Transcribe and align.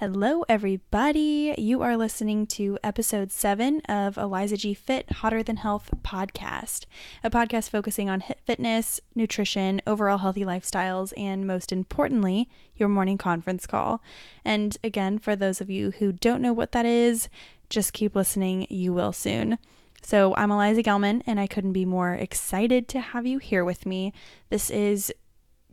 Hello, 0.00 0.46
everybody. 0.48 1.54
You 1.58 1.82
are 1.82 1.94
listening 1.94 2.46
to 2.46 2.78
episode 2.82 3.30
seven 3.30 3.82
of 3.82 4.16
Eliza 4.16 4.56
G 4.56 4.72
Fit 4.72 5.12
Hotter 5.12 5.42
Than 5.42 5.58
Health 5.58 5.90
podcast, 6.00 6.86
a 7.22 7.28
podcast 7.28 7.68
focusing 7.68 8.08
on 8.08 8.24
fitness, 8.46 9.02
nutrition, 9.14 9.82
overall 9.86 10.16
healthy 10.16 10.42
lifestyles, 10.42 11.12
and 11.18 11.46
most 11.46 11.70
importantly, 11.70 12.48
your 12.76 12.88
morning 12.88 13.18
conference 13.18 13.66
call. 13.66 14.02
And 14.42 14.74
again, 14.82 15.18
for 15.18 15.36
those 15.36 15.60
of 15.60 15.68
you 15.68 15.90
who 15.90 16.12
don't 16.12 16.40
know 16.40 16.54
what 16.54 16.72
that 16.72 16.86
is, 16.86 17.28
just 17.68 17.92
keep 17.92 18.16
listening. 18.16 18.66
You 18.70 18.94
will 18.94 19.12
soon. 19.12 19.58
So, 20.00 20.34
I'm 20.34 20.50
Eliza 20.50 20.82
Gelman, 20.82 21.22
and 21.26 21.38
I 21.38 21.46
couldn't 21.46 21.74
be 21.74 21.84
more 21.84 22.14
excited 22.14 22.88
to 22.88 23.00
have 23.00 23.26
you 23.26 23.36
here 23.36 23.66
with 23.66 23.84
me. 23.84 24.14
This 24.48 24.70
is 24.70 25.12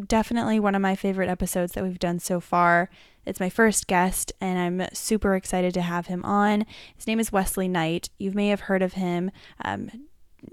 definitely 0.05 0.59
one 0.59 0.75
of 0.75 0.81
my 0.81 0.95
favorite 0.95 1.29
episodes 1.29 1.71
that 1.71 1.83
we've 1.85 1.97
done 1.97 2.19
so 2.19 2.41
far. 2.41 2.89
It's 3.27 3.39
my 3.41 3.49
first 3.49 3.87
guest, 3.87 4.31
and 4.39 4.57
I'm 4.57 4.87
super 4.93 5.35
excited 5.35 5.73
to 5.73 5.81
have 5.81 6.07
him 6.07 6.23
on. 6.23 6.65
His 6.95 7.07
name 7.07 7.19
is 7.19 7.31
Wesley 7.31 7.67
Knight. 7.67 8.09
You 8.17 8.31
may 8.31 8.47
have 8.47 8.61
heard 8.61 8.81
of 8.81 8.93
him. 8.93 9.31
Um, 9.63 9.91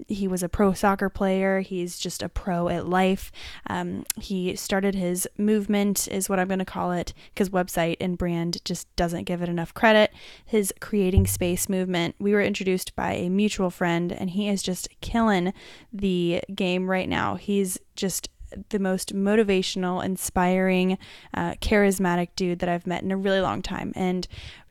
he 0.07 0.27
was 0.27 0.43
a 0.43 0.49
pro 0.49 0.73
soccer 0.73 1.09
player. 1.09 1.61
He's 1.61 1.97
just 1.97 2.21
a 2.21 2.27
pro 2.27 2.67
at 2.67 2.87
life. 2.87 3.31
Um, 3.67 4.03
he 4.19 4.55
started 4.55 4.93
his 4.93 5.27
movement, 5.37 6.07
is 6.09 6.27
what 6.27 6.39
I'm 6.39 6.47
going 6.47 6.59
to 6.59 6.65
call 6.65 6.91
it, 6.91 7.13
because 7.33 7.49
website 7.49 7.97
and 8.01 8.17
brand 8.17 8.57
just 8.65 8.93
doesn't 8.95 9.23
give 9.23 9.41
it 9.41 9.47
enough 9.47 9.73
credit. 9.73 10.11
His 10.45 10.73
creating 10.81 11.27
space 11.27 11.69
movement. 11.69 12.15
We 12.19 12.33
were 12.33 12.41
introduced 12.41 12.95
by 12.95 13.13
a 13.13 13.29
mutual 13.29 13.69
friend, 13.69 14.11
and 14.11 14.31
he 14.31 14.49
is 14.49 14.61
just 14.61 14.89
killing 15.01 15.53
the 15.93 16.41
game 16.53 16.89
right 16.89 17.07
now. 17.07 17.35
He's 17.35 17.77
just 17.95 18.29
the 18.69 18.79
most 18.79 19.15
motivational, 19.15 20.03
inspiring, 20.03 20.97
uh, 21.33 21.53
charismatic 21.55 22.29
dude 22.35 22.59
that 22.59 22.69
I've 22.69 22.87
met 22.87 23.03
in 23.03 23.11
a 23.11 23.17
really 23.17 23.41
long 23.41 23.61
time. 23.61 23.93
And 23.95 24.27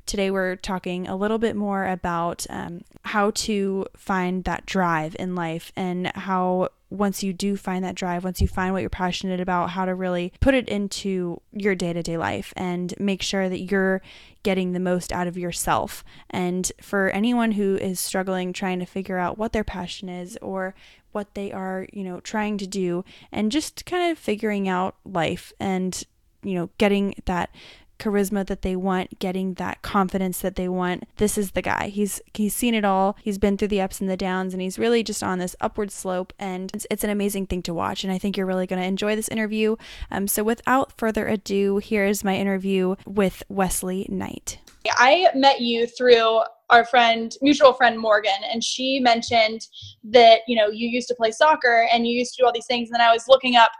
today 0.06 0.30
we're 0.30 0.56
talking 0.56 1.08
a 1.08 1.16
little 1.16 1.38
bit 1.38 1.56
more 1.56 1.86
about 1.86 2.46
um, 2.50 2.82
how 3.02 3.30
to 3.30 3.86
find 3.96 4.44
that 4.44 4.66
drive 4.66 5.16
in 5.18 5.34
life 5.34 5.72
and 5.76 6.08
how 6.14 6.68
once 6.91 7.22
you 7.22 7.32
do 7.32 7.56
find 7.56 7.84
that 7.84 7.94
drive, 7.94 8.22
once 8.22 8.41
you 8.41 8.46
find 8.46 8.72
what 8.72 8.80
you're 8.80 8.91
passionate 8.91 9.41
about, 9.41 9.70
how 9.70 9.84
to 9.84 9.94
really 9.94 10.32
put 10.41 10.54
it 10.54 10.69
into 10.69 11.41
your 11.52 11.74
day 11.74 11.92
to 11.92 12.02
day 12.02 12.16
life 12.16 12.52
and 12.56 12.94
make 12.98 13.20
sure 13.22 13.48
that 13.48 13.62
you're 13.62 14.00
getting 14.42 14.72
the 14.72 14.80
most 14.80 15.12
out 15.12 15.26
of 15.26 15.36
yourself. 15.36 16.04
And 16.30 16.70
for 16.80 17.08
anyone 17.10 17.52
who 17.52 17.76
is 17.76 17.98
struggling 17.98 18.52
trying 18.52 18.78
to 18.78 18.86
figure 18.86 19.19
out 19.19 19.38
what 19.38 19.52
their 19.52 19.64
passion 19.64 20.08
is 20.08 20.38
or 20.41 20.74
what 21.14 21.34
they 21.34 21.52
are, 21.52 21.86
you 21.92 22.04
know, 22.04 22.20
trying 22.20 22.58
to 22.58 22.66
do 22.66 23.04
and 23.30 23.52
just 23.52 23.86
kind 23.86 24.10
of 24.10 24.18
figuring 24.18 24.68
out 24.68 24.96
life 25.04 25.52
and, 25.60 26.04
you 26.42 26.54
know, 26.54 26.70
getting 26.78 27.14
that 27.24 27.50
charisma 27.98 28.47
that 28.47 28.62
they 28.62 28.77
want, 28.77 29.19
getting 29.19 29.55
that 29.55 29.83
confidence 29.83 30.41
that 30.41 30.56
they 30.56 30.69
want. 30.69 31.05
This 31.17 31.39
is 31.39 31.53
the 31.53 31.62
guy. 31.62 31.89
He's 31.89 32.20
he's 32.34 32.55
seen 32.55 32.75
it 32.75 32.84
all. 32.84 33.17
He's 33.23 33.39
been 33.39 33.56
through 33.56 33.69
the 33.69 33.81
ups 33.81 34.00
and 34.00 34.11
the 34.11 34.17
downs 34.17 34.53
and 34.53 34.62
he's 34.62 34.78
really 34.78 35.03
just 35.03 35.23
on 35.23 35.39
this 35.39 35.56
upward 35.61 35.91
slope 35.91 36.33
and 36.39 36.70
it's, 36.75 36.87
it's 36.91 37.05
an 37.05 37.11
amazing 37.11 37.47
thing 37.47 37.62
to 37.62 37.75
watch 37.75 38.05
and 38.05 38.12
I 38.12 38.19
think 38.19 38.37
you're 38.37 38.47
really 38.47 38.67
going 38.67 38.81
to 38.81 38.89
enjoy 38.89 39.17
this 39.17 39.28
interview. 39.28 39.77
Um 40.11 40.27
so 40.28 40.42
without 40.42 40.92
further 40.98 41.27
ado, 41.28 41.78
here 41.78 42.05
is 42.05 42.25
my 42.25 42.37
interview 42.37 42.97
with 43.06 43.42
Wesley 43.48 44.06
Knight. 44.09 44.59
I 44.92 45.28
met 45.34 45.61
you 45.61 45.87
through 45.87 46.42
our 46.70 46.84
friend, 46.84 47.34
mutual 47.41 47.72
friend 47.72 47.98
Morgan, 47.98 48.33
and 48.50 48.62
she 48.62 49.00
mentioned 49.00 49.62
that, 50.05 50.41
you 50.47 50.56
know, 50.56 50.69
you 50.69 50.89
used 50.89 51.09
to 51.09 51.15
play 51.15 51.31
soccer 51.31 51.87
and 51.92 52.06
you 52.06 52.19
used 52.19 52.34
to 52.34 52.42
do 52.42 52.47
all 52.47 52.53
these 52.53 52.67
things. 52.67 52.89
And 52.89 52.95
then 52.95 53.06
I 53.06 53.12
was 53.12 53.25
looking 53.28 53.56
up 53.56 53.70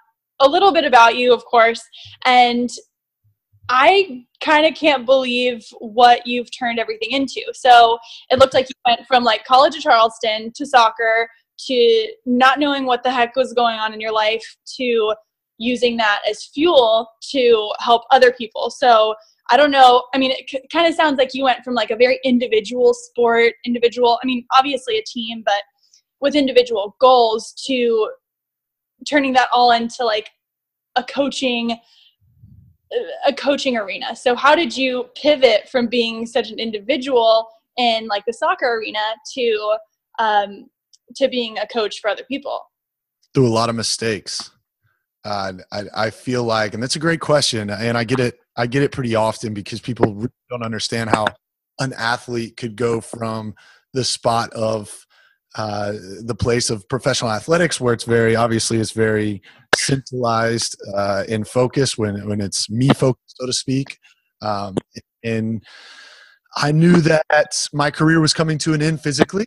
a 0.41 0.48
little 0.48 0.73
bit 0.73 0.85
about 0.85 1.17
you, 1.17 1.33
of 1.33 1.45
course, 1.45 1.83
and 2.25 2.70
I 3.69 4.25
kind 4.43 4.67
of 4.67 4.75
can't 4.75 5.07
believe 5.07 5.65
what 5.79 6.27
you've 6.27 6.51
turned 6.57 6.79
everything 6.79 7.12
into. 7.12 7.43
So 7.55 7.98
it 8.31 8.39
looked 8.39 8.55
like 8.55 8.69
you 8.69 8.75
went 8.87 9.07
from 9.07 9.25
like 9.25 9.45
college 9.45 9.75
of 9.77 9.83
Charleston 9.83 10.53
to 10.55 10.67
soccer 10.67 11.29
to 11.67 12.12
not 12.27 12.59
knowing 12.59 12.85
what 12.85 13.03
the 13.03 13.11
heck 13.11 13.36
was 13.36 13.53
going 13.53 13.79
on 13.79 13.95
in 13.95 14.01
your 14.01 14.13
life 14.13 14.57
to 14.77 15.14
using 15.58 15.97
that 15.97 16.20
as 16.29 16.47
fuel 16.47 17.08
to 17.30 17.73
help 17.79 18.03
other 18.11 18.33
people. 18.33 18.70
So 18.70 19.14
I 19.51 19.57
don't 19.57 19.70
know. 19.70 20.05
I 20.14 20.19
mean, 20.19 20.33
it 20.33 20.48
c- 20.48 20.67
kind 20.73 20.86
of 20.86 20.95
sounds 20.95 21.19
like 21.19 21.33
you 21.33 21.45
went 21.45 21.64
from 21.64 21.74
like 21.74 21.91
a 21.91 21.97
very 21.97 22.19
individual 22.24 22.92
sport, 22.92 23.53
individual, 23.64 24.19
I 24.23 24.27
mean, 24.27 24.45
obviously 24.53 24.98
a 24.98 25.05
team, 25.07 25.42
but 25.45 25.63
with 26.20 26.35
individual 26.35 26.97
goals 27.01 27.55
to 27.67 28.11
turning 29.08 29.33
that 29.35 29.48
all 29.53 29.73
into 29.73 30.05
like 30.05 30.30
a 30.97 31.05
coaching 31.05 31.79
a 33.27 33.32
coaching 33.32 33.77
arena. 33.77 34.14
So 34.16 34.34
how 34.34 34.55
did 34.55 34.77
you 34.77 35.10
pivot 35.20 35.68
from 35.68 35.86
being 35.86 36.27
such 36.27 36.50
an 36.50 36.58
individual 36.58 37.48
in 37.77 38.06
like 38.06 38.24
the 38.27 38.32
soccer 38.32 38.78
arena 38.78 39.00
to 39.34 39.77
um, 40.18 40.66
to 41.16 41.28
being 41.28 41.58
a 41.58 41.66
coach 41.66 42.00
for 42.00 42.08
other 42.08 42.24
people? 42.24 42.60
Through 43.34 43.48
a 43.48 43.55
lot 43.55 43.68
of 43.68 43.77
mistakes. 43.77 44.50
Uh, 45.24 45.55
I, 45.72 45.82
I 45.96 46.10
feel 46.10 46.44
like, 46.44 46.74
and 46.74 46.82
that's 46.82 46.96
a 46.96 47.00
great 47.00 47.20
question, 47.20 47.70
and 47.70 47.96
I 47.96 48.05
get 48.05 48.20
it 48.20 48.38
I 48.56 48.66
get 48.66 48.82
it 48.82 48.92
pretty 48.92 49.14
often 49.14 49.55
because 49.55 49.80
people 49.80 50.14
really 50.14 50.28
don't 50.50 50.62
understand 50.62 51.11
how 51.11 51.26
an 51.80 51.92
athlete 51.94 52.56
could 52.56 52.76
go 52.76 53.00
from 53.00 53.55
the 53.92 54.05
spot 54.05 54.52
of 54.52 55.06
uh, 55.56 55.92
the 56.22 56.34
place 56.34 56.68
of 56.70 56.88
professional 56.88 57.30
athletics, 57.30 57.80
where 57.80 57.94
it's 57.94 58.05
very 58.05 58.36
obviously 58.36 58.78
it's 58.78 58.92
very 58.92 59.42
centralized 59.77 60.77
uh, 60.95 61.24
in 61.29 61.45
focus 61.45 61.96
when 61.98 62.27
when 62.29 62.40
it's 62.40 62.70
me 62.70 62.89
focused, 62.89 63.36
so 63.39 63.46
to 63.46 63.52
speak. 63.52 63.98
Um, 64.42 64.77
and 65.23 65.64
I 66.57 66.73
knew 66.73 67.01
that 67.01 67.67
my 67.73 67.90
career 67.90 68.20
was 68.20 68.33
coming 68.33 68.58
to 68.58 68.74
an 68.74 68.83
end 68.83 69.01
physically, 69.01 69.46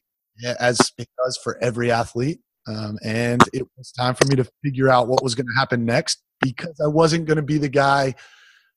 as 0.60 0.80
it 0.98 1.08
does 1.24 1.40
for 1.42 1.62
every 1.64 1.92
athlete. 1.92 2.40
Um, 2.68 2.98
and 3.04 3.42
it 3.54 3.66
was 3.78 3.92
time 3.92 4.14
for 4.16 4.28
me 4.28 4.36
to 4.36 4.50
figure 4.64 4.90
out 4.90 5.08
what 5.08 5.24
was 5.24 5.36
going 5.36 5.46
to 5.46 5.60
happen 5.60 5.86
next 5.86 6.22
because 6.42 6.80
I 6.84 6.88
wasn't 6.88 7.26
going 7.26 7.38
to 7.38 7.44
be 7.44 7.58
the 7.58 7.70
guy 7.70 8.14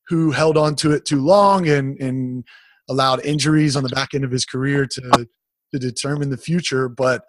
who 0.07 0.31
held 0.31 0.57
on 0.57 0.75
to 0.75 0.91
it 0.91 1.05
too 1.05 1.21
long 1.21 1.67
and, 1.67 1.99
and 2.01 2.45
allowed 2.89 3.25
injuries 3.25 3.75
on 3.75 3.83
the 3.83 3.89
back 3.89 4.13
end 4.13 4.23
of 4.23 4.31
his 4.31 4.45
career 4.45 4.85
to, 4.85 5.27
to 5.73 5.79
determine 5.79 6.29
the 6.29 6.37
future. 6.37 6.87
But 6.87 7.23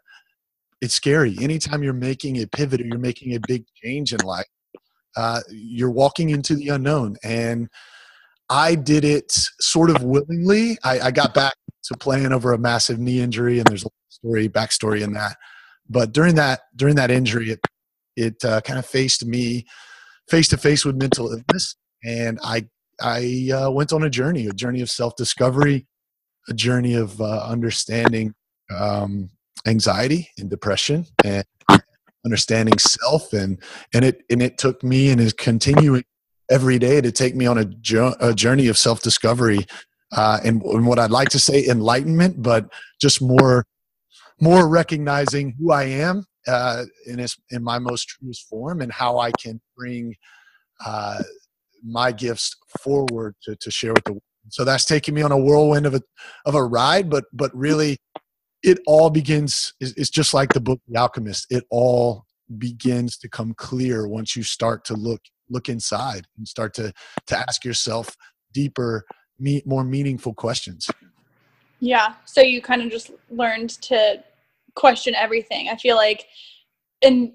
it's 0.83 0.95
scary. 0.95 1.37
Anytime 1.41 1.85
you're 1.85 1.93
making 1.93 2.43
a 2.43 2.47
pivot 2.47 2.81
or 2.81 2.85
you're 2.85 2.99
making 2.99 3.35
a 3.37 3.41
big 3.47 3.65
change 3.83 4.13
in 4.13 4.19
life, 4.21 4.47
uh, 5.17 5.41
you're 5.49 5.91
walking 5.91 6.31
into 6.31 6.57
the 6.57 6.71
unknown. 6.71 7.17
And 7.23 7.69
I 8.51 8.75
did 8.75 9.05
it 9.05 9.31
sort 9.61 9.91
of 9.91 10.03
willingly. 10.03 10.77
I, 10.83 11.01
I, 11.01 11.11
got 11.13 11.35
back 11.35 11.55
to 11.85 11.97
playing 11.97 12.33
over 12.33 12.53
a 12.53 12.59
massive 12.59 12.99
knee 12.99 13.21
injury, 13.21 13.61
and 13.61 13.67
there's 13.69 13.85
a 13.85 13.89
story, 14.09 14.49
backstory 14.49 15.03
in 15.03 15.13
that. 15.13 15.37
But 15.89 16.13
during 16.13 16.35
that 16.35 16.63
during 16.75 16.97
that 16.97 17.11
injury, 17.11 17.51
it 17.51 17.61
it 18.17 18.45
uh, 18.45 18.61
kind 18.63 18.79
of 18.79 18.85
faced 18.85 19.25
me 19.25 19.65
face 20.29 20.49
to 20.49 20.57
face 20.57 20.85
with 20.85 20.97
mental 20.97 21.31
illness, 21.31 21.77
and 22.05 22.41
I 22.43 22.67
I 23.01 23.51
uh, 23.55 23.71
went 23.71 23.93
on 23.93 24.03
a 24.03 24.11
journey, 24.11 24.49
a 24.49 24.53
journey 24.53 24.81
of 24.81 24.91
self 24.91 25.15
discovery, 25.17 25.87
a 26.49 26.55
journey 26.55 26.95
of 26.95 27.21
uh, 27.21 27.45
understanding 27.47 28.35
um, 28.77 29.31
anxiety 29.67 30.31
and 30.39 30.51
depression, 30.51 31.07
and 31.25 31.45
understanding 32.25 32.79
self, 32.79 33.33
and 33.33 33.61
and 33.95 34.05
it 34.05 34.23
and 34.31 34.43
it 34.43 34.59
took 34.59 34.83
me 34.83 35.11
and 35.11 35.21
is 35.21 35.33
continuing 35.33 36.05
every 36.51 36.79
day 36.79 37.01
to 37.01 37.11
take 37.11 37.35
me 37.35 37.47
on 37.47 37.59
a, 37.59 37.65
jo- 37.65 38.15
a 38.21 38.35
journey 38.35 38.69
of 38.69 38.77
self 38.77 39.03
discovery, 39.03 39.67
uh, 40.13 40.39
and, 40.45 40.63
and 40.63 40.87
what 40.87 40.99
I'd 40.99 41.11
like 41.11 41.31
to 41.31 41.39
say 41.39 41.67
enlightenment, 41.67 42.43
but 42.43 42.67
just 43.01 43.23
more 43.23 43.65
more 44.41 44.69
recognizing 44.69 45.55
who 45.59 45.71
I 45.71 45.85
am 45.85 46.25
uh, 46.49 46.85
in 47.07 47.21
its, 47.21 47.37
in 47.51 47.63
my 47.63 47.79
most 47.79 48.09
truest 48.09 48.49
form 48.49 48.81
and 48.81 48.93
how 48.93 49.19
I 49.19 49.31
can 49.33 49.61
bring 49.77 50.15
uh, 50.85 51.23
my 51.85 52.11
gifts 52.11 52.57
forward 52.81 53.37
to, 53.45 53.55
to 53.57 53.71
share 53.71 53.93
with 53.93 54.05
the 54.05 54.13
world. 54.13 54.23
So 54.49 54.65
that's 54.65 54.85
taking 54.85 55.15
me 55.15 55.23
on 55.23 55.31
a 55.31 55.39
whirlwind 55.39 55.87
of 55.87 55.95
a 55.95 56.03
of 56.45 56.57
a 56.57 56.65
ride, 56.65 57.09
but 57.09 57.25
but 57.33 57.55
really, 57.55 57.99
it 58.63 58.79
all 58.87 59.11
begins. 59.11 59.75
It's 59.81 60.11
just 60.11 60.35
like 60.35 60.53
the 60.53 60.61
book 60.61 60.81
The 60.89 60.99
Alchemist. 60.99 61.47
It 61.51 61.65
all 61.71 62.27
begins 62.59 63.17
to 63.19 63.29
come 63.29 63.55
clear 63.55 64.07
once 64.07 64.37
you 64.37 64.43
start 64.43 64.85
to 64.87 64.95
look 64.95 65.21
look 65.51 65.69
inside 65.69 66.27
and 66.37 66.47
start 66.47 66.75
to 66.75 66.93
to 67.27 67.37
ask 67.37 67.65
yourself 67.65 68.17
deeper, 68.53 69.05
meet 69.39 69.67
more 69.67 69.85
meaningful 69.85 70.35
questions. 70.35 70.89
Yeah. 71.81 72.15
So 72.25 72.41
you 72.41 72.63
kind 72.63 72.83
of 72.83 72.91
just 72.91 73.11
learned 73.31 73.71
to 73.83 74.23
question 74.75 75.15
everything. 75.15 75.69
I 75.69 75.77
feel 75.77 75.97
like 75.97 76.27
in 77.01 77.33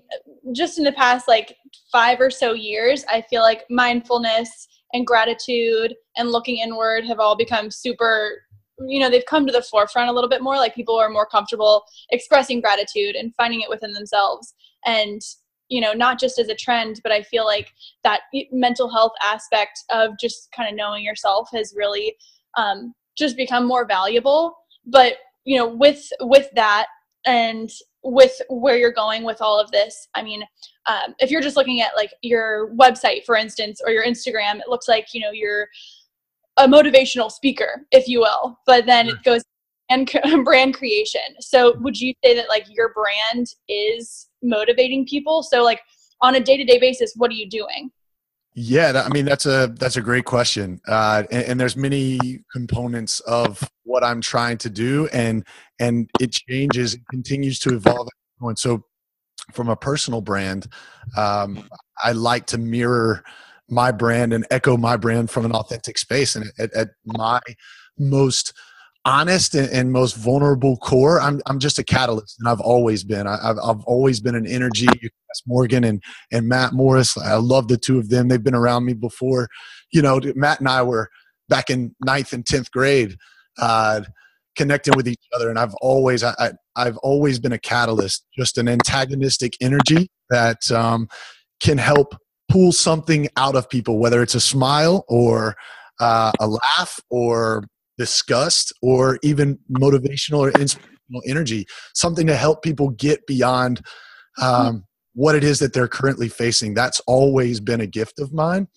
just 0.54 0.78
in 0.78 0.86
the 0.86 0.94
past 0.94 1.28
like 1.28 1.58
five 1.92 2.22
or 2.22 2.30
so 2.30 2.54
years, 2.54 3.04
I 3.10 3.22
feel 3.22 3.42
like 3.42 3.66
mindfulness 3.70 4.68
and 4.94 5.06
gratitude 5.06 5.94
and 6.16 6.32
looking 6.32 6.58
inward 6.60 7.06
have 7.06 7.20
all 7.20 7.36
become 7.36 7.70
super 7.70 8.44
you 8.86 9.00
know 9.00 9.10
they've 9.10 9.26
come 9.26 9.46
to 9.46 9.52
the 9.52 9.62
forefront 9.62 10.10
a 10.10 10.14
little 10.14 10.30
bit 10.30 10.42
more 10.42 10.56
like 10.56 10.76
people 10.76 10.96
are 10.96 11.10
more 11.10 11.26
comfortable 11.26 11.84
expressing 12.12 12.62
gratitude 12.62 13.16
and 13.16 13.34
finding 13.36 13.62
it 13.62 13.70
within 13.70 13.94
themselves. 13.94 14.54
And 14.86 15.22
you 15.70 15.82
know 15.82 15.92
not 15.92 16.18
just 16.18 16.40
as 16.40 16.48
a 16.48 16.56
trend 16.56 17.02
but 17.04 17.12
i 17.12 17.22
feel 17.22 17.44
like 17.44 17.74
that 18.06 18.22
mental 18.54 18.90
health 18.90 19.12
aspect 19.22 19.84
of 19.90 20.12
just 20.18 20.48
kind 20.56 20.70
of 20.70 20.78
knowing 20.78 21.04
yourself 21.04 21.50
has 21.54 21.74
really 21.76 22.16
um, 22.58 22.94
just 23.18 23.36
become 23.36 23.68
more 23.68 23.86
valuable. 23.86 24.58
But 24.86 25.18
you 25.48 25.58
know 25.58 25.68
with 25.68 26.08
with 26.22 26.50
that 26.56 26.88
and 27.26 27.72
with 28.04 28.40
where 28.50 28.78
you're 28.78 28.92
going 28.92 29.24
with 29.24 29.42
all 29.42 29.60
of 29.60 29.72
this 29.72 30.08
i 30.14 30.22
mean 30.22 30.44
um, 30.86 31.16
if 31.20 31.32
you're 31.32 31.42
just 31.42 31.56
looking 31.58 31.82
at 31.82 31.96
like 31.96 32.14
your 32.22 32.70
website 32.76 33.26
for 33.26 33.36
instance 33.36 33.82
or 33.84 33.92
your 33.92 34.06
instagram 34.06 34.60
it 34.60 34.68
looks 34.68 34.88
like 34.88 35.08
you 35.14 35.22
know 35.22 35.32
you're 35.32 35.68
a 36.58 36.68
motivational 36.68 37.32
speaker 37.32 37.86
if 37.92 38.08
you 38.08 38.20
will 38.20 38.60
but 38.66 38.86
then 38.86 39.08
it 39.08 39.22
goes 39.24 39.44
and 39.90 40.12
brand 40.44 40.74
creation. 40.74 41.22
So 41.40 41.78
would 41.80 42.00
you 42.00 42.14
say 42.24 42.36
that 42.36 42.50
like 42.50 42.66
your 42.70 42.94
brand 42.94 43.48
is 43.68 44.28
motivating 44.44 45.06
people? 45.06 45.44
So 45.44 45.64
like 45.64 45.82
on 46.22 46.36
a 46.36 46.40
day-to-day 46.40 46.80
basis 46.80 47.14
what 47.16 47.32
are 47.32 47.36
you 47.36 47.50
doing? 47.50 47.92
Yeah, 48.60 49.04
I 49.06 49.14
mean 49.14 49.26
that's 49.26 49.46
a 49.46 49.72
that's 49.78 49.98
a 49.98 50.02
great 50.02 50.26
question, 50.26 50.82
uh, 50.88 51.26
and, 51.30 51.44
and, 51.44 51.60
there's 51.60 51.78
many 51.78 52.40
components 52.52 53.20
of 53.20 53.64
what 53.84 54.04
I'm 54.04 54.20
trying 54.20 54.58
to 54.60 54.70
do, 54.72 55.08
and 55.14 55.46
and 55.80 56.10
it 56.20 56.32
changes, 56.32 56.96
it 56.96 57.02
continues 57.08 57.60
to 57.60 57.76
evolve. 57.76 58.08
And 58.42 58.58
so, 58.58 58.84
from 59.54 59.70
a 59.70 59.76
personal 59.76 60.22
brand, 60.22 60.66
um, 61.16 61.70
I 62.04 62.14
like 62.14 62.48
to 62.48 62.58
mirror 62.58 63.24
my 63.70 63.92
brand 63.92 64.34
and 64.34 64.46
echo 64.52 64.78
my 64.78 64.98
brand 64.98 65.30
from 65.30 65.46
an 65.46 65.52
authentic 65.52 65.98
space, 65.98 66.36
and 66.36 66.52
at, 66.60 66.74
at 66.74 66.90
my 67.06 67.40
most 67.98 68.54
honest 69.06 69.56
and, 69.56 69.70
and, 69.70 69.92
most 69.92 70.18
vulnerable 70.18 70.78
core, 70.78 71.20
I'm 71.20 71.42
I'm 71.46 71.60
just 71.60 71.80
a 71.80 71.84
catalyst, 71.84 72.38
and 72.40 72.48
I've 72.48 72.62
always 72.62 73.04
been. 73.04 73.28
I, 73.28 73.38
have 73.42 73.58
I've 73.64 73.84
always 73.86 74.20
been 74.20 74.36
an 74.36 74.48
energy. 74.48 74.88
Morgan 75.46 75.84
and 75.84 76.02
and 76.32 76.48
Matt 76.48 76.74
Morris. 76.74 77.18
I 77.18 77.36
love 77.36 77.68
the 77.68 77.78
two 77.78 78.00
of 78.00 78.10
them. 78.10 78.28
They've 78.28 78.44
been 78.44 78.56
around 78.56 78.86
me 78.86 78.94
before. 78.94 79.50
You 79.92 80.02
know, 80.02 80.20
Matt 80.36 80.60
and 80.60 80.68
I 80.68 80.82
were 80.82 81.10
back 81.50 81.70
in 81.70 81.96
ninth 82.04 82.34
and 82.34 82.46
tenth 82.46 82.72
grade, 82.72 83.16
uh, 83.60 84.02
connecting 84.56 84.96
with 84.96 85.08
each 85.08 85.24
other, 85.36 85.50
and 85.50 85.60
I've 85.60 85.76
always 85.76 86.24
I, 86.24 86.54
I've 86.76 86.98
always 86.98 87.40
been 87.40 87.52
a 87.52 87.60
catalyst, 87.60 88.26
just 88.38 88.58
an 88.58 88.68
antagonistic 88.68 89.54
energy 89.62 90.10
that 90.30 90.70
um, 90.72 91.08
can 91.60 91.78
help 91.78 92.16
pull 92.50 92.72
something 92.72 93.28
out 93.38 93.56
of 93.56 93.70
people, 93.70 94.00
whether 94.00 94.22
it's 94.22 94.36
a 94.36 94.40
smile 94.40 95.06
or 95.08 95.56
uh, 96.00 96.32
a 96.40 96.48
laugh 96.48 97.00
or 97.10 97.64
disgust 97.98 98.74
or 98.82 99.20
even 99.24 99.58
motivational 99.72 100.40
or 100.40 100.50
inspirational 100.52 101.22
energy, 101.26 101.66
something 101.94 102.28
to 102.28 102.36
help 102.36 102.62
people 102.64 102.90
get 102.92 103.26
beyond 103.26 103.82
um, 104.42 104.86
what 105.14 105.36
it 105.36 105.44
is 105.44 105.60
that 105.60 105.74
they're 105.74 105.88
currently 105.88 106.30
facing. 106.30 106.74
That's 106.74 107.00
always 107.02 107.60
been 107.60 107.82
a 107.82 107.88
gift 107.88 108.20
of 108.20 108.34
mine. 108.34 108.68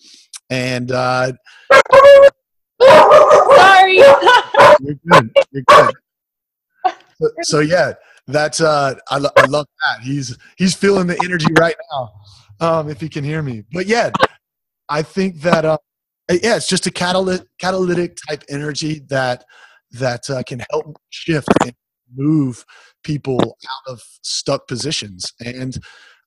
And 0.48 0.90
uh, 0.90 1.32
sorry, 2.82 3.96
you're 3.98 4.18
good. 5.10 5.30
You're 5.52 5.64
good. 5.68 5.94
So, 7.20 7.30
so 7.42 7.58
yeah, 7.60 7.92
that's 8.26 8.60
uh, 8.60 8.94
I, 9.10 9.18
lo- 9.18 9.30
I 9.36 9.46
love 9.46 9.66
that. 9.84 10.02
He's 10.02 10.36
he's 10.56 10.74
feeling 10.74 11.06
the 11.06 11.20
energy 11.24 11.52
right 11.58 11.76
now. 11.92 12.10
Um, 12.60 12.90
if 12.90 13.00
he 13.00 13.08
can 13.08 13.24
hear 13.24 13.42
me, 13.42 13.64
but 13.72 13.86
yeah, 13.86 14.10
I 14.88 15.02
think 15.02 15.40
that 15.40 15.64
uh, 15.64 15.78
uh, 16.30 16.36
yeah, 16.42 16.56
it's 16.56 16.68
just 16.68 16.86
a 16.86 16.90
catalytic, 16.90 17.46
catalytic 17.58 18.16
type 18.28 18.44
energy 18.48 19.00
that 19.08 19.44
that 19.92 20.30
uh, 20.30 20.42
can 20.46 20.62
help 20.70 20.96
shift 21.10 21.48
and 21.62 21.72
move 22.14 22.64
people 23.02 23.40
out 23.40 23.92
of 23.92 24.02
stuck 24.22 24.68
positions. 24.68 25.32
And 25.44 25.76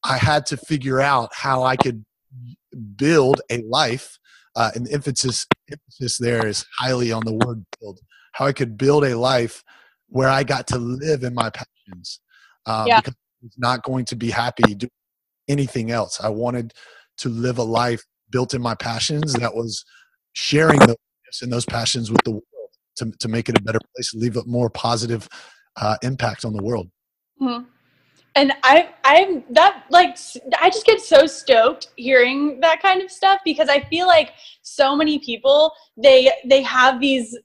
I 0.04 0.18
had 0.18 0.46
to 0.48 0.58
figure 0.58 1.00
out 1.00 1.30
how 1.34 1.64
I 1.64 1.78
could 1.78 2.04
build 2.98 3.42
a 3.50 3.62
life. 3.62 4.18
Uh, 4.56 4.72
and 4.76 4.86
the 4.86 4.94
emphasis 4.94 5.48
emphasis 5.72 6.18
there 6.18 6.46
is 6.46 6.66
highly 6.78 7.12
on 7.12 7.24
the 7.26 7.34
word 7.34 7.66
build. 7.80 8.00
How 8.34 8.46
I 8.46 8.54
could 8.54 8.78
build 8.78 9.06
a 9.06 9.18
life 9.18 9.64
where 10.08 10.30
I 10.30 10.44
got 10.44 10.68
to 10.68 10.78
live 10.78 11.24
in 11.24 11.34
my 11.34 11.50
passions. 11.50 12.20
Um, 12.66 12.88
yeah. 12.88 13.00
Because 13.00 13.14
I 13.14 13.46
was 13.46 13.56
not 13.58 13.84
going 13.84 14.06
to 14.06 14.16
be 14.16 14.30
happy 14.30 14.76
doing 14.76 14.92
anything 15.48 15.92
else. 15.92 16.20
I 16.22 16.30
wanted 16.30 16.74
to 17.18 17.30
live 17.30 17.58
a 17.58 17.64
life 17.64 18.04
built 18.30 18.54
in 18.54 18.62
my 18.62 18.76
passions 18.76 19.34
that 19.34 19.54
was 19.54 19.86
sharing 20.34 20.80
those 20.80 20.98
and 21.42 21.52
those 21.52 21.66
passions 21.66 22.12
with 22.12 22.22
the 22.24 22.32
world 22.32 22.44
to, 22.98 23.12
to 23.20 23.28
make 23.28 23.50
it 23.50 23.58
a 23.58 23.62
better 23.62 23.80
place, 23.96 24.14
leave 24.14 24.38
a 24.38 24.46
more 24.46 24.70
positive 24.70 25.28
uh, 25.78 25.98
impact 26.04 26.46
on 26.46 26.54
the 26.54 26.62
world. 26.62 26.90
Mm-hmm. 27.42 27.66
And 28.36 28.54
I, 28.64 28.90
I'm 29.04 29.44
that 29.52 29.84
like 29.92 30.18
I 30.60 30.72
just 30.72 30.88
get 30.88 31.02
so 31.02 31.28
stoked 31.28 31.90
hearing 31.98 32.60
that 32.62 32.82
kind 32.82 33.02
of 33.02 33.12
stuff 33.12 33.40
because 33.46 33.70
I 33.70 33.82
feel 33.82 34.08
like 34.08 34.32
so 34.64 34.96
many 34.96 35.20
people 35.20 35.72
they 35.98 36.32
they 36.44 36.64
have 36.64 37.00
these 37.00 37.38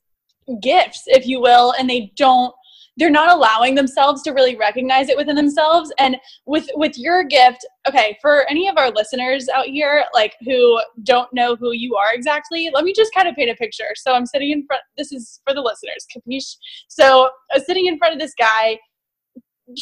gifts, 0.62 1.03
if 1.06 1.27
you 1.27 1.41
will, 1.41 1.75
and 1.79 1.91
they 1.91 2.11
don't 2.17 2.55
they're 2.99 3.11
not 3.11 3.31
allowing 3.31 3.75
themselves 3.75 4.23
to 4.23 4.33
really 4.33 4.56
recognize 4.56 5.09
it 5.09 5.17
within 5.17 5.37
themselves. 5.37 5.93
And 5.99 6.17
with 6.47 6.69
with 6.75 6.99
your 6.99 7.25
gift 7.25 7.65
okay 7.89 8.19
for 8.21 8.45
any 8.50 8.69
of 8.69 8.77
our 8.77 8.91
listeners 8.91 9.49
out 9.49 9.67
here 9.67 10.05
like 10.12 10.35
who 10.45 10.81
don't 11.05 11.33
know 11.33 11.56
who 11.56 11.73
you 11.73 11.95
are 11.95 12.12
exactly 12.12 12.71
let 12.75 12.85
me 12.85 12.93
just 12.93 13.15
kind 13.15 13.29
of 13.29 13.35
paint 13.35 13.50
a 13.50 13.55
picture. 13.55 13.91
So 13.97 14.12
i'm 14.15 14.27
sitting 14.27 14.50
in 14.50 14.67
front 14.67 14.83
this 14.97 15.12
is 15.12 15.41
for 15.47 15.55
the 15.55 15.61
listeners 15.61 16.06
capiche 16.15 16.56
so 16.89 17.31
i'm 17.55 17.62
sitting 17.62 17.87
in 17.87 17.99
front 17.99 18.15
of 18.15 18.21
this 18.21 18.35
guy 18.39 18.79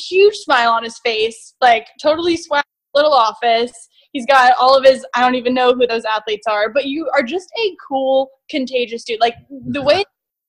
huge 0.08 0.34
smile 0.36 0.70
on 0.70 0.84
his 0.84 0.98
face 0.98 1.54
like 1.60 1.86
totally 2.02 2.36
swag 2.36 2.64
little 2.94 3.12
office. 3.12 3.72
He's 4.12 4.24
got 4.26 4.54
all 4.58 4.76
of 4.76 4.84
his 4.84 5.04
i 5.14 5.20
don't 5.20 5.34
even 5.34 5.54
know 5.54 5.74
who 5.74 5.86
those 5.86 6.04
athletes 6.04 6.46
are 6.46 6.72
but 6.72 6.86
you 6.86 7.08
are 7.14 7.22
just 7.22 7.48
a 7.62 7.76
cool 7.86 8.30
contagious 8.50 9.04
dude. 9.04 9.20
Like 9.20 9.34
the 9.48 9.80
mm-hmm. 9.80 9.86
way 9.86 10.04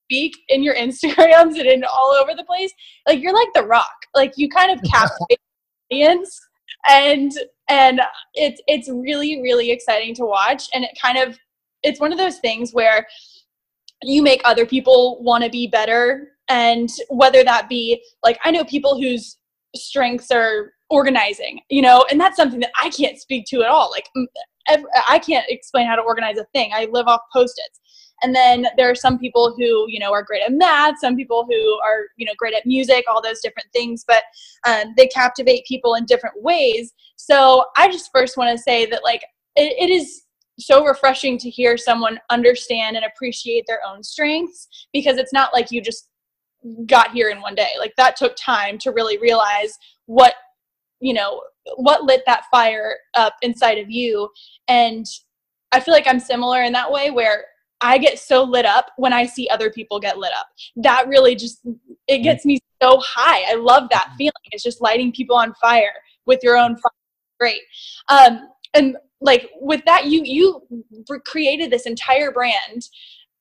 speak 0.07 0.37
in 0.49 0.63
your 0.63 0.75
Instagrams 0.75 1.59
and 1.59 1.67
in 1.67 1.83
all 1.83 2.15
over 2.19 2.33
the 2.35 2.43
place, 2.43 2.71
like 3.07 3.21
you're 3.21 3.33
like 3.33 3.49
the 3.53 3.63
rock. 3.63 3.95
Like 4.15 4.33
you 4.37 4.49
kind 4.49 4.71
of 4.71 4.81
captivate 4.89 5.39
the 5.89 6.03
audience 6.03 6.39
and 6.89 7.31
and 7.69 8.01
it's 8.33 8.61
it's 8.67 8.89
really, 8.89 9.41
really 9.41 9.71
exciting 9.71 10.15
to 10.15 10.25
watch. 10.25 10.69
And 10.73 10.83
it 10.83 10.91
kind 11.01 11.17
of 11.17 11.37
it's 11.83 11.99
one 11.99 12.11
of 12.11 12.17
those 12.17 12.39
things 12.39 12.71
where 12.71 13.05
you 14.03 14.21
make 14.21 14.41
other 14.45 14.65
people 14.65 15.21
want 15.21 15.43
to 15.43 15.49
be 15.49 15.67
better 15.67 16.29
and 16.49 16.89
whether 17.09 17.43
that 17.43 17.67
be 17.67 18.01
like 18.23 18.39
I 18.43 18.51
know 18.51 18.63
people 18.63 18.99
whose 18.99 19.37
strengths 19.75 20.31
are 20.31 20.71
organizing, 20.89 21.59
you 21.69 21.81
know, 21.81 22.05
and 22.09 22.19
that's 22.19 22.37
something 22.37 22.61
that 22.61 22.71
I 22.81 22.89
can't 22.89 23.19
speak 23.19 23.45
to 23.47 23.63
at 23.63 23.69
all. 23.69 23.91
Like 23.91 24.07
I 25.07 25.19
can't 25.19 25.45
explain 25.49 25.87
how 25.87 25.95
to 25.95 26.01
organize 26.01 26.37
a 26.37 26.45
thing. 26.53 26.71
I 26.73 26.87
live 26.91 27.07
off 27.07 27.21
post-its. 27.33 27.79
And 28.23 28.35
then 28.35 28.67
there 28.77 28.89
are 28.89 28.95
some 28.95 29.19
people 29.19 29.53
who, 29.55 29.85
you 29.87 29.99
know, 29.99 30.11
are 30.11 30.23
great 30.23 30.41
at 30.43 30.51
math, 30.51 30.95
some 30.99 31.15
people 31.15 31.45
who 31.47 31.79
are, 31.85 32.05
you 32.17 32.25
know, 32.25 32.33
great 32.37 32.53
at 32.53 32.65
music, 32.65 33.05
all 33.07 33.21
those 33.21 33.41
different 33.41 33.71
things, 33.73 34.03
but 34.07 34.23
um, 34.67 34.93
they 34.97 35.07
captivate 35.07 35.65
people 35.65 35.95
in 35.95 36.05
different 36.05 36.41
ways. 36.41 36.93
So 37.15 37.65
I 37.75 37.89
just 37.91 38.09
first 38.11 38.37
want 38.37 38.55
to 38.55 38.61
say 38.61 38.85
that, 38.87 39.03
like, 39.03 39.23
it, 39.55 39.75
it 39.79 39.91
is 39.91 40.23
so 40.59 40.83
refreshing 40.83 41.37
to 41.37 41.49
hear 41.49 41.77
someone 41.77 42.19
understand 42.29 42.95
and 42.95 43.05
appreciate 43.05 43.65
their 43.67 43.81
own 43.87 44.03
strengths 44.03 44.67
because 44.91 45.17
it's 45.17 45.33
not 45.33 45.53
like 45.53 45.69
you 45.69 45.81
just 45.81 46.09
got 46.87 47.11
here 47.11 47.29
in 47.29 47.39
one 47.41 47.53
day. 47.53 47.71
Like, 47.77 47.93
that 47.97 48.15
took 48.15 48.35
time 48.35 48.79
to 48.79 48.91
really 48.91 49.19
realize 49.19 49.77
what 50.07 50.33
you 50.99 51.13
know 51.13 51.43
what 51.75 52.03
lit 52.03 52.23
that 52.25 52.45
fire 52.49 52.95
up 53.13 53.35
inside 53.41 53.77
of 53.77 53.89
you 53.89 54.27
and 54.67 55.05
i 55.71 55.79
feel 55.79 55.93
like 55.93 56.07
i'm 56.07 56.19
similar 56.19 56.63
in 56.63 56.73
that 56.73 56.91
way 56.91 57.11
where 57.11 57.45
I 57.81 57.97
get 57.97 58.19
so 58.19 58.43
lit 58.43 58.65
up 58.65 58.87
when 58.97 59.13
I 59.13 59.25
see 59.25 59.47
other 59.49 59.69
people 59.69 59.99
get 59.99 60.17
lit 60.17 60.31
up. 60.37 60.47
That 60.77 61.07
really 61.07 61.35
just 61.35 61.61
it 62.07 62.19
gets 62.19 62.45
me 62.45 62.59
so 62.81 62.99
high. 62.99 63.51
I 63.51 63.55
love 63.55 63.89
that 63.91 64.13
feeling. 64.17 64.31
It's 64.51 64.63
just 64.63 64.81
lighting 64.81 65.11
people 65.11 65.35
on 65.35 65.53
fire 65.55 65.93
with 66.25 66.39
your 66.43 66.57
own 66.57 66.77
fire. 66.77 66.91
Great. 67.39 67.61
Um, 68.09 68.49
and 68.73 68.97
like 69.21 69.49
with 69.59 69.83
that, 69.85 70.05
you 70.05 70.23
you 70.23 70.61
created 71.25 71.71
this 71.71 71.85
entire 71.85 72.31
brand 72.31 72.87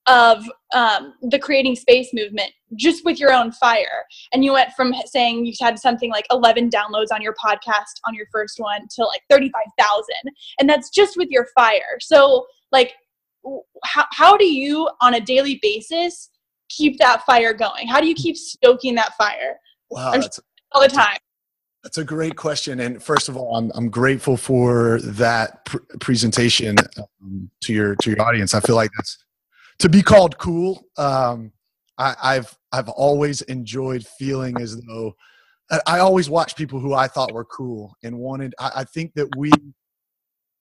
of 0.07 0.45
um, 0.73 1.14
the 1.23 1.38
creating 1.38 1.75
space 1.75 2.11
movement 2.12 2.52
just 2.76 3.05
with 3.05 3.19
your 3.19 3.33
own 3.33 3.50
fire 3.50 4.05
and 4.33 4.45
you 4.45 4.52
went 4.52 4.73
from 4.73 4.95
saying 5.05 5.45
you 5.45 5.52
had 5.61 5.78
something 5.78 6.11
like 6.11 6.26
11 6.31 6.71
downloads 6.71 7.12
on 7.12 7.21
your 7.21 7.35
podcast 7.35 8.00
on 8.07 8.14
your 8.14 8.26
first 8.31 8.61
one 8.61 8.87
to 8.88 9.05
like 9.05 9.23
35,000 9.28 10.05
and 10.61 10.69
that's 10.69 10.90
just 10.90 11.16
with 11.16 11.28
your 11.31 11.47
fire 11.57 11.99
so 12.00 12.47
like 12.71 12.95
how, 13.84 14.04
how 14.12 14.36
do 14.36 14.44
you 14.44 14.88
on 15.00 15.14
a 15.14 15.20
daily 15.20 15.58
basis 15.62 16.30
keep 16.68 16.98
that 16.98 17.24
fire 17.24 17.52
going? 17.52 17.88
How 17.88 18.00
do 18.00 18.06
you 18.06 18.14
keep 18.14 18.36
stoking 18.36 18.94
that 18.96 19.14
fire? 19.16 19.58
Wow 19.90 20.12
that's, 20.12 20.40
all 20.72 20.82
the 20.82 20.88
time. 20.88 21.18
That's 21.82 21.98
a 21.98 22.04
great 22.04 22.36
question 22.36 22.80
and 22.80 23.00
first 23.02 23.28
of 23.28 23.36
all 23.36 23.56
i'm, 23.56 23.70
I'm 23.74 23.88
grateful 23.88 24.36
for 24.36 25.00
that 25.02 25.64
pr- 25.66 25.78
presentation 26.00 26.76
um, 26.98 27.48
to 27.62 27.72
your 27.72 27.94
to 27.96 28.10
your 28.10 28.22
audience. 28.22 28.54
I 28.54 28.60
feel 28.60 28.74
like 28.74 28.90
that's 28.96 29.18
to 29.78 29.88
be 29.88 30.02
called 30.02 30.36
cool 30.38 30.86
um, 30.98 31.52
I, 31.98 32.14
i've 32.22 32.58
i've 32.72 32.88
always 32.88 33.42
enjoyed 33.42 34.04
feeling 34.18 34.60
as 34.60 34.80
though 34.80 35.14
I, 35.70 35.80
I 35.86 35.98
always 35.98 36.30
watched 36.30 36.56
people 36.56 36.80
who 36.80 36.94
I 36.94 37.08
thought 37.08 37.32
were 37.32 37.44
cool 37.44 37.96
and 38.02 38.16
wanted. 38.18 38.54
I, 38.58 38.70
I 38.76 38.84
think 38.84 39.14
that 39.14 39.28
we, 39.36 39.50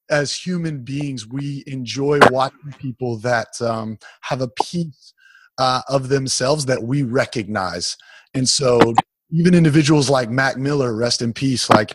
as 0.09 0.35
human 0.35 0.83
beings, 0.83 1.27
we 1.27 1.63
enjoy 1.67 2.19
watching 2.29 2.74
people 2.77 3.17
that 3.19 3.59
um, 3.62 3.97
have 4.21 4.41
a 4.41 4.50
piece 4.63 5.13
uh, 5.57 5.81
of 5.89 6.09
themselves 6.09 6.65
that 6.65 6.83
we 6.83 7.03
recognize. 7.03 7.97
And 8.33 8.47
so, 8.47 8.93
even 9.31 9.53
individuals 9.53 10.09
like 10.09 10.29
Mac 10.29 10.57
Miller, 10.57 10.95
rest 10.95 11.21
in 11.21 11.33
peace, 11.33 11.69
like 11.69 11.93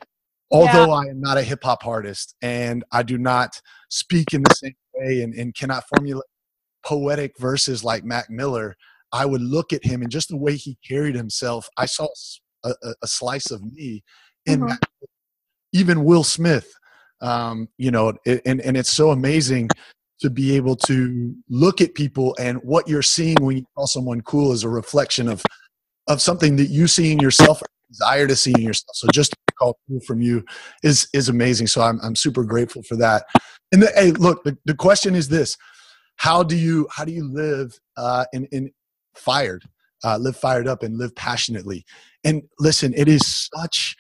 although 0.51 0.87
yeah. 0.87 0.93
I 0.93 1.11
am 1.11 1.21
not 1.21 1.39
a 1.39 1.43
hip 1.43 1.63
hop 1.63 1.87
artist 1.87 2.35
and 2.43 2.85
I 2.93 3.03
do 3.03 3.19
not 3.19 3.61
speak 3.89 4.33
in 4.33 4.43
the 4.43 4.55
same 4.55 4.75
way 4.95 5.23
and, 5.23 5.35
and 5.35 5.55
cannot 5.55 5.85
formulate 5.95 6.25
poetic 6.85 7.39
verses 7.39 7.85
like 7.85 8.05
Mac 8.05 8.31
Miller, 8.31 8.75
I 9.13 9.27
would 9.27 9.43
look 9.43 9.73
at 9.73 9.85
him 9.85 10.03
and 10.03 10.11
just 10.11 10.29
the 10.29 10.37
way 10.37 10.57
he 10.57 10.79
carried 10.87 11.15
himself, 11.15 11.69
I 11.77 11.87
saw 11.87 12.09
a, 12.65 12.71
a, 12.71 12.95
a 13.03 13.07
slice 13.07 13.51
of 13.51 13.63
me 13.63 14.03
in 14.47 14.61
mm-hmm. 14.61 14.75
even 15.73 16.05
Will 16.05 16.25
Smith. 16.25 16.73
Um, 17.21 17.69
you 17.77 17.91
know, 17.91 18.15
and 18.27 18.61
and 18.61 18.77
it's 18.77 18.93
so 18.93 19.11
amazing 19.11 19.69
to 20.21 20.31
be 20.31 20.57
able 20.57 20.77
to 20.77 21.35
look 21.49 21.81
at 21.81 21.95
people 21.95 22.37
and 22.39 22.59
what 22.59 22.87
you're 22.89 23.03
seeing 23.03 23.37
when 23.41 23.59
you 23.59 23.65
call 23.75 23.87
someone 23.87 24.21
cool 24.21 24.53
is 24.53 24.65
a 24.65 24.69
reflection 24.69 25.29
of 25.29 25.43
of 26.09 26.21
something 26.21 26.57
that 26.57 26.67
you 26.67 26.87
see 26.87 27.13
in 27.13 27.19
yourself 27.19 27.63
desire 27.91 28.27
to 28.27 28.37
see 28.37 28.53
in 28.53 28.63
yourself. 28.63 28.95
So 28.95 29.09
just 29.13 29.35
call 29.59 29.79
cool 29.89 30.01
from 30.01 30.23
you 30.23 30.45
is 30.83 31.09
is 31.13 31.29
amazing. 31.29 31.67
So 31.67 31.83
i'm, 31.83 32.01
I'm 32.03 32.17
super 32.17 32.45
grateful 32.45 32.83
for 32.83 32.97
that. 32.97 33.25
And 33.73 33.83
the, 33.83 33.93
hey 33.95 34.13
look 34.13 34.43
the, 34.45 34.57
the 34.65 34.75
question 34.75 35.15
is 35.15 35.29
this. 35.29 35.57
How 36.17 36.43
do 36.43 36.57
you 36.57 36.89
how 36.91 37.05
do 37.05 37.13
you 37.13 37.25
live 37.25 37.79
uh 37.97 38.25
in 38.33 38.47
in 38.47 38.71
fired 39.15 39.65
uh 40.05 40.19
live 40.19 40.37
fired 40.37 40.67
up 40.67 40.83
and 40.83 40.99
live 40.99 41.15
passionately? 41.15 41.85
And 42.25 42.43
listen 42.59 42.95
it 42.97 43.09
is 43.09 43.49
such 43.55 43.97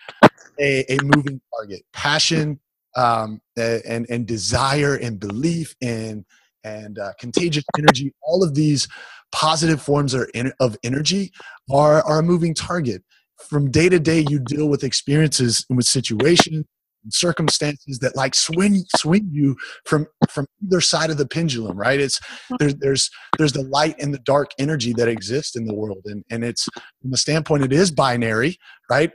a, 0.58 0.84
a 0.92 0.98
moving 1.02 1.40
target. 1.54 1.82
Passion 1.92 2.60
um, 2.96 3.40
and 3.56 4.06
and 4.08 4.26
desire 4.26 4.96
and 4.96 5.20
belief 5.20 5.74
and 5.82 6.24
and 6.64 6.98
uh, 6.98 7.12
contagious 7.18 7.64
energy. 7.78 8.12
All 8.22 8.42
of 8.42 8.54
these 8.54 8.88
positive 9.32 9.80
forms 9.80 10.14
of, 10.14 10.28
of 10.60 10.76
energy 10.82 11.32
are 11.70 12.02
are 12.04 12.18
a 12.18 12.22
moving 12.22 12.54
target. 12.54 13.02
From 13.48 13.70
day 13.70 13.88
to 13.88 13.98
day, 13.98 14.24
you 14.28 14.38
deal 14.38 14.68
with 14.68 14.84
experiences 14.84 15.64
and 15.68 15.76
with 15.76 15.86
situations 15.86 16.66
and 17.02 17.12
circumstances 17.12 17.98
that 18.00 18.16
like 18.16 18.34
swing 18.34 18.84
swing 18.96 19.28
you 19.32 19.56
from 19.84 20.06
from 20.28 20.46
either 20.64 20.80
side 20.80 21.10
of 21.10 21.16
the 21.16 21.26
pendulum 21.26 21.76
right 21.76 22.00
it's 22.00 22.20
there's 22.58 22.74
there's 22.76 23.10
there's 23.38 23.52
the 23.52 23.62
light 23.62 23.94
and 23.98 24.12
the 24.12 24.18
dark 24.18 24.50
energy 24.58 24.92
that 24.92 25.08
exists 25.08 25.56
in 25.56 25.64
the 25.64 25.74
world 25.74 26.02
and 26.04 26.24
and 26.30 26.44
it's 26.44 26.64
from 27.00 27.10
the 27.10 27.16
standpoint 27.16 27.64
it 27.64 27.72
is 27.72 27.90
binary 27.90 28.58
right 28.90 29.10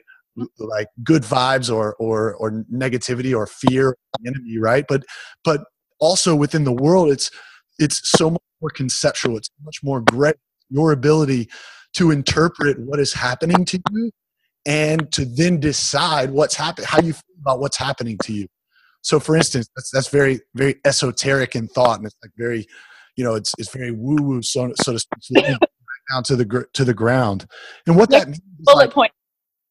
like 0.59 0.87
good 1.03 1.23
vibes 1.23 1.73
or 1.73 1.95
or 1.95 2.35
or 2.35 2.65
negativity 2.73 3.35
or 3.35 3.47
fear 3.47 3.95
enemy 4.25 4.57
right? 4.57 4.85
But 4.87 5.03
but 5.43 5.63
also 5.99 6.35
within 6.35 6.63
the 6.63 6.73
world 6.73 7.09
it's 7.09 7.31
it's 7.79 8.01
so 8.17 8.29
much 8.29 8.41
more 8.61 8.69
conceptual 8.69 9.37
it's 9.37 9.49
much 9.63 9.81
more 9.83 10.01
great 10.01 10.35
your 10.69 10.91
ability 10.91 11.49
to 11.93 12.11
interpret 12.11 12.79
what 12.79 12.99
is 12.99 13.13
happening 13.13 13.63
to 13.65 13.79
you 13.91 14.11
and 14.65 15.11
to 15.11 15.25
then 15.25 15.59
decide 15.59 16.31
what's 16.31 16.55
happening 16.55 16.87
how 16.87 16.99
you 16.99 17.13
feel 17.13 17.35
about 17.41 17.59
what's 17.59 17.77
happening 17.77 18.17
to 18.23 18.33
you. 18.33 18.47
So 19.01 19.19
for 19.19 19.35
instance 19.35 19.69
that's 19.75 19.91
that's 19.91 20.09
very 20.09 20.41
very 20.55 20.75
esoteric 20.85 21.55
in 21.55 21.67
thought 21.67 21.97
and 21.97 22.07
it's 22.07 22.15
like 22.23 22.31
very 22.37 22.65
you 23.15 23.23
know 23.23 23.35
it's 23.35 23.53
it's 23.57 23.71
very 23.73 23.91
woo 23.91 24.21
woo 24.21 24.41
so, 24.41 24.73
so 24.81 24.93
to 24.93 24.99
speak 24.99 25.45
down 26.11 26.23
to 26.23 26.35
the 26.35 26.67
to 26.73 26.83
the 26.83 26.93
ground. 26.93 27.47
And 27.87 27.95
what 27.95 28.11
yep. 28.11 28.21
that 28.21 28.27
means 28.29 28.41
bullet 28.59 28.85
like, 28.85 28.91
point 28.91 29.11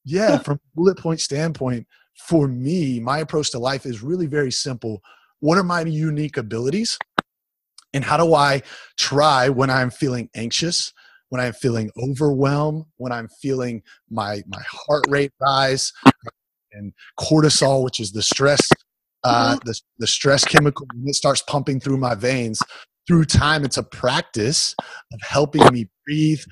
yeah, 0.04 0.38
from 0.44 0.61
bullet 0.75 0.99
point 0.99 1.20
standpoint, 1.20 1.87
for 2.18 2.49
me, 2.49 3.00
my 3.00 3.18
approach 3.18 3.50
to 3.50 3.58
life 3.58 3.87
is 3.87 4.02
really 4.02 4.26
very 4.26 4.52
simple. 4.52 5.02
What 5.40 5.58
are 5.58 5.64
my 5.64 5.82
unique 5.82 6.37
abilities? 6.37 6.99
And 7.92 8.04
how 8.04 8.16
do 8.16 8.34
I 8.34 8.62
try 8.96 9.49
when 9.49 9.70
I'm 9.70 9.90
feeling 9.90 10.28
anxious, 10.34 10.92
when 11.28 11.40
I'm 11.40 11.52
feeling 11.52 11.90
overwhelmed, 12.02 12.84
when 12.96 13.12
I'm 13.12 13.28
feeling 13.40 13.82
my 14.11 14.42
my 14.46 14.62
heart 14.66 15.04
rate 15.08 15.32
rise 15.40 15.92
and 16.73 16.92
cortisol, 17.18 17.84
which 17.84 18.00
is 18.00 18.12
the 18.12 18.23
stress, 18.23 18.61
uh, 19.23 19.54
mm-hmm. 19.54 19.68
the, 19.68 19.80
the 19.99 20.06
stress 20.06 20.44
chemical, 20.44 20.87
when 20.94 21.08
it 21.08 21.14
starts 21.14 21.42
pumping 21.42 21.78
through 21.78 21.99
my 21.99 22.14
veins, 22.14 22.61
through 23.06 23.25
time, 23.25 23.64
it's 23.64 23.76
a 23.76 23.82
practice 23.82 24.75
of 25.12 25.20
helping 25.23 25.64
me 25.73 25.88
breathe, 26.06 26.42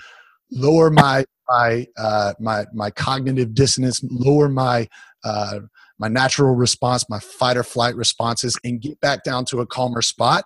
lower 0.52 0.90
my 0.90 1.24
my 1.48 1.86
uh, 1.96 2.34
my 2.38 2.66
my 2.72 2.90
cognitive 2.90 3.54
dissonance, 3.54 4.02
lower 4.10 4.48
my 4.48 4.88
uh, 5.24 5.60
my 5.98 6.08
natural 6.08 6.54
response, 6.54 7.08
my 7.08 7.18
fight 7.18 7.56
or 7.56 7.64
flight 7.64 7.96
responses, 7.96 8.56
and 8.64 8.80
get 8.80 9.00
back 9.00 9.24
down 9.24 9.44
to 9.46 9.60
a 9.60 9.66
calmer 9.66 10.02
spot, 10.02 10.44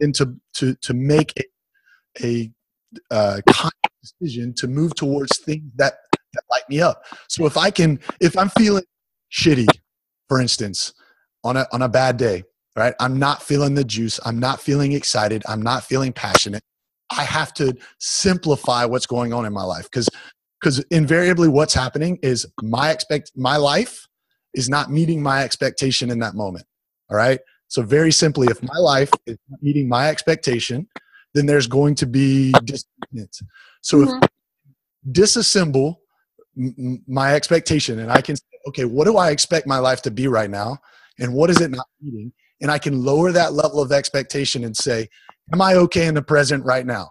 and 0.00 0.14
to 0.14 0.34
to 0.54 0.74
to 0.76 0.94
make 0.94 1.32
a, 1.38 2.24
a 2.24 2.52
uh, 3.10 3.40
conscious 3.48 4.14
decision 4.20 4.54
to 4.54 4.68
move 4.68 4.94
towards 4.94 5.38
things 5.38 5.70
that 5.76 5.94
that 6.32 6.42
light 6.50 6.68
me 6.68 6.80
up. 6.80 7.04
So 7.28 7.46
if 7.46 7.56
I 7.56 7.70
can, 7.70 8.00
if 8.20 8.38
I'm 8.38 8.50
feeling 8.50 8.84
shitty, 9.32 9.66
for 10.28 10.40
instance, 10.40 10.92
on 11.44 11.56
a 11.56 11.66
on 11.72 11.82
a 11.82 11.88
bad 11.88 12.16
day, 12.16 12.44
right? 12.76 12.94
I'm 13.00 13.18
not 13.18 13.42
feeling 13.42 13.74
the 13.74 13.84
juice. 13.84 14.20
I'm 14.24 14.38
not 14.38 14.60
feeling 14.60 14.92
excited. 14.92 15.42
I'm 15.48 15.62
not 15.62 15.84
feeling 15.84 16.12
passionate. 16.12 16.62
I 17.10 17.24
have 17.24 17.52
to 17.54 17.76
simplify 17.98 18.84
what's 18.84 19.06
going 19.06 19.32
on 19.32 19.44
in 19.44 19.52
my 19.52 19.64
life 19.64 19.84
because 19.84 20.08
because 20.60 20.78
invariably 20.90 21.48
what's 21.48 21.72
happening 21.72 22.18
is 22.22 22.46
my 22.62 22.90
expect 22.90 23.32
my 23.34 23.56
life 23.56 24.06
is 24.54 24.68
not 24.68 24.90
meeting 24.90 25.22
my 25.22 25.42
expectation 25.42 26.10
in 26.10 26.18
that 26.18 26.34
moment. 26.34 26.66
All 27.10 27.16
right. 27.16 27.40
So 27.68 27.82
very 27.82 28.12
simply, 28.12 28.48
if 28.48 28.62
my 28.62 28.76
life 28.76 29.10
is 29.26 29.38
meeting 29.62 29.88
my 29.88 30.08
expectation, 30.08 30.88
then 31.34 31.46
there's 31.46 31.66
going 31.66 31.94
to 31.96 32.06
be 32.06 32.52
disagreement. 32.64 33.36
So 33.80 33.98
mm-hmm. 33.98 34.22
if 34.22 34.30
disassemble 35.12 35.96
m- 36.58 37.02
my 37.06 37.34
expectation 37.34 38.00
and 38.00 38.10
I 38.10 38.20
can 38.20 38.36
say, 38.36 38.42
okay, 38.68 38.84
what 38.84 39.04
do 39.04 39.16
I 39.16 39.30
expect 39.30 39.66
my 39.66 39.78
life 39.78 40.02
to 40.02 40.10
be 40.10 40.28
right 40.28 40.50
now? 40.50 40.78
And 41.18 41.32
what 41.32 41.48
is 41.48 41.60
it 41.60 41.70
not 41.70 41.86
meeting? 42.00 42.32
And 42.60 42.70
I 42.70 42.78
can 42.78 43.02
lower 43.02 43.32
that 43.32 43.54
level 43.54 43.80
of 43.80 43.92
expectation 43.92 44.64
and 44.64 44.76
say, 44.76 45.08
am 45.52 45.62
I 45.62 45.74
okay 45.74 46.06
in 46.06 46.14
the 46.14 46.22
present 46.22 46.64
right 46.64 46.86
now? 46.86 47.10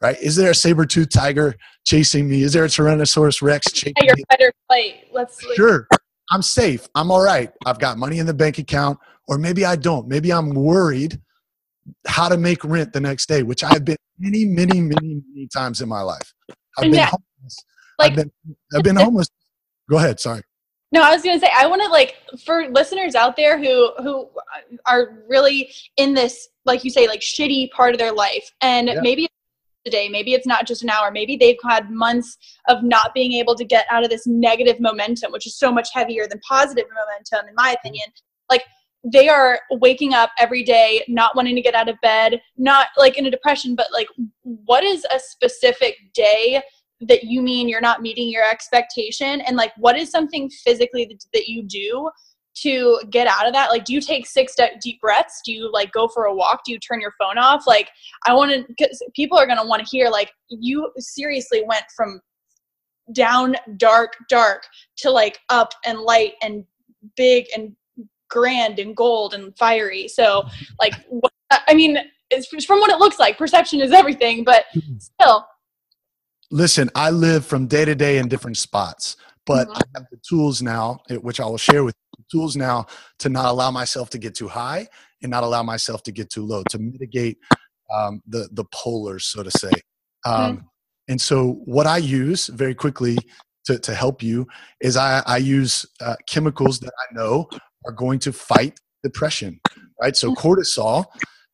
Right? 0.00 0.16
Is 0.20 0.36
there 0.36 0.50
a 0.50 0.54
saber 0.54 0.86
tooth 0.86 1.10
tiger 1.10 1.56
chasing 1.84 2.28
me? 2.28 2.42
Is 2.42 2.52
there 2.52 2.64
a 2.64 2.68
Tyrannosaurus 2.68 3.42
Rex 3.42 3.72
chasing 3.72 3.94
your 4.02 4.14
me? 4.16 4.24
better 4.30 4.52
fight. 4.68 5.06
Let's 5.12 5.44
sure. 5.54 5.88
I'm 6.30 6.42
safe. 6.42 6.88
I'm 6.94 7.10
all 7.10 7.22
right. 7.22 7.50
I've 7.66 7.78
got 7.78 7.98
money 7.98 8.18
in 8.18 8.26
the 8.26 8.34
bank 8.34 8.58
account, 8.58 8.98
or 9.26 9.38
maybe 9.38 9.64
I 9.64 9.76
don't. 9.76 10.06
Maybe 10.06 10.32
I'm 10.32 10.50
worried 10.50 11.20
how 12.06 12.28
to 12.28 12.36
make 12.36 12.62
rent 12.64 12.92
the 12.92 13.00
next 13.00 13.26
day, 13.26 13.42
which 13.42 13.64
I've 13.64 13.84
been 13.84 13.96
many, 14.18 14.44
many, 14.44 14.80
many, 14.80 15.22
many 15.32 15.48
times 15.48 15.80
in 15.80 15.88
my 15.88 16.02
life. 16.02 16.32
I've 16.76 16.82
been 16.82 16.94
yeah. 16.94 17.06
homeless. 17.06 17.56
Like, 17.98 18.12
I've 18.12 18.16
been, 18.16 18.32
I've 18.74 18.82
been 18.82 18.96
homeless. 18.96 19.28
Go 19.90 19.96
ahead. 19.96 20.20
Sorry. 20.20 20.42
No, 20.90 21.02
I 21.02 21.12
was 21.12 21.22
gonna 21.22 21.38
say 21.38 21.50
I 21.56 21.66
want 21.66 21.82
to 21.82 21.88
like 21.88 22.16
for 22.46 22.68
listeners 22.70 23.14
out 23.14 23.36
there 23.36 23.58
who 23.58 23.92
who 23.98 24.28
are 24.86 25.22
really 25.28 25.70
in 25.98 26.14
this, 26.14 26.48
like 26.68 26.84
you 26.84 26.90
say, 26.90 27.08
like 27.08 27.20
shitty 27.20 27.70
part 27.72 27.94
of 27.94 27.98
their 27.98 28.12
life, 28.12 28.48
and 28.60 28.86
yeah. 28.86 29.00
maybe 29.00 29.28
today, 29.84 30.08
maybe 30.08 30.34
it's 30.34 30.46
not 30.46 30.66
just 30.66 30.82
an 30.82 30.90
hour, 30.90 31.10
maybe 31.10 31.36
they've 31.36 31.56
had 31.66 31.90
months 31.90 32.36
of 32.68 32.82
not 32.82 33.14
being 33.14 33.32
able 33.32 33.54
to 33.54 33.64
get 33.64 33.86
out 33.90 34.04
of 34.04 34.10
this 34.10 34.26
negative 34.26 34.78
momentum, 34.80 35.32
which 35.32 35.46
is 35.46 35.56
so 35.56 35.72
much 35.72 35.88
heavier 35.92 36.26
than 36.28 36.38
positive 36.46 36.84
momentum, 36.88 37.48
in 37.48 37.54
my 37.54 37.74
opinion. 37.78 38.06
Like 38.50 38.64
they 39.04 39.28
are 39.28 39.60
waking 39.70 40.14
up 40.14 40.30
every 40.38 40.62
day 40.62 41.02
not 41.08 41.34
wanting 41.36 41.54
to 41.54 41.62
get 41.62 41.74
out 41.74 41.88
of 41.88 41.96
bed, 42.02 42.40
not 42.56 42.88
like 42.96 43.16
in 43.16 43.26
a 43.26 43.30
depression, 43.30 43.74
but 43.74 43.86
like 43.92 44.08
what 44.42 44.84
is 44.84 45.06
a 45.12 45.18
specific 45.18 45.96
day 46.14 46.62
that 47.00 47.24
you 47.24 47.40
mean 47.42 47.68
you're 47.68 47.80
not 47.80 48.02
meeting 48.02 48.28
your 48.28 48.48
expectation 48.48 49.40
and 49.42 49.56
like 49.56 49.72
what 49.76 49.96
is 49.96 50.10
something 50.10 50.50
physically 50.50 51.04
that, 51.04 51.24
that 51.32 51.46
you 51.46 51.62
do 51.62 52.10
to 52.62 53.00
get 53.10 53.26
out 53.26 53.46
of 53.46 53.52
that? 53.52 53.70
Like 53.70 53.84
do 53.84 53.92
you 53.92 54.00
take 54.00 54.26
six 54.26 54.54
deep 54.80 55.00
breaths? 55.00 55.40
Do 55.44 55.52
you 55.52 55.70
like 55.72 55.92
go 55.92 56.08
for 56.08 56.24
a 56.24 56.34
walk? 56.34 56.62
Do 56.64 56.72
you 56.72 56.78
turn 56.78 57.00
your 57.00 57.14
phone 57.18 57.38
off? 57.38 57.66
Like 57.66 57.90
i 58.26 58.34
want 58.34 58.52
to 58.52 58.64
because 58.68 59.02
people 59.14 59.38
are 59.38 59.46
going 59.46 59.58
to 59.58 59.66
want 59.66 59.84
to 59.84 59.88
hear 59.88 60.08
like 60.08 60.30
you 60.48 60.90
seriously 60.98 61.62
went 61.66 61.84
from 61.96 62.20
down 63.12 63.56
dark 63.76 64.14
dark 64.28 64.64
to 64.98 65.10
like 65.10 65.38
up 65.48 65.72
and 65.86 65.98
light 66.00 66.34
and 66.42 66.64
big 67.16 67.46
and 67.56 67.74
grand 68.28 68.78
and 68.78 68.96
gold 68.96 69.34
and 69.34 69.56
fiery. 69.56 70.08
So 70.08 70.44
like 70.78 70.94
what, 71.08 71.32
i 71.50 71.74
mean 71.74 71.98
it's 72.30 72.64
from 72.64 72.80
what 72.80 72.90
it 72.90 72.98
looks 72.98 73.18
like. 73.18 73.38
Perception 73.38 73.80
is 73.80 73.92
everything 73.92 74.44
but 74.44 74.64
mm-hmm. 74.76 74.98
still. 74.98 75.46
Listen, 76.50 76.90
I 76.94 77.10
live 77.10 77.44
from 77.44 77.66
day 77.66 77.84
to 77.84 77.94
day 77.94 78.18
in 78.18 78.28
different 78.28 78.56
spots, 78.56 79.16
but 79.46 79.68
mm-hmm. 79.68 79.78
I 79.78 79.82
have 79.94 80.06
the 80.10 80.18
tools 80.28 80.62
now, 80.62 81.00
which 81.10 81.40
I 81.40 81.46
will 81.46 81.58
share 81.58 81.84
with 81.84 81.94
you, 81.94 82.07
tools 82.30 82.56
now 82.56 82.86
to 83.18 83.28
not 83.28 83.46
allow 83.46 83.70
myself 83.70 84.10
to 84.10 84.18
get 84.18 84.34
too 84.34 84.48
high 84.48 84.86
and 85.22 85.30
not 85.30 85.44
allow 85.44 85.62
myself 85.62 86.02
to 86.04 86.12
get 86.12 86.30
too 86.30 86.44
low 86.44 86.62
to 86.70 86.78
mitigate 86.78 87.38
um, 87.94 88.22
the 88.26 88.48
the 88.52 88.64
polars, 88.66 89.22
so 89.22 89.42
to 89.42 89.50
say. 89.50 89.72
Um, 90.24 90.56
mm-hmm. 90.56 90.66
And 91.08 91.20
so, 91.20 91.62
what 91.64 91.86
I 91.86 91.96
use 91.96 92.48
very 92.48 92.74
quickly 92.74 93.16
to, 93.68 93.78
to 93.78 93.94
help 93.94 94.22
you 94.22 94.46
is 94.80 94.96
I, 94.96 95.22
I 95.26 95.36
use 95.38 95.86
uh, 96.00 96.16
chemicals 96.26 96.80
that 96.80 96.92
I 96.98 97.14
know 97.14 97.48
are 97.86 97.92
going 97.92 98.18
to 98.20 98.32
fight 98.32 98.80
depression, 99.02 99.60
right? 100.00 100.16
So 100.16 100.34
cortisol 100.34 101.04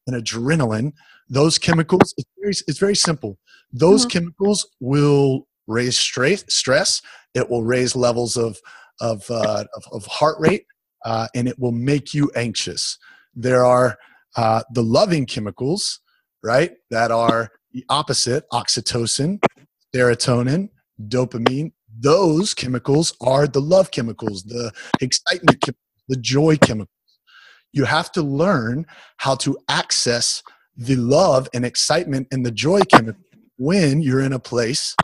and 0.07 0.23
adrenaline, 0.23 0.93
those 1.28 1.59
chemicals, 1.59 2.14
it's 2.16 2.31
very, 2.40 2.54
it's 2.69 2.78
very 2.78 2.97
simple. 2.97 3.38
Those 3.73 4.02
mm-hmm. 4.02 4.19
chemicals 4.19 4.69
will 4.81 5.49
raise 5.66 5.99
stress, 5.99 6.45
stress. 6.49 7.02
It 7.35 7.50
will 7.50 7.64
raise 7.64 7.97
levels 7.97 8.37
of, 8.37 8.59
of, 9.00 9.28
uh, 9.30 9.64
of, 9.74 9.84
of, 9.92 10.06
heart 10.06 10.36
rate, 10.38 10.66
uh, 11.04 11.26
and 11.34 11.48
it 11.48 11.58
will 11.58 11.72
make 11.72 12.14
you 12.14 12.30
anxious. 12.36 12.98
There 13.34 13.64
are 13.64 13.96
uh, 14.36 14.62
the 14.72 14.82
loving 14.82 15.26
chemicals, 15.26 16.00
right, 16.42 16.72
that 16.90 17.10
are 17.10 17.50
the 17.72 17.84
opposite 17.88 18.44
oxytocin, 18.52 19.42
serotonin, 19.94 20.68
dopamine. 21.08 21.72
Those 21.98 22.54
chemicals 22.54 23.14
are 23.20 23.46
the 23.46 23.60
love 23.60 23.90
chemicals, 23.90 24.44
the 24.44 24.72
excitement 25.00 25.60
chemicals, 25.60 26.04
the 26.08 26.16
joy 26.16 26.56
chemicals. 26.56 26.88
You 27.72 27.84
have 27.84 28.12
to 28.12 28.22
learn 28.22 28.86
how 29.18 29.34
to 29.36 29.58
access 29.68 30.42
the 30.76 30.96
love 30.96 31.48
and 31.54 31.64
excitement 31.64 32.28
and 32.30 32.44
the 32.44 32.50
joy 32.50 32.80
chemical 32.82 33.20
when 33.56 34.02
you're 34.02 34.20
in 34.20 34.32
a 34.32 34.38
place 34.38 34.96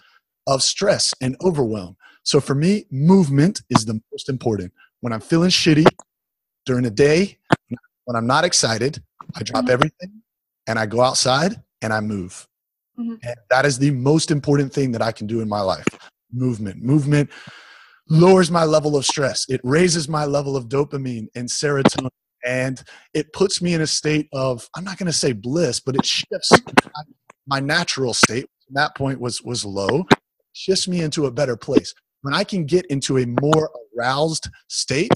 of 0.47 0.62
stress 0.62 1.14
and 1.20 1.37
overwhelm. 1.42 1.97
So 2.23 2.41
for 2.41 2.55
me, 2.55 2.87
movement 2.91 3.62
is 3.71 3.85
the 3.85 4.00
most 4.12 4.29
important. 4.29 4.73
When 5.00 5.12
I'm 5.12 5.21
feeling 5.21 5.50
shitty 5.50 5.87
during 6.67 6.85
the 6.85 6.91
day, 6.91 7.39
when 8.05 8.17
I'm 8.17 8.27
not 8.27 8.45
excited, 8.45 9.03
I 9.35 9.43
drop 9.43 9.65
mm-hmm. 9.65 9.73
everything 9.73 10.23
and 10.67 10.79
I 10.79 10.87
go 10.87 11.00
outside 11.00 11.62
and 11.83 11.93
I 11.93 12.00
move. 12.00 12.47
Mm-hmm. 12.99 13.15
And 13.23 13.37
that 13.50 13.65
is 13.65 13.79
the 13.79 13.91
most 13.93 14.31
important 14.31 14.73
thing 14.73 14.93
that 14.93 15.03
I 15.03 15.12
can 15.12 15.27
do 15.27 15.41
in 15.41 15.49
my 15.49 15.61
life. 15.61 15.87
Movement. 16.33 16.83
Movement 16.83 17.31
lowers 18.09 18.50
my 18.50 18.65
level 18.65 18.97
of 18.97 19.07
stress. 19.07 19.47
It 19.49 19.61
raises 19.65 20.09
my 20.09 20.27
level 20.27 20.57
of 20.57 20.69
dopamine 20.69 21.29
and 21.35 21.49
serotonin. 21.49 22.11
And 22.45 22.83
it 23.15 23.33
puts 23.33 23.61
me 23.61 23.75
in 23.75 23.81
a 23.81 23.87
state 23.87 24.29
of, 24.33 24.69
I'm 24.75 24.85
not 24.85 24.99
going 24.99 25.07
to 25.07 25.12
say 25.12 25.33
bliss, 25.33 25.81
but 25.81 25.95
it 25.95 26.07
shifts 26.07 26.50
my 27.47 27.61
natural 27.61 28.15
state. 28.15 28.47
that 28.71 28.95
point 28.97 29.21
was 29.21 29.43
was 29.43 29.65
low, 29.65 30.07
shifts 30.53 30.89
me 30.89 31.00
into 31.00 31.27
a 31.27 31.31
better 31.31 31.57
place. 31.57 31.93
When 32.23 32.35
I 32.35 32.45
can 32.45 32.65
get 32.65 32.87
into 32.87 33.19
a 33.19 33.27
more 33.27 33.71
aroused 33.97 34.49
state, 34.69 35.12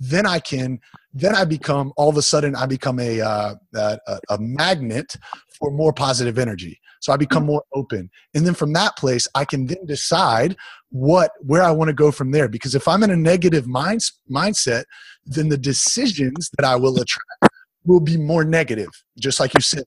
then 0.00 0.26
I 0.26 0.40
can 0.40 0.80
then 1.12 1.34
I 1.34 1.44
become 1.44 1.92
all 1.96 2.08
of 2.08 2.16
a 2.16 2.22
sudden 2.22 2.56
I 2.56 2.66
become 2.66 2.98
a 2.98 3.20
uh, 3.20 3.54
a, 3.74 3.98
a 4.30 4.38
magnet 4.38 5.16
for 5.58 5.70
more 5.70 5.92
positive 5.92 6.38
energy. 6.38 6.80
So 7.00 7.12
I 7.12 7.16
become 7.16 7.46
more 7.46 7.62
open, 7.74 8.10
and 8.34 8.46
then 8.46 8.54
from 8.54 8.72
that 8.74 8.96
place 8.96 9.28
I 9.34 9.44
can 9.44 9.66
then 9.66 9.84
decide 9.86 10.56
what 10.90 11.32
where 11.40 11.62
I 11.62 11.70
want 11.70 11.88
to 11.88 11.94
go 11.94 12.10
from 12.10 12.30
there. 12.30 12.48
Because 12.48 12.74
if 12.74 12.88
I'm 12.88 13.02
in 13.02 13.10
a 13.10 13.16
negative 13.16 13.66
mind 13.66 14.00
mindset, 14.30 14.84
then 15.24 15.48
the 15.48 15.58
decisions 15.58 16.50
that 16.56 16.66
I 16.66 16.76
will 16.76 16.96
attract 16.96 17.54
will 17.84 18.00
be 18.00 18.16
more 18.16 18.44
negative. 18.44 18.90
Just 19.18 19.40
like 19.40 19.54
you 19.54 19.60
said, 19.60 19.84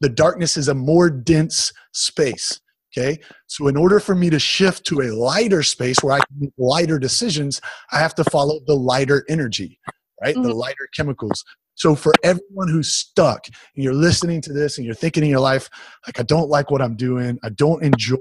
the 0.00 0.08
darkness 0.08 0.56
is 0.56 0.68
a 0.68 0.74
more 0.74 1.10
dense 1.10 1.72
space. 1.92 2.60
Okay. 2.96 3.18
So, 3.46 3.68
in 3.68 3.76
order 3.76 4.00
for 4.00 4.14
me 4.14 4.30
to 4.30 4.38
shift 4.38 4.86
to 4.86 5.02
a 5.02 5.12
lighter 5.14 5.62
space 5.62 5.96
where 6.02 6.14
I 6.14 6.18
can 6.18 6.36
make 6.40 6.52
lighter 6.56 6.98
decisions, 6.98 7.60
I 7.92 7.98
have 7.98 8.14
to 8.16 8.24
follow 8.24 8.60
the 8.66 8.74
lighter 8.74 9.24
energy, 9.28 9.78
right? 10.22 10.34
Mm-hmm. 10.34 10.44
The 10.44 10.54
lighter 10.54 10.88
chemicals. 10.94 11.44
So, 11.74 11.94
for 11.94 12.12
everyone 12.22 12.68
who's 12.68 12.92
stuck 12.92 13.46
and 13.46 13.84
you're 13.84 13.94
listening 13.94 14.40
to 14.42 14.52
this 14.52 14.78
and 14.78 14.86
you're 14.86 14.94
thinking 14.94 15.24
in 15.24 15.30
your 15.30 15.40
life, 15.40 15.68
like, 16.06 16.18
I 16.18 16.22
don't 16.22 16.48
like 16.48 16.70
what 16.70 16.80
I'm 16.80 16.96
doing, 16.96 17.38
I 17.42 17.50
don't 17.50 17.82
enjoy 17.82 18.16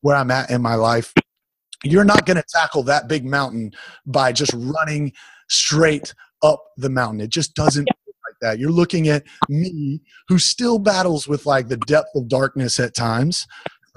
where 0.00 0.16
I'm 0.16 0.30
at 0.30 0.50
in 0.50 0.62
my 0.62 0.74
life, 0.74 1.12
you're 1.84 2.04
not 2.04 2.26
going 2.26 2.36
to 2.36 2.44
tackle 2.48 2.82
that 2.84 3.08
big 3.08 3.24
mountain 3.24 3.72
by 4.06 4.32
just 4.32 4.52
running 4.54 5.12
straight 5.48 6.12
up 6.42 6.62
the 6.76 6.90
mountain. 6.90 7.20
It 7.20 7.30
just 7.30 7.54
doesn't 7.54 7.86
like 7.86 8.36
that. 8.40 8.58
You're 8.58 8.70
looking 8.70 9.08
at 9.08 9.24
me 9.48 10.00
who 10.28 10.38
still 10.38 10.78
battles 10.78 11.28
with 11.28 11.46
like 11.46 11.68
the 11.68 11.76
depth 11.76 12.10
of 12.14 12.28
darkness 12.28 12.80
at 12.80 12.94
times, 12.94 13.46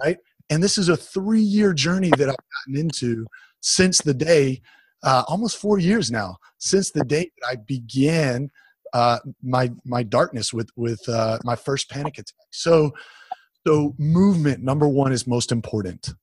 right? 0.04 0.18
And 0.50 0.62
this 0.62 0.78
is 0.78 0.90
a 0.90 0.98
three 0.98 1.42
year 1.42 1.74
journey 1.74 2.10
that 2.18 2.30
I've 2.30 2.36
gotten 2.68 2.80
into 2.80 3.26
since 3.62 4.00
the 4.00 4.14
day, 4.14 4.62
uh, 5.04 5.24
almost 5.28 5.58
four 5.58 5.80
years 5.80 6.12
now, 6.12 6.38
since 6.58 6.92
the 6.92 7.04
day 7.04 7.32
that 7.40 7.48
I 7.48 7.56
began 7.56 8.50
uh, 8.94 9.20
my 9.42 9.72
my 9.86 10.04
darkness 10.04 10.54
with 10.54 10.70
with 10.76 11.08
uh, 11.08 11.38
my 11.44 11.56
first 11.56 11.90
panic 11.90 12.16
attack. 12.16 12.36
So, 12.52 12.94
so 13.66 13.96
movement 13.98 14.62
number 14.62 14.88
one 14.88 15.12
is 15.12 15.26
most 15.26 15.52
important. 15.52 16.14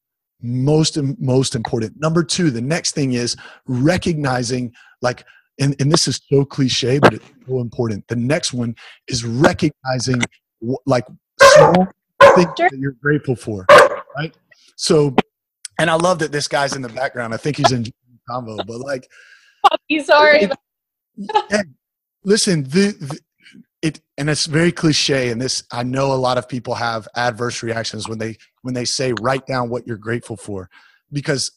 Most 0.42 0.98
most 1.18 1.54
important. 1.54 1.98
Number 1.98 2.22
two, 2.22 2.50
the 2.50 2.60
next 2.60 2.92
thing 2.94 3.14
is 3.14 3.36
recognizing 3.66 4.72
like 5.00 5.24
and, 5.60 5.74
and 5.80 5.90
this 5.90 6.06
is 6.06 6.20
so 6.28 6.44
cliche, 6.44 6.98
but 6.98 7.14
it's 7.14 7.24
so 7.48 7.60
important. 7.60 8.06
The 8.08 8.16
next 8.16 8.52
one 8.52 8.76
is 9.08 9.24
recognizing 9.24 10.22
like 10.86 11.04
small 11.40 11.88
things 12.20 12.52
that 12.58 12.78
you're 12.78 12.96
grateful 13.02 13.36
for, 13.36 13.66
right? 14.16 14.34
So, 14.76 15.14
and 15.78 15.90
I 15.90 15.94
love 15.94 16.18
that 16.20 16.32
this 16.32 16.48
guy's 16.48 16.74
in 16.74 16.82
the 16.82 16.88
background. 16.88 17.34
I 17.34 17.36
think 17.36 17.56
he's 17.56 17.72
in 17.72 17.86
combo, 18.28 18.56
but 18.56 18.78
like, 18.78 19.08
Puppy, 19.68 20.00
sorry. 20.00 20.44
It, 20.44 20.52
it, 21.50 21.66
listen, 22.24 22.64
the, 22.64 22.96
the 23.00 23.18
it 23.80 24.00
and 24.16 24.28
it's 24.28 24.46
very 24.46 24.72
cliche 24.72 25.30
and 25.30 25.40
this 25.40 25.62
i 25.70 25.84
know 25.84 26.12
a 26.12 26.14
lot 26.14 26.36
of 26.36 26.48
people 26.48 26.74
have 26.74 27.06
adverse 27.14 27.62
reactions 27.62 28.08
when 28.08 28.18
they 28.18 28.36
when 28.62 28.74
they 28.74 28.84
say 28.84 29.12
write 29.20 29.46
down 29.46 29.68
what 29.68 29.86
you're 29.86 29.96
grateful 29.96 30.36
for 30.36 30.68
because 31.12 31.52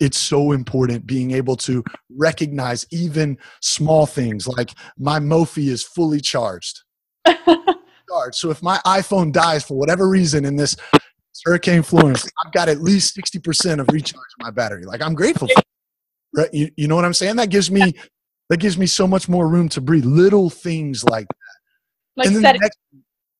it's 0.00 0.18
so 0.18 0.52
important 0.52 1.06
being 1.06 1.30
able 1.30 1.56
to 1.56 1.84
recognize 2.10 2.86
even 2.90 3.38
small 3.60 4.06
things 4.06 4.46
like 4.46 4.70
my 4.98 5.18
Mophie 5.18 5.68
is 5.68 5.82
fully 5.82 6.20
charged. 6.20 6.82
so 8.32 8.50
if 8.50 8.62
my 8.62 8.78
iPhone 8.86 9.32
dies 9.32 9.64
for 9.64 9.76
whatever 9.76 10.08
reason 10.08 10.44
in 10.44 10.56
this 10.56 10.76
Hurricane 11.44 11.82
Florence, 11.82 12.28
I've 12.44 12.52
got 12.52 12.68
at 12.68 12.80
least 12.80 13.16
60% 13.16 13.80
of 13.80 13.88
recharge 13.88 14.22
my 14.38 14.50
battery. 14.50 14.84
Like 14.84 15.02
I'm 15.02 15.14
grateful 15.14 15.48
for 15.48 15.62
right? 16.34 16.52
You, 16.52 16.70
you 16.76 16.88
know 16.88 16.96
what 16.96 17.04
I'm 17.04 17.14
saying? 17.14 17.36
That 17.36 17.50
gives 17.50 17.70
me 17.70 17.94
that 18.50 18.58
gives 18.58 18.76
me 18.76 18.86
so 18.86 19.06
much 19.06 19.28
more 19.28 19.48
room 19.48 19.68
to 19.70 19.80
breathe. 19.80 20.04
Little 20.04 20.50
things 20.50 21.04
like 21.04 21.26
that. 21.28 22.16
Like 22.16 22.26
and 22.26 22.36
then 22.36 22.42
the 22.42 22.58
next, 22.60 22.78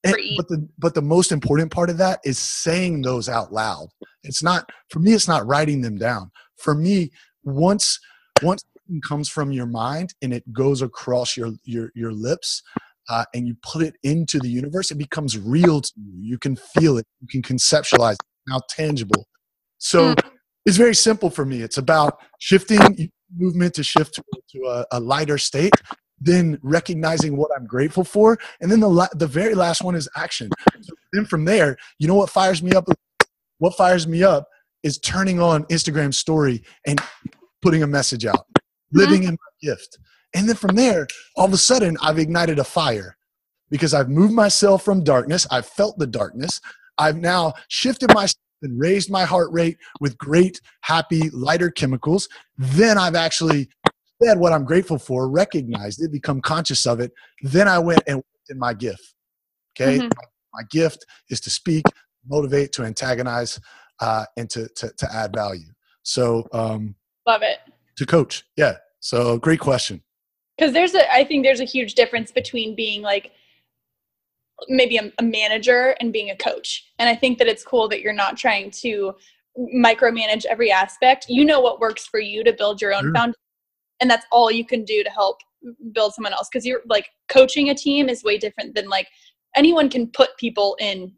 and, 0.04 0.16
but 0.36 0.48
the 0.48 0.68
but 0.78 0.94
the 0.94 1.02
most 1.02 1.32
important 1.32 1.70
part 1.70 1.90
of 1.90 1.98
that 1.98 2.20
is 2.24 2.38
saying 2.38 3.02
those 3.02 3.28
out 3.28 3.52
loud. 3.52 3.88
It's 4.22 4.42
not 4.42 4.68
for 4.90 5.00
me. 5.00 5.12
It's 5.12 5.28
not 5.28 5.46
writing 5.46 5.82
them 5.82 5.98
down. 5.98 6.30
For 6.56 6.74
me, 6.74 7.10
once 7.42 7.98
once 8.42 8.64
comes 9.06 9.28
from 9.28 9.50
your 9.50 9.66
mind 9.66 10.14
and 10.22 10.32
it 10.32 10.50
goes 10.52 10.82
across 10.82 11.36
your 11.36 11.52
your 11.64 11.90
your 11.94 12.12
lips, 12.12 12.62
uh, 13.08 13.24
and 13.34 13.46
you 13.46 13.56
put 13.62 13.82
it 13.82 13.94
into 14.02 14.38
the 14.38 14.48
universe, 14.48 14.90
it 14.90 14.98
becomes 14.98 15.38
real 15.38 15.80
to 15.80 15.92
you. 15.96 16.12
You 16.20 16.38
can 16.38 16.56
feel 16.56 16.98
it. 16.98 17.06
You 17.20 17.28
can 17.28 17.42
conceptualize 17.42 18.14
it. 18.14 18.20
Now 18.48 18.60
tangible. 18.68 19.26
So 19.78 20.14
mm. 20.14 20.30
it's 20.66 20.76
very 20.76 20.94
simple 20.94 21.30
for 21.30 21.44
me. 21.44 21.62
It's 21.62 21.78
about 21.78 22.18
shifting 22.38 23.10
movement 23.36 23.74
to 23.74 23.82
shift 23.82 24.14
to, 24.14 24.22
to 24.50 24.64
a, 24.66 24.86
a 24.92 25.00
lighter 25.00 25.38
state 25.38 25.72
then 26.20 26.58
recognizing 26.62 27.36
what 27.36 27.50
I'm 27.56 27.66
grateful 27.66 28.04
for, 28.04 28.38
and 28.60 28.70
then 28.70 28.80
the 28.80 28.88
la- 28.88 29.08
the 29.12 29.26
very 29.26 29.54
last 29.54 29.82
one 29.82 29.94
is 29.94 30.08
action. 30.16 30.50
So 30.80 30.94
then 31.12 31.24
from 31.24 31.44
there, 31.44 31.76
you 31.98 32.08
know 32.08 32.14
what 32.14 32.30
fires 32.30 32.62
me 32.62 32.72
up? 32.72 32.88
What 33.58 33.76
fires 33.76 34.06
me 34.06 34.22
up 34.22 34.48
is 34.82 34.98
turning 34.98 35.40
on 35.40 35.64
Instagram 35.64 36.14
story 36.14 36.62
and 36.86 37.00
putting 37.62 37.82
a 37.82 37.86
message 37.86 38.26
out, 38.26 38.36
mm-hmm. 38.36 38.98
living 38.98 39.22
in 39.24 39.32
my 39.32 39.70
gift. 39.70 39.98
And 40.34 40.48
then 40.48 40.56
from 40.56 40.74
there, 40.74 41.06
all 41.36 41.46
of 41.46 41.52
a 41.52 41.58
sudden, 41.58 41.96
I've 42.02 42.18
ignited 42.18 42.58
a 42.58 42.64
fire 42.64 43.16
because 43.70 43.94
I've 43.94 44.08
moved 44.08 44.32
myself 44.32 44.84
from 44.84 45.04
darkness. 45.04 45.46
I've 45.50 45.66
felt 45.66 45.98
the 45.98 46.06
darkness. 46.06 46.60
I've 46.98 47.16
now 47.16 47.54
shifted 47.68 48.12
myself 48.12 48.40
and 48.62 48.78
raised 48.78 49.10
my 49.10 49.24
heart 49.24 49.52
rate 49.52 49.78
with 50.00 50.18
great, 50.18 50.60
happy, 50.80 51.30
lighter 51.30 51.70
chemicals. 51.70 52.28
Then 52.56 52.98
I've 52.98 53.14
actually 53.14 53.68
said 54.22 54.38
what 54.38 54.52
I'm 54.52 54.64
grateful 54.64 54.98
for, 54.98 55.28
recognized 55.28 56.02
it, 56.02 56.10
become 56.10 56.40
conscious 56.40 56.86
of 56.86 57.00
it. 57.00 57.12
Then 57.42 57.68
I 57.68 57.78
went 57.78 58.02
and 58.06 58.22
in 58.48 58.58
my 58.58 58.74
gift. 58.74 59.14
Okay. 59.74 59.98
Mm-hmm. 59.98 60.08
My 60.52 60.62
gift 60.70 61.04
is 61.30 61.40
to 61.40 61.50
speak, 61.50 61.84
motivate, 62.26 62.72
to 62.72 62.84
antagonize, 62.84 63.60
uh, 64.00 64.24
and 64.36 64.48
to, 64.50 64.68
to, 64.76 64.92
to 64.98 65.12
add 65.12 65.32
value. 65.34 65.66
So, 66.02 66.46
um, 66.52 66.94
love 67.26 67.42
it. 67.42 67.58
To 67.96 68.06
coach. 68.06 68.44
Yeah. 68.56 68.76
So, 69.00 69.38
great 69.38 69.60
question. 69.60 70.02
Because 70.56 70.72
there's 70.72 70.94
a, 70.94 71.12
I 71.12 71.24
think 71.24 71.44
there's 71.44 71.60
a 71.60 71.64
huge 71.64 71.94
difference 71.94 72.30
between 72.30 72.74
being 72.74 73.02
like 73.02 73.32
maybe 74.68 74.96
a, 74.96 75.12
a 75.18 75.22
manager 75.22 75.96
and 76.00 76.12
being 76.12 76.30
a 76.30 76.36
coach. 76.36 76.92
And 76.98 77.08
I 77.08 77.16
think 77.16 77.38
that 77.38 77.48
it's 77.48 77.64
cool 77.64 77.88
that 77.88 78.00
you're 78.00 78.12
not 78.12 78.36
trying 78.36 78.70
to 78.82 79.14
micromanage 79.74 80.44
every 80.44 80.70
aspect. 80.70 81.26
You 81.28 81.44
know 81.44 81.60
what 81.60 81.80
works 81.80 82.06
for 82.06 82.20
you 82.20 82.44
to 82.44 82.52
build 82.52 82.80
your 82.80 82.94
own 82.94 83.04
sure. 83.04 83.14
foundation. 83.14 83.40
And 84.00 84.10
that's 84.10 84.26
all 84.30 84.50
you 84.50 84.64
can 84.64 84.84
do 84.84 85.02
to 85.02 85.10
help 85.10 85.38
build 85.92 86.14
someone 86.14 86.32
else. 86.32 86.48
Because 86.52 86.66
you're 86.66 86.82
like 86.88 87.08
coaching 87.28 87.70
a 87.70 87.74
team 87.74 88.08
is 88.08 88.22
way 88.22 88.38
different 88.38 88.74
than 88.74 88.88
like 88.88 89.08
anyone 89.56 89.88
can 89.88 90.08
put 90.08 90.36
people 90.38 90.76
in 90.80 91.12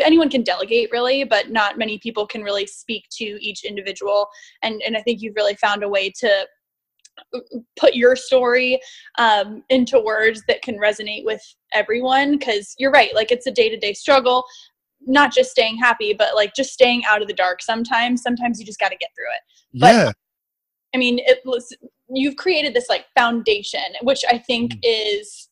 anyone 0.00 0.30
can 0.30 0.42
delegate 0.42 0.90
really 0.90 1.24
but 1.24 1.50
not 1.50 1.78
many 1.78 1.98
people 1.98 2.26
can 2.26 2.42
really 2.42 2.66
speak 2.66 3.04
to 3.10 3.24
each 3.40 3.64
individual 3.64 4.28
and 4.62 4.82
and 4.84 4.96
i 4.96 5.02
think 5.02 5.20
you've 5.20 5.36
really 5.36 5.54
found 5.54 5.82
a 5.82 5.88
way 5.88 6.10
to 6.10 6.46
put 7.76 7.94
your 7.94 8.16
story 8.16 8.80
um, 9.18 9.62
into 9.70 10.00
words 10.00 10.42
that 10.48 10.62
can 10.62 10.76
resonate 10.78 11.24
with 11.24 11.42
everyone 11.72 12.38
because 12.38 12.74
you're 12.78 12.90
right 12.90 13.14
like 13.14 13.30
it's 13.30 13.46
a 13.46 13.50
day-to-day 13.50 13.94
struggle. 13.94 14.44
Not 15.06 15.32
just 15.32 15.50
staying 15.50 15.78
happy 15.78 16.12
but 16.12 16.34
like 16.34 16.54
just 16.54 16.72
staying 16.72 17.04
out 17.06 17.22
of 17.22 17.28
the 17.28 17.34
dark 17.34 17.62
sometimes. 17.62 18.22
Sometimes 18.22 18.58
you 18.58 18.66
just 18.66 18.80
got 18.80 18.90
to 18.90 18.96
get 18.96 19.10
through 19.16 19.32
it. 19.34 19.80
But, 19.80 19.94
yeah. 19.94 20.12
I 20.94 20.98
mean 20.98 21.18
it 21.20 21.40
was 21.44 21.74
you've 22.10 22.36
created 22.36 22.72
this 22.72 22.88
like 22.88 23.04
foundation 23.14 23.80
which 24.00 24.22
i 24.30 24.38
think 24.38 24.72
mm. 24.72 24.78
is 24.82 25.50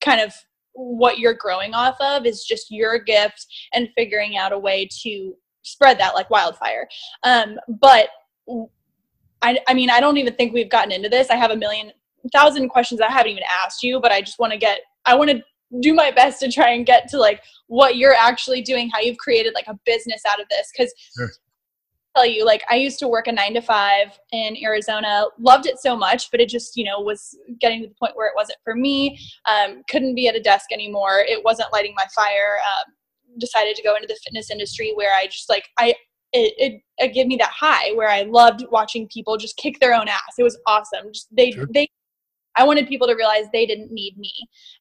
kind 0.00 0.18
of 0.18 0.32
what 0.72 1.18
you're 1.18 1.34
growing 1.34 1.74
off 1.74 1.96
of 2.00 2.26
is 2.26 2.44
just 2.44 2.70
your 2.70 2.98
gift 2.98 3.46
and 3.74 3.88
figuring 3.96 4.36
out 4.36 4.52
a 4.52 4.58
way 4.58 4.88
to 5.02 5.34
spread 5.62 5.98
that 5.98 6.14
like 6.14 6.30
wildfire. 6.30 6.88
Um, 7.22 7.58
but 7.80 8.08
I, 9.42 9.58
I 9.68 9.74
mean 9.74 9.90
i 9.90 10.00
don't 10.00 10.16
even 10.16 10.34
think 10.34 10.52
we've 10.52 10.70
gotten 10.70 10.92
into 10.92 11.08
this. 11.08 11.30
I 11.30 11.36
have 11.36 11.50
a 11.50 11.56
million 11.56 11.92
thousand 12.32 12.68
questions 12.68 13.00
i 13.00 13.10
haven't 13.10 13.32
even 13.32 13.44
asked 13.64 13.82
you 13.82 13.98
but 13.98 14.12
i 14.12 14.20
just 14.20 14.38
want 14.38 14.52
to 14.52 14.58
get 14.58 14.80
i 15.06 15.14
want 15.14 15.30
to 15.30 15.42
do 15.80 15.94
my 15.94 16.10
best 16.10 16.40
to 16.40 16.50
try 16.50 16.70
and 16.70 16.84
get 16.84 17.08
to 17.08 17.18
like 17.18 17.42
what 17.68 17.96
you're 17.96 18.14
actually 18.14 18.60
doing 18.60 18.90
how 18.90 18.98
you've 18.98 19.18
created 19.18 19.54
like 19.54 19.68
a 19.68 19.78
business 19.86 20.22
out 20.30 20.40
of 20.40 20.48
this. 20.48 20.70
Because 20.72 20.92
sure. 21.16 21.30
tell 22.16 22.26
you 22.26 22.44
like 22.44 22.62
i 22.68 22.74
used 22.74 22.98
to 22.98 23.06
work 23.06 23.28
a 23.28 23.32
nine 23.32 23.54
to 23.54 23.60
five 23.60 24.18
in 24.32 24.56
arizona 24.64 25.24
loved 25.38 25.66
it 25.66 25.78
so 25.78 25.96
much 25.96 26.28
but 26.32 26.40
it 26.40 26.48
just 26.48 26.76
you 26.76 26.82
know 26.82 27.00
was 27.00 27.38
getting 27.60 27.82
to 27.82 27.86
the 27.86 27.94
point 27.94 28.16
where 28.16 28.26
it 28.26 28.32
wasn't 28.34 28.58
for 28.64 28.74
me 28.74 29.16
um, 29.48 29.82
couldn't 29.88 30.16
be 30.16 30.26
at 30.26 30.34
a 30.34 30.40
desk 30.40 30.72
anymore. 30.72 31.24
It 31.26 31.44
wasn't 31.44 31.72
lighting 31.72 31.94
my 31.96 32.06
fire 32.14 32.58
um, 32.66 32.92
decided 33.38 33.76
to 33.76 33.82
go 33.82 33.94
into 33.94 34.08
the 34.08 34.18
fitness 34.24 34.50
industry 34.50 34.92
where 34.96 35.14
i 35.14 35.26
just 35.26 35.48
like 35.48 35.68
i 35.78 35.94
it, 36.32 36.54
it, 36.58 36.82
it 36.98 37.14
gave 37.14 37.26
me 37.26 37.36
that 37.36 37.50
high 37.50 37.92
where 37.94 38.08
I 38.08 38.22
loved 38.22 38.64
watching 38.70 39.08
people 39.08 39.36
just 39.36 39.56
kick 39.56 39.80
their 39.80 39.94
own 39.94 40.08
ass. 40.08 40.34
It 40.38 40.42
was 40.42 40.58
awesome. 40.66 41.12
Just 41.12 41.28
they 41.34 41.52
sure. 41.52 41.66
they 41.72 41.88
I 42.56 42.64
wanted 42.64 42.88
people 42.88 43.06
to 43.06 43.14
realize 43.14 43.44
they 43.52 43.66
didn't 43.66 43.92
need 43.92 44.18
me. 44.18 44.32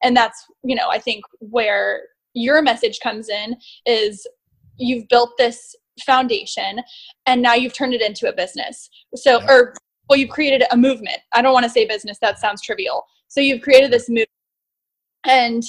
And 0.03 0.15
that's, 0.15 0.45
you 0.63 0.75
know, 0.75 0.89
I 0.89 0.99
think 0.99 1.23
where 1.39 2.01
your 2.33 2.61
message 2.61 2.99
comes 2.99 3.29
in 3.29 3.55
is 3.85 4.25
you've 4.77 5.07
built 5.07 5.31
this 5.37 5.75
foundation 6.05 6.81
and 7.25 7.41
now 7.41 7.53
you've 7.53 7.73
turned 7.73 7.93
it 7.93 8.01
into 8.01 8.27
a 8.27 8.33
business. 8.33 8.89
So, 9.15 9.39
yeah. 9.39 9.47
or, 9.49 9.73
well, 10.09 10.17
you've 10.17 10.29
created 10.29 10.63
a 10.71 10.77
movement. 10.77 11.17
I 11.33 11.41
don't 11.41 11.53
want 11.53 11.65
to 11.65 11.69
say 11.69 11.85
business, 11.85 12.17
that 12.21 12.39
sounds 12.39 12.61
trivial. 12.61 13.05
So 13.27 13.41
you've 13.41 13.61
created 13.61 13.91
this 13.91 14.09
movement. 14.09 14.29
And 15.25 15.63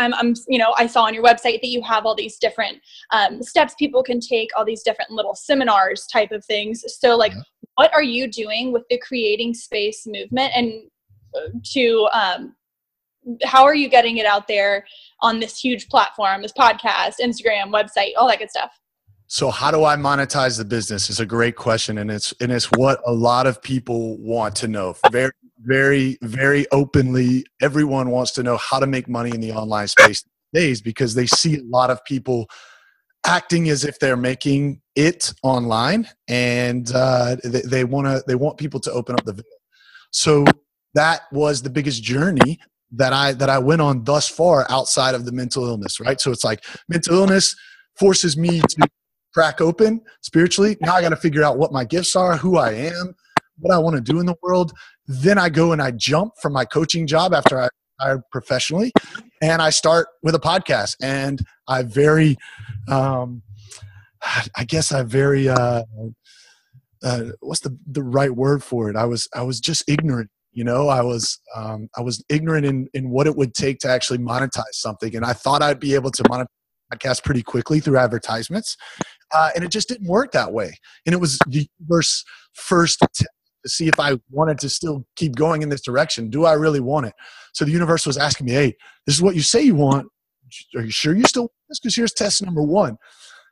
I'm, 0.00 0.14
I'm, 0.14 0.34
you 0.48 0.58
know, 0.58 0.74
I 0.78 0.86
saw 0.86 1.02
on 1.04 1.14
your 1.14 1.22
website 1.22 1.60
that 1.60 1.68
you 1.68 1.82
have 1.82 2.06
all 2.06 2.14
these 2.14 2.38
different 2.38 2.78
um, 3.12 3.42
steps 3.42 3.74
people 3.78 4.02
can 4.02 4.18
take, 4.18 4.48
all 4.56 4.64
these 4.64 4.82
different 4.82 5.10
little 5.10 5.34
seminars 5.34 6.06
type 6.06 6.32
of 6.32 6.44
things. 6.44 6.84
So, 6.98 7.16
like, 7.16 7.32
yeah. 7.32 7.42
what 7.74 7.92
are 7.92 8.02
you 8.02 8.26
doing 8.30 8.72
with 8.72 8.84
the 8.88 8.98
creating 8.98 9.54
space 9.54 10.06
movement? 10.06 10.52
And 10.56 10.72
to 11.72 12.08
um, 12.12 12.56
how 13.44 13.64
are 13.64 13.74
you 13.74 13.88
getting 13.88 14.16
it 14.16 14.26
out 14.26 14.48
there 14.48 14.84
on 15.20 15.38
this 15.38 15.58
huge 15.58 15.88
platform, 15.88 16.42
this 16.42 16.52
podcast, 16.52 17.14
Instagram, 17.22 17.70
website, 17.70 18.12
all 18.16 18.28
that 18.28 18.38
good 18.38 18.50
stuff? 18.50 18.79
So 19.32 19.48
how 19.48 19.70
do 19.70 19.84
I 19.84 19.94
monetize 19.94 20.58
the 20.58 20.64
business 20.64 21.08
is 21.08 21.20
a 21.20 21.24
great 21.24 21.54
question 21.54 21.98
and 21.98 22.10
it's 22.10 22.34
and 22.40 22.50
it's 22.50 22.68
what 22.72 23.00
a 23.06 23.12
lot 23.12 23.46
of 23.46 23.62
people 23.62 24.18
want 24.18 24.56
to 24.56 24.66
know. 24.66 24.96
Very 25.12 25.30
very 25.60 26.18
very 26.22 26.66
openly 26.72 27.46
everyone 27.62 28.10
wants 28.10 28.32
to 28.32 28.42
know 28.42 28.56
how 28.56 28.80
to 28.80 28.88
make 28.88 29.08
money 29.08 29.30
in 29.30 29.40
the 29.40 29.52
online 29.52 29.86
space 29.86 30.24
days 30.52 30.80
because 30.80 31.14
they 31.14 31.26
see 31.26 31.58
a 31.58 31.62
lot 31.62 31.90
of 31.90 32.04
people 32.04 32.50
acting 33.24 33.68
as 33.68 33.84
if 33.84 34.00
they're 34.00 34.16
making 34.16 34.80
it 34.96 35.32
online 35.44 36.08
and 36.26 36.90
uh, 36.92 37.36
they, 37.44 37.60
they 37.60 37.84
want 37.84 38.08
to 38.08 38.24
they 38.26 38.34
want 38.34 38.58
people 38.58 38.80
to 38.80 38.90
open 38.90 39.14
up 39.14 39.24
the. 39.24 39.44
So 40.10 40.44
that 40.94 41.22
was 41.30 41.62
the 41.62 41.70
biggest 41.70 42.02
journey 42.02 42.58
that 42.90 43.12
I 43.12 43.34
that 43.34 43.48
I 43.48 43.58
went 43.58 43.80
on 43.80 44.02
thus 44.02 44.28
far 44.28 44.66
outside 44.68 45.14
of 45.14 45.24
the 45.24 45.30
mental 45.30 45.68
illness, 45.68 46.00
right? 46.00 46.20
So 46.20 46.32
it's 46.32 46.42
like 46.42 46.64
mental 46.88 47.14
illness 47.14 47.54
forces 47.96 48.36
me 48.36 48.60
to 48.60 48.88
crack 49.32 49.60
open 49.60 50.00
spiritually. 50.22 50.76
Now 50.80 50.94
I 50.94 51.02
got 51.02 51.10
to 51.10 51.16
figure 51.16 51.42
out 51.42 51.58
what 51.58 51.72
my 51.72 51.84
gifts 51.84 52.16
are, 52.16 52.36
who 52.36 52.56
I 52.56 52.72
am, 52.72 53.14
what 53.58 53.74
I 53.74 53.78
want 53.78 53.96
to 53.96 54.02
do 54.02 54.20
in 54.20 54.26
the 54.26 54.36
world. 54.42 54.72
Then 55.06 55.38
I 55.38 55.48
go 55.48 55.72
and 55.72 55.82
I 55.82 55.90
jump 55.92 56.34
from 56.40 56.52
my 56.52 56.64
coaching 56.64 57.06
job 57.06 57.34
after 57.34 57.60
I 57.60 57.68
retired 57.98 58.22
professionally, 58.30 58.92
and 59.42 59.60
I 59.60 59.70
start 59.70 60.08
with 60.22 60.34
a 60.34 60.40
podcast. 60.40 60.96
And 61.02 61.40
I 61.68 61.82
very, 61.82 62.36
um, 62.88 63.42
I 64.56 64.64
guess 64.64 64.92
I 64.92 65.02
very, 65.02 65.48
uh, 65.48 65.82
uh, 67.02 67.22
what's 67.40 67.60
the 67.60 67.76
the 67.86 68.02
right 68.02 68.30
word 68.34 68.62
for 68.62 68.90
it? 68.90 68.96
I 68.96 69.06
was 69.06 69.28
I 69.34 69.42
was 69.42 69.60
just 69.60 69.84
ignorant 69.88 70.30
you 70.52 70.64
know 70.64 70.88
i 70.88 71.00
was 71.00 71.40
um, 71.54 71.88
i 71.96 72.00
was 72.00 72.24
ignorant 72.28 72.66
in 72.66 72.88
in 72.92 73.08
what 73.08 73.28
it 73.28 73.36
would 73.36 73.54
take 73.54 73.78
to 73.78 73.88
actually 73.88 74.18
monetize 74.18 74.72
something 74.72 75.14
and 75.14 75.24
i 75.24 75.32
thought 75.32 75.62
i'd 75.62 75.78
be 75.78 75.94
able 75.94 76.10
to 76.10 76.24
monetize 76.24 76.46
podcast 76.92 77.24
pretty 77.24 77.42
quickly 77.42 77.80
through 77.80 77.96
advertisements 77.96 78.76
uh, 79.32 79.50
and 79.54 79.64
it 79.64 79.70
just 79.70 79.88
didn't 79.88 80.06
work 80.06 80.32
that 80.32 80.52
way. 80.52 80.72
And 81.06 81.14
it 81.14 81.18
was 81.18 81.38
the 81.46 81.68
universe 81.78 82.24
first 82.54 82.96
attempt 83.02 83.34
to 83.62 83.68
see 83.68 83.88
if 83.88 84.00
i 84.00 84.18
wanted 84.30 84.58
to 84.58 84.70
still 84.70 85.04
keep 85.16 85.36
going 85.36 85.62
in 85.62 85.68
this 85.68 85.82
direction. 85.82 86.30
Do 86.30 86.44
i 86.44 86.54
really 86.54 86.80
want 86.80 87.06
it? 87.06 87.14
So 87.52 87.64
the 87.64 87.70
universe 87.70 88.06
was 88.06 88.16
asking 88.16 88.46
me 88.46 88.52
hey 88.52 88.76
this 89.06 89.14
is 89.14 89.22
what 89.22 89.34
you 89.34 89.42
say 89.42 89.62
you 89.62 89.74
want. 89.74 90.08
Are 90.74 90.82
you 90.82 90.90
sure 90.90 91.14
you 91.14 91.24
still 91.24 91.42
want 91.42 91.52
this? 91.68 91.80
Because 91.80 91.96
here's 91.96 92.12
test 92.12 92.42
number 92.42 92.62
one. 92.62 92.96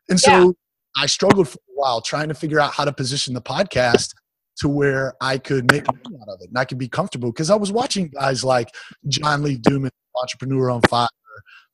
And 0.08 0.18
so 0.18 0.30
yeah. 0.32 0.50
i 0.96 1.06
struggled 1.06 1.48
for 1.48 1.58
a 1.58 1.74
while 1.74 2.00
trying 2.00 2.28
to 2.28 2.34
figure 2.34 2.60
out 2.60 2.72
how 2.72 2.84
to 2.84 2.92
position 2.92 3.34
the 3.34 3.42
podcast 3.42 4.14
to 4.58 4.68
where 4.68 5.14
I 5.20 5.38
could 5.38 5.70
make 5.70 5.86
money 5.86 6.16
out 6.20 6.28
of 6.28 6.40
it 6.40 6.48
and 6.48 6.58
I 6.58 6.64
could 6.64 6.78
be 6.78 6.88
comfortable 6.88 7.30
because 7.30 7.50
I 7.50 7.56
was 7.56 7.72
watching 7.72 8.08
guys 8.08 8.44
like 8.44 8.74
John 9.06 9.42
Lee 9.42 9.56
Dumas, 9.56 9.92
Entrepreneur 10.20 10.70
on 10.70 10.80
Fire, 10.82 11.08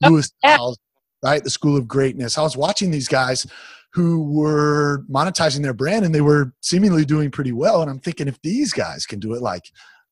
oh, 0.05 0.09
Lewis 0.09 0.31
Howes, 0.43 0.77
right? 1.23 1.43
The 1.43 1.51
School 1.51 1.77
of 1.77 1.89
Greatness. 1.89 2.37
I 2.37 2.43
was 2.43 2.57
watching 2.57 2.91
these 2.91 3.09
guys 3.09 3.47
who 3.95 4.23
were 4.31 5.05
monetizing 5.11 5.63
their 5.63 5.73
brand 5.73 6.05
and 6.05 6.15
they 6.15 6.21
were 6.21 6.53
seemingly 6.61 7.05
doing 7.05 7.31
pretty 7.31 7.53
well. 7.53 7.81
And 7.81 7.91
I'm 7.91 8.01
thinking, 8.01 8.29
if 8.29 8.41
these 8.43 8.73
guys 8.73 9.07
can 9.07 9.21
do 9.21 9.35
it, 9.35 9.41
like. 9.41 9.65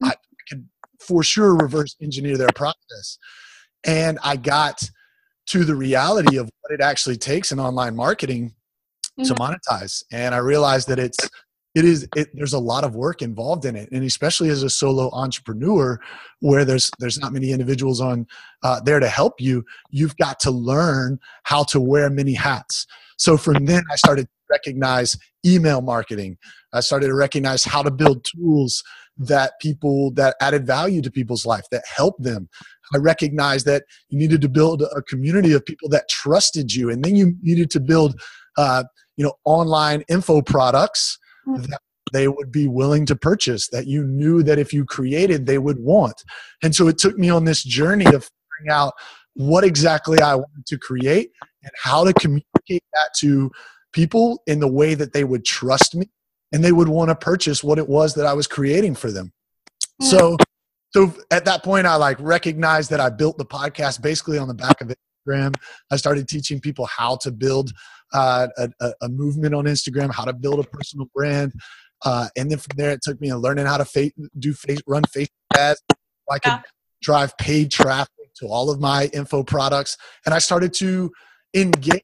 I 0.02 0.14
can 0.48 0.68
for 0.98 1.22
sure 1.22 1.56
reverse 1.56 1.96
engineer 2.00 2.36
their 2.36 2.52
process. 2.54 3.18
And 3.84 4.18
I 4.22 4.36
got 4.36 4.88
to 5.46 5.64
the 5.64 5.74
reality 5.74 6.36
of 6.36 6.48
what 6.60 6.72
it 6.72 6.80
actually 6.80 7.16
takes 7.16 7.52
in 7.52 7.58
online 7.58 7.96
marketing 7.96 8.54
mm-hmm. 9.18 9.24
to 9.24 9.34
monetize. 9.34 10.04
And 10.12 10.34
I 10.34 10.38
realized 10.38 10.88
that 10.88 10.98
it's 10.98 11.18
it 11.74 11.86
is 11.86 12.06
it, 12.14 12.28
there's 12.34 12.52
a 12.52 12.58
lot 12.58 12.84
of 12.84 12.94
work 12.94 13.22
involved 13.22 13.64
in 13.64 13.76
it 13.76 13.88
and 13.92 14.04
especially 14.04 14.50
as 14.50 14.62
a 14.62 14.68
solo 14.68 15.10
entrepreneur 15.12 15.98
where 16.40 16.66
there's 16.66 16.90
there's 16.98 17.18
not 17.18 17.32
many 17.32 17.50
individuals 17.50 17.98
on 17.98 18.26
uh, 18.62 18.78
there 18.80 19.00
to 19.00 19.08
help 19.08 19.40
you 19.40 19.64
you've 19.88 20.14
got 20.18 20.38
to 20.38 20.50
learn 20.50 21.18
how 21.44 21.62
to 21.62 21.80
wear 21.80 22.10
many 22.10 22.34
hats 22.34 22.86
so 23.18 23.36
from 23.36 23.64
then 23.66 23.82
i 23.90 23.96
started 23.96 24.24
to 24.24 24.30
recognize 24.50 25.16
email 25.46 25.80
marketing. 25.80 26.36
I 26.74 26.80
started 26.80 27.06
to 27.06 27.14
recognize 27.14 27.64
how 27.64 27.82
to 27.82 27.90
build 27.90 28.22
tools 28.24 28.82
that 29.16 29.54
people 29.62 30.10
that 30.12 30.36
added 30.42 30.66
value 30.66 31.00
to 31.02 31.10
people's 31.10 31.46
life 31.46 31.64
that 31.70 31.84
helped 31.86 32.22
them. 32.22 32.50
I 32.94 32.98
recognized 32.98 33.64
that 33.64 33.84
you 34.10 34.18
needed 34.18 34.42
to 34.42 34.48
build 34.50 34.82
a 34.82 35.00
community 35.02 35.54
of 35.54 35.64
people 35.64 35.88
that 35.88 36.08
trusted 36.10 36.74
you 36.74 36.90
and 36.90 37.02
then 37.02 37.16
you 37.16 37.34
needed 37.40 37.70
to 37.70 37.80
build 37.80 38.20
uh, 38.58 38.84
you 39.16 39.24
know 39.24 39.32
online 39.44 40.04
info 40.08 40.42
products 40.42 41.18
Mm. 41.46 41.66
that 41.66 41.80
they 42.12 42.28
would 42.28 42.52
be 42.52 42.68
willing 42.68 43.04
to 43.06 43.16
purchase 43.16 43.68
that 43.68 43.86
you 43.86 44.04
knew 44.04 44.42
that 44.44 44.58
if 44.58 44.72
you 44.72 44.84
created 44.84 45.46
they 45.46 45.58
would 45.58 45.78
want. 45.80 46.22
And 46.62 46.74
so 46.74 46.86
it 46.88 46.98
took 46.98 47.18
me 47.18 47.30
on 47.30 47.44
this 47.44 47.64
journey 47.64 48.04
of 48.06 48.22
figuring 48.22 48.70
out 48.70 48.92
what 49.34 49.64
exactly 49.64 50.20
i 50.20 50.34
wanted 50.34 50.66
to 50.66 50.78
create 50.78 51.30
and 51.62 51.72
how 51.82 52.04
to 52.04 52.12
communicate 52.14 52.82
that 52.92 53.10
to 53.16 53.50
people 53.92 54.42
in 54.46 54.60
the 54.60 54.68
way 54.68 54.94
that 54.94 55.12
they 55.12 55.24
would 55.24 55.44
trust 55.44 55.94
me 55.94 56.08
and 56.52 56.62
they 56.62 56.72
would 56.72 56.88
want 56.88 57.08
to 57.08 57.14
purchase 57.14 57.62
what 57.62 57.78
it 57.78 57.88
was 57.88 58.14
that 58.14 58.26
i 58.26 58.32
was 58.32 58.46
creating 58.46 58.94
for 58.94 59.10
them 59.10 59.32
mm. 60.02 60.06
so 60.06 60.36
so 60.90 61.12
at 61.30 61.44
that 61.44 61.62
point 61.62 61.86
i 61.86 61.96
like 61.96 62.18
recognized 62.20 62.90
that 62.90 63.00
i 63.00 63.08
built 63.08 63.38
the 63.38 63.44
podcast 63.44 64.02
basically 64.02 64.38
on 64.38 64.48
the 64.48 64.54
back 64.54 64.80
of 64.80 64.88
instagram 64.88 65.54
i 65.90 65.96
started 65.96 66.28
teaching 66.28 66.60
people 66.60 66.86
how 66.86 67.16
to 67.16 67.30
build 67.30 67.72
uh, 68.12 68.48
a, 68.58 68.92
a, 69.02 69.08
movement 69.08 69.54
on 69.54 69.64
Instagram, 69.64 70.12
how 70.12 70.24
to 70.24 70.32
build 70.32 70.60
a 70.60 70.64
personal 70.64 71.06
brand. 71.14 71.52
Uh, 72.04 72.28
and 72.36 72.50
then 72.50 72.58
from 72.58 72.76
there, 72.76 72.90
it 72.90 73.00
took 73.02 73.20
me 73.20 73.32
learning 73.34 73.66
how 73.66 73.76
to 73.76 73.84
fa- 73.84 74.10
do 74.38 74.52
face, 74.52 74.80
run 74.86 75.02
Facebook 75.04 75.28
ads. 75.56 75.82
So 75.90 75.96
I 76.30 76.38
could 76.38 76.50
yeah. 76.50 76.62
drive 77.00 77.36
paid 77.38 77.70
traffic 77.70 78.21
to 78.36 78.46
all 78.46 78.70
of 78.70 78.80
my 78.80 79.06
info 79.12 79.42
products. 79.42 79.96
And 80.26 80.34
I 80.34 80.38
started 80.38 80.72
to 80.74 81.10
engage 81.54 82.02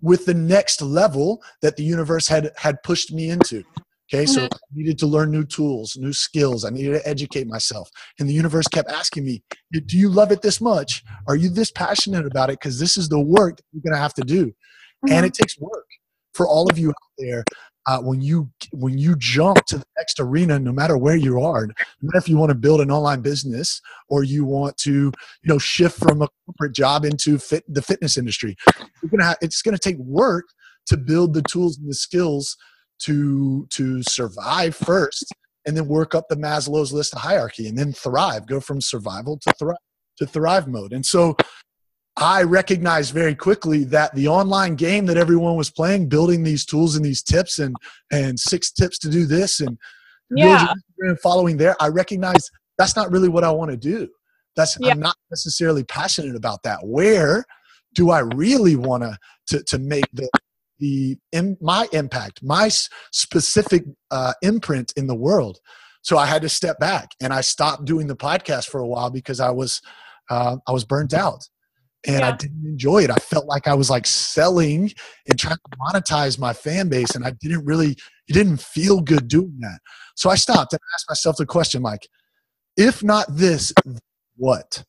with 0.00 0.26
the 0.26 0.34
next 0.34 0.80
level 0.80 1.42
that 1.62 1.76
the 1.76 1.82
universe 1.82 2.28
had 2.28 2.52
had 2.56 2.82
pushed 2.82 3.12
me 3.12 3.30
into. 3.30 3.64
Okay, 4.10 4.24
so 4.24 4.40
Mhm. 4.40 4.54
I 4.54 4.58
needed 4.72 4.98
to 5.00 5.06
learn 5.06 5.30
new 5.30 5.44
tools, 5.44 5.96
new 5.96 6.14
skills. 6.14 6.64
I 6.64 6.70
needed 6.70 6.92
to 6.92 7.06
educate 7.06 7.46
myself. 7.46 7.90
And 8.18 8.26
the 8.28 8.32
universe 8.32 8.66
kept 8.66 8.90
asking 8.90 9.24
me, 9.24 9.42
Do 9.70 9.98
you 9.98 10.08
love 10.08 10.32
it 10.32 10.40
this 10.40 10.60
much? 10.60 11.04
Are 11.26 11.36
you 11.36 11.50
this 11.50 11.70
passionate 11.70 12.24
about 12.24 12.48
it? 12.48 12.58
Because 12.58 12.78
this 12.78 12.96
is 12.96 13.08
the 13.10 13.20
work 13.20 13.56
that 13.58 13.64
you're 13.72 13.82
going 13.82 13.94
to 13.94 14.00
have 14.00 14.14
to 14.14 14.22
do. 14.22 14.46
Mm-hmm. 14.46 15.12
And 15.12 15.26
it 15.26 15.34
takes 15.34 15.58
work 15.58 15.86
for 16.32 16.48
all 16.48 16.70
of 16.70 16.78
you 16.78 16.88
out 16.90 16.94
there. 17.18 17.44
Uh, 17.86 18.00
when 18.00 18.20
you 18.20 18.50
when 18.72 18.98
you 18.98 19.16
jump 19.16 19.64
to 19.64 19.78
the 19.78 19.84
next 19.96 20.20
arena, 20.20 20.58
no 20.58 20.72
matter 20.72 20.98
where 20.98 21.16
you 21.16 21.40
are, 21.40 21.66
no 21.66 21.74
matter 22.02 22.18
if 22.18 22.28
you 22.28 22.36
want 22.36 22.50
to 22.50 22.54
build 22.54 22.80
an 22.80 22.90
online 22.90 23.22
business 23.22 23.80
or 24.08 24.22
you 24.22 24.44
want 24.44 24.76
to, 24.76 24.90
you 24.90 25.12
know, 25.44 25.58
shift 25.58 25.98
from 25.98 26.20
a 26.20 26.28
corporate 26.44 26.74
job 26.74 27.04
into 27.04 27.38
fit, 27.38 27.64
the 27.66 27.80
fitness 27.80 28.18
industry, 28.18 28.56
you're 28.76 29.10
gonna 29.10 29.24
have, 29.24 29.38
it's 29.40 29.62
to 29.62 29.78
take 29.78 29.96
work 29.98 30.44
to 30.86 30.96
build 30.96 31.32
the 31.32 31.42
tools 31.42 31.78
and 31.78 31.88
the 31.88 31.94
skills 31.94 32.56
to 33.00 33.66
to 33.70 34.02
survive 34.02 34.74
first 34.76 35.32
and 35.64 35.76
then 35.76 35.86
work 35.86 36.14
up 36.14 36.28
the 36.28 36.36
maslow's 36.36 36.92
list 36.92 37.14
of 37.14 37.20
hierarchy 37.20 37.68
and 37.68 37.78
then 37.78 37.92
thrive 37.92 38.46
go 38.46 38.60
from 38.60 38.80
survival 38.80 39.38
to 39.38 39.52
thrive 39.58 39.76
to 40.18 40.26
thrive 40.26 40.68
mode. 40.68 40.92
And 40.92 41.06
so 41.06 41.36
i 42.20 42.42
recognized 42.42 43.12
very 43.12 43.34
quickly 43.34 43.84
that 43.84 44.14
the 44.14 44.28
online 44.28 44.74
game 44.74 45.06
that 45.06 45.16
everyone 45.16 45.56
was 45.56 45.70
playing 45.70 46.08
building 46.08 46.42
these 46.42 46.64
tools 46.64 46.96
and 46.96 47.04
these 47.04 47.22
tips 47.22 47.58
and 47.58 47.74
and 48.12 48.38
six 48.38 48.70
tips 48.70 48.98
to 48.98 49.08
do 49.08 49.26
this 49.26 49.60
and 49.60 49.78
Yeah. 50.30 50.72
Following 51.22 51.56
there 51.56 51.76
i 51.80 51.88
recognized 51.88 52.50
that's 52.76 52.96
not 52.96 53.10
really 53.10 53.28
what 53.28 53.44
i 53.44 53.50
want 53.50 53.70
to 53.70 53.76
do 53.76 54.08
that's 54.56 54.76
Yeah. 54.80 54.92
i'm 54.92 55.00
not 55.00 55.16
necessarily 55.30 55.84
passionate 55.84 56.36
about 56.36 56.62
that 56.64 56.80
where 56.86 57.44
do 57.94 58.10
i 58.10 58.20
really 58.20 58.76
want 58.76 59.02
to 59.02 59.18
to 59.48 59.62
to 59.64 59.78
make 59.78 60.04
the 60.12 60.28
the 60.78 61.16
in, 61.32 61.56
my 61.60 61.88
impact, 61.92 62.40
my 62.42 62.68
specific 63.12 63.84
uh, 64.10 64.34
imprint 64.42 64.92
in 64.96 65.06
the 65.06 65.14
world. 65.14 65.58
So 66.02 66.16
I 66.16 66.26
had 66.26 66.42
to 66.42 66.48
step 66.48 66.78
back 66.78 67.10
and 67.20 67.32
I 67.32 67.40
stopped 67.40 67.84
doing 67.84 68.06
the 68.06 68.16
podcast 68.16 68.66
for 68.66 68.78
a 68.80 68.86
while 68.86 69.10
because 69.10 69.40
I 69.40 69.50
was 69.50 69.80
uh, 70.30 70.56
I 70.66 70.72
was 70.72 70.84
burnt 70.84 71.12
out 71.14 71.48
and 72.06 72.24
I 72.24 72.32
didn't 72.32 72.64
enjoy 72.64 73.04
it. 73.04 73.10
I 73.10 73.16
felt 73.16 73.46
like 73.46 73.66
I 73.66 73.74
was 73.74 73.90
like 73.90 74.06
selling 74.06 74.92
and 75.28 75.38
trying 75.38 75.56
to 75.56 75.78
monetize 75.78 76.38
my 76.38 76.52
fan 76.52 76.88
base, 76.88 77.14
and 77.14 77.24
I 77.24 77.32
didn't 77.40 77.64
really 77.64 77.96
it 78.28 78.32
didn't 78.34 78.60
feel 78.60 79.00
good 79.00 79.28
doing 79.28 79.58
that. 79.60 79.78
So 80.14 80.30
I 80.30 80.36
stopped 80.36 80.72
and 80.72 80.80
asked 80.94 81.06
myself 81.08 81.36
the 81.36 81.46
question, 81.46 81.82
like, 81.82 82.06
if 82.76 83.02
not 83.02 83.26
this, 83.30 83.72
what? 84.36 84.84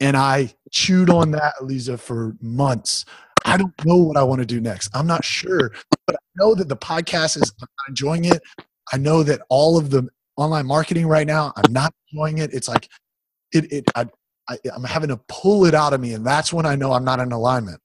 And 0.00 0.16
I 0.16 0.52
chewed 0.70 1.10
on 1.10 1.30
that, 1.32 1.54
Lisa, 1.64 1.96
for 1.96 2.36
months. 2.40 3.04
I 3.44 3.56
don't 3.56 3.72
know 3.84 3.96
what 3.96 4.16
I 4.16 4.22
want 4.22 4.40
to 4.40 4.46
do 4.46 4.60
next. 4.60 4.90
I'm 4.94 5.06
not 5.06 5.24
sure, 5.24 5.72
but 6.06 6.16
I 6.16 6.24
know 6.36 6.54
that 6.54 6.68
the 6.68 6.76
podcast 6.76 7.36
is 7.36 7.52
I'm 7.60 7.68
not 7.78 7.88
enjoying 7.88 8.24
it. 8.24 8.42
I 8.92 8.96
know 8.96 9.22
that 9.22 9.40
all 9.48 9.78
of 9.78 9.90
the 9.90 10.08
online 10.36 10.66
marketing 10.66 11.06
right 11.06 11.26
now, 11.26 11.52
I'm 11.56 11.72
not 11.72 11.92
enjoying 12.12 12.38
it. 12.38 12.52
It's 12.52 12.68
like 12.68 12.88
it. 13.52 13.72
it 13.72 13.84
I, 13.94 14.06
I, 14.48 14.58
I'm 14.74 14.84
having 14.84 15.10
to 15.10 15.18
pull 15.28 15.66
it 15.66 15.74
out 15.74 15.92
of 15.94 16.00
me, 16.00 16.14
and 16.14 16.26
that's 16.26 16.52
when 16.52 16.66
I 16.66 16.76
know 16.76 16.92
I'm 16.92 17.04
not 17.04 17.20
in 17.20 17.32
alignment. 17.32 17.80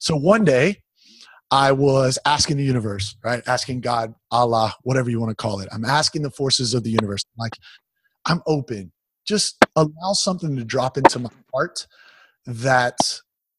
So 0.00 0.16
one 0.16 0.44
day, 0.44 0.78
I 1.50 1.72
was 1.72 2.18
asking 2.26 2.58
the 2.58 2.64
universe, 2.64 3.16
right? 3.24 3.42
Asking 3.46 3.80
God, 3.80 4.14
Allah, 4.30 4.74
whatever 4.82 5.10
you 5.10 5.20
want 5.20 5.30
to 5.30 5.36
call 5.36 5.60
it. 5.60 5.68
I'm 5.72 5.84
asking 5.84 6.22
the 6.22 6.30
forces 6.30 6.74
of 6.74 6.84
the 6.84 6.90
universe. 6.90 7.24
I'm 7.34 7.40
like, 7.40 7.54
I'm 8.26 8.42
open. 8.46 8.92
Just 9.26 9.58
allow 9.76 10.12
something 10.12 10.56
to 10.56 10.64
drop 10.64 10.98
into 10.98 11.18
my 11.20 11.30
heart 11.54 11.86
that 12.46 12.98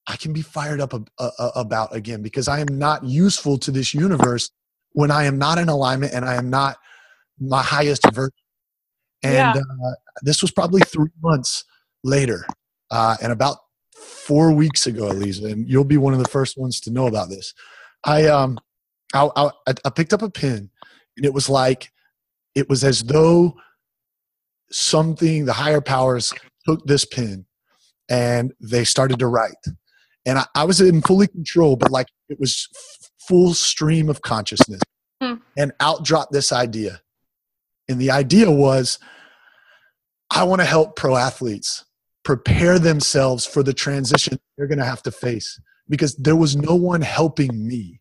I 0.07 0.17
can 0.17 0.33
be 0.33 0.41
fired 0.41 0.81
up 0.81 0.93
ab- 0.93 1.09
about 1.55 1.95
again 1.95 2.21
because 2.21 2.47
I 2.47 2.59
am 2.59 2.77
not 2.79 3.03
useful 3.05 3.57
to 3.59 3.71
this 3.71 3.93
universe 3.93 4.49
when 4.93 5.11
I 5.11 5.25
am 5.25 5.37
not 5.37 5.57
in 5.57 5.69
alignment 5.69 6.13
and 6.13 6.25
I 6.25 6.35
am 6.35 6.49
not 6.49 6.77
my 7.39 7.63
highest 7.63 8.05
version. 8.13 8.31
And 9.23 9.57
Yeah. 9.57 9.61
uh, 9.61 9.91
this 10.23 10.41
was 10.41 10.51
probably 10.51 10.81
three 10.81 11.11
months 11.21 11.65
later, 12.03 12.45
uh, 12.89 13.17
and 13.21 13.31
about 13.31 13.57
four 13.95 14.51
weeks 14.51 14.87
ago, 14.87 15.11
Elisa, 15.11 15.45
and 15.45 15.67
you'll 15.69 15.83
be 15.83 15.97
one 15.97 16.13
of 16.13 16.19
the 16.19 16.29
first 16.29 16.57
ones 16.57 16.79
to 16.81 16.91
know 16.91 17.07
about 17.07 17.29
this. 17.29 17.53
I 18.03 18.27
um, 18.27 18.59
I, 19.13 19.29
I, 19.35 19.49
I 19.85 19.89
picked 19.89 20.13
up 20.13 20.21
a 20.21 20.29
pen, 20.29 20.69
and 21.17 21.25
it 21.25 21.33
was 21.33 21.49
like, 21.49 21.91
it 22.55 22.69
was 22.69 22.83
as 22.83 23.03
though 23.03 23.55
something, 24.71 25.45
the 25.45 25.53
higher 25.53 25.81
powers, 25.81 26.33
took 26.65 26.85
this 26.85 27.05
pen, 27.05 27.45
and 28.09 28.53
they 28.59 28.83
started 28.83 29.19
to 29.19 29.27
write 29.27 29.55
and 30.25 30.39
I, 30.39 30.45
I 30.55 30.63
was 30.65 30.81
in 30.81 31.01
fully 31.01 31.27
control, 31.27 31.75
but 31.75 31.91
like 31.91 32.07
it 32.29 32.39
was 32.39 32.67
full 33.27 33.53
stream 33.53 34.09
of 34.09 34.21
consciousness. 34.21 34.81
Hmm. 35.21 35.35
And 35.57 35.71
out 35.79 36.03
dropped 36.03 36.31
this 36.31 36.51
idea. 36.51 37.01
And 37.87 37.99
the 37.99 38.11
idea 38.11 38.49
was 38.49 38.99
I 40.31 40.43
want 40.43 40.61
to 40.61 40.65
help 40.65 40.95
pro 40.95 41.15
athletes 41.15 41.85
prepare 42.23 42.79
themselves 42.79 43.45
for 43.45 43.63
the 43.63 43.73
transition 43.73 44.39
they're 44.57 44.67
going 44.67 44.77
to 44.77 44.85
have 44.85 45.03
to 45.03 45.11
face 45.11 45.59
because 45.89 46.15
there 46.15 46.35
was 46.35 46.55
no 46.55 46.75
one 46.75 47.01
helping 47.01 47.67
me 47.67 47.99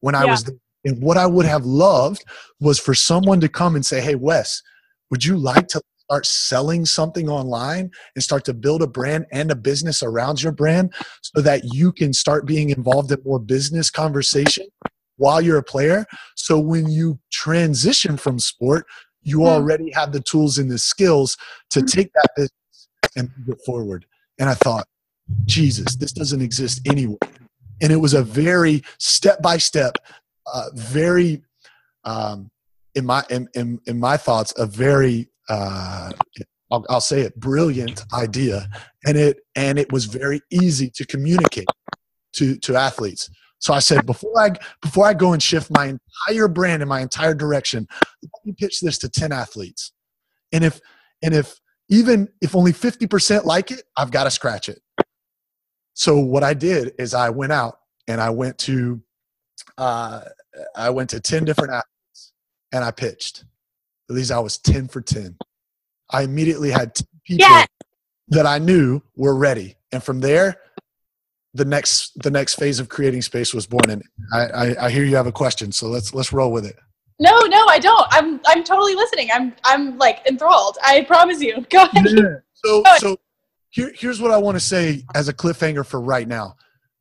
when 0.00 0.14
I 0.14 0.24
Yeah. 0.24 0.30
was 0.32 0.44
there. 0.44 0.56
And 0.84 1.02
what 1.02 1.16
I 1.16 1.26
would 1.26 1.46
have 1.46 1.64
loved 1.64 2.24
was 2.60 2.78
for 2.78 2.94
someone 2.94 3.40
to 3.40 3.48
come 3.48 3.74
and 3.74 3.86
say, 3.86 4.02
Hey, 4.02 4.16
Wes, 4.16 4.62
would 5.10 5.24
you 5.24 5.36
like 5.36 5.66
to 5.68 5.80
start 5.98 6.26
selling 6.26 6.84
something 6.84 7.30
online 7.30 7.90
and 8.14 8.22
start 8.22 8.44
to 8.44 8.52
build 8.52 8.82
a 8.82 8.86
brand 8.86 9.24
and 9.32 9.50
a 9.50 9.54
business 9.56 10.02
around 10.02 10.42
your 10.42 10.52
brand 10.52 10.92
so 11.22 11.40
that 11.40 11.64
you 11.64 11.90
can 11.90 12.12
start 12.12 12.46
being 12.46 12.68
involved 12.68 13.10
in 13.10 13.18
more 13.24 13.38
business 13.38 13.90
conversation 13.90 14.66
while 15.16 15.40
you're 15.40 15.56
a 15.56 15.62
player. 15.62 16.04
So 16.36 16.58
when 16.58 16.88
you 16.90 17.18
transition 17.32 18.18
from 18.18 18.38
sport, 18.38 18.86
you 19.22 19.40
Hmm. 19.40 19.46
already 19.46 19.90
have 19.92 20.12
the 20.12 20.20
tools 20.20 20.58
and 20.58 20.70
the 20.70 20.78
skills 20.78 21.38
to 21.70 21.80
Hmm. 21.80 21.86
take 21.86 22.12
that 22.12 22.28
business 22.36 22.50
and 23.16 23.30
it 23.48 23.58
forward. 23.64 24.06
And 24.38 24.48
I 24.48 24.54
thought, 24.54 24.86
Jesus, 25.44 25.96
this 25.96 26.12
doesn't 26.12 26.42
exist 26.42 26.80
anywhere. 26.86 27.18
And 27.80 27.92
it 27.92 27.96
was 27.96 28.14
a 28.14 28.22
very 28.22 28.82
step 28.98 29.42
by 29.42 29.58
step, 29.58 29.96
very, 30.74 31.42
um, 32.04 32.50
in 32.94 33.04
my 33.06 33.24
in, 33.30 33.48
in, 33.54 33.80
in 33.86 33.98
my 33.98 34.16
thoughts, 34.16 34.52
a 34.56 34.66
very 34.66 35.28
uh, 35.48 36.12
I'll, 36.70 36.84
I'll 36.88 37.00
say 37.00 37.20
it 37.20 37.38
brilliant 37.38 38.02
idea 38.12 38.68
and 39.06 39.16
it 39.16 39.38
and 39.54 39.78
it 39.78 39.92
was 39.92 40.06
very 40.06 40.40
easy 40.50 40.90
to 40.90 41.06
communicate 41.06 41.68
to 42.32 42.56
to 42.58 42.76
athletes 42.76 43.30
so 43.58 43.72
i 43.72 43.78
said 43.78 44.06
before 44.06 44.40
i 44.40 44.50
before 44.82 45.06
i 45.06 45.14
go 45.14 45.32
and 45.32 45.42
shift 45.42 45.70
my 45.70 45.96
entire 46.26 46.48
brand 46.48 46.82
and 46.82 46.88
my 46.88 47.00
entire 47.00 47.34
direction 47.34 47.86
let 48.22 48.46
me 48.46 48.54
pitch 48.58 48.80
this 48.80 48.98
to 48.98 49.08
10 49.08 49.30
athletes 49.30 49.92
and 50.52 50.64
if 50.64 50.80
and 51.22 51.34
if 51.34 51.60
even 51.88 52.28
if 52.40 52.54
only 52.56 52.72
50% 52.72 53.44
like 53.44 53.70
it 53.70 53.82
i've 53.96 54.10
got 54.10 54.24
to 54.24 54.30
scratch 54.30 54.68
it 54.68 54.80
so 55.94 56.18
what 56.18 56.42
i 56.42 56.54
did 56.54 56.92
is 56.98 57.14
i 57.14 57.30
went 57.30 57.52
out 57.52 57.78
and 58.08 58.20
i 58.20 58.30
went 58.30 58.58
to 58.58 59.00
uh, 59.78 60.22
i 60.76 60.90
went 60.90 61.10
to 61.10 61.20
10 61.20 61.44
different 61.44 61.72
athletes 61.72 62.32
and 62.72 62.84
i 62.84 62.90
pitched 62.90 63.44
at 64.10 64.14
least 64.14 64.30
I 64.30 64.38
was 64.38 64.58
10 64.58 64.88
for 64.88 65.00
10. 65.00 65.34
I 66.10 66.24
immediately 66.24 66.70
had 66.70 66.94
10 66.94 67.06
people 67.24 67.46
Yes. 67.48 67.68
that 68.28 68.46
I 68.46 68.58
knew 68.58 69.00
were 69.16 69.34
ready. 69.34 69.76
And 69.92 70.02
from 70.02 70.20
there, 70.20 70.56
the 71.54 71.64
next 71.64 72.12
the 72.22 72.30
next 72.30 72.56
phase 72.56 72.80
of 72.80 72.90
creating 72.90 73.22
space 73.22 73.54
was 73.54 73.66
born. 73.66 73.88
And 73.88 74.02
I, 74.32 74.40
I, 74.40 74.86
I 74.86 74.90
hear 74.90 75.04
you 75.04 75.16
have 75.16 75.26
a 75.26 75.32
question, 75.32 75.72
so 75.72 75.86
let's 75.86 76.12
let's 76.12 76.34
roll 76.34 76.52
with 76.52 76.66
it. 76.66 76.76
No, 77.20 77.38
no, 77.40 77.66
I 77.66 77.78
don't. 77.78 78.06
I'm 78.10 78.40
I'm 78.46 78.64
totally 78.64 78.94
listening. 78.94 79.28
I'm 79.32 79.54
I'm 79.64 79.96
like 79.98 80.20
enthralled. 80.26 80.78
I 80.82 81.02
promise 81.02 81.40
you. 81.40 81.64
Go 81.70 81.84
ahead. 81.84 82.42
So 82.54 82.82
Go. 82.82 82.96
so 82.98 83.16
here, 83.70 83.92
here's 83.96 84.20
what 84.20 84.30
I 84.30 84.38
want 84.38 84.56
to 84.56 84.60
say 84.60 85.02
as 85.14 85.28
a 85.28 85.32
cliffhanger 85.32 85.86
for 85.86 86.00
right 86.00 86.26
now. 86.26 86.54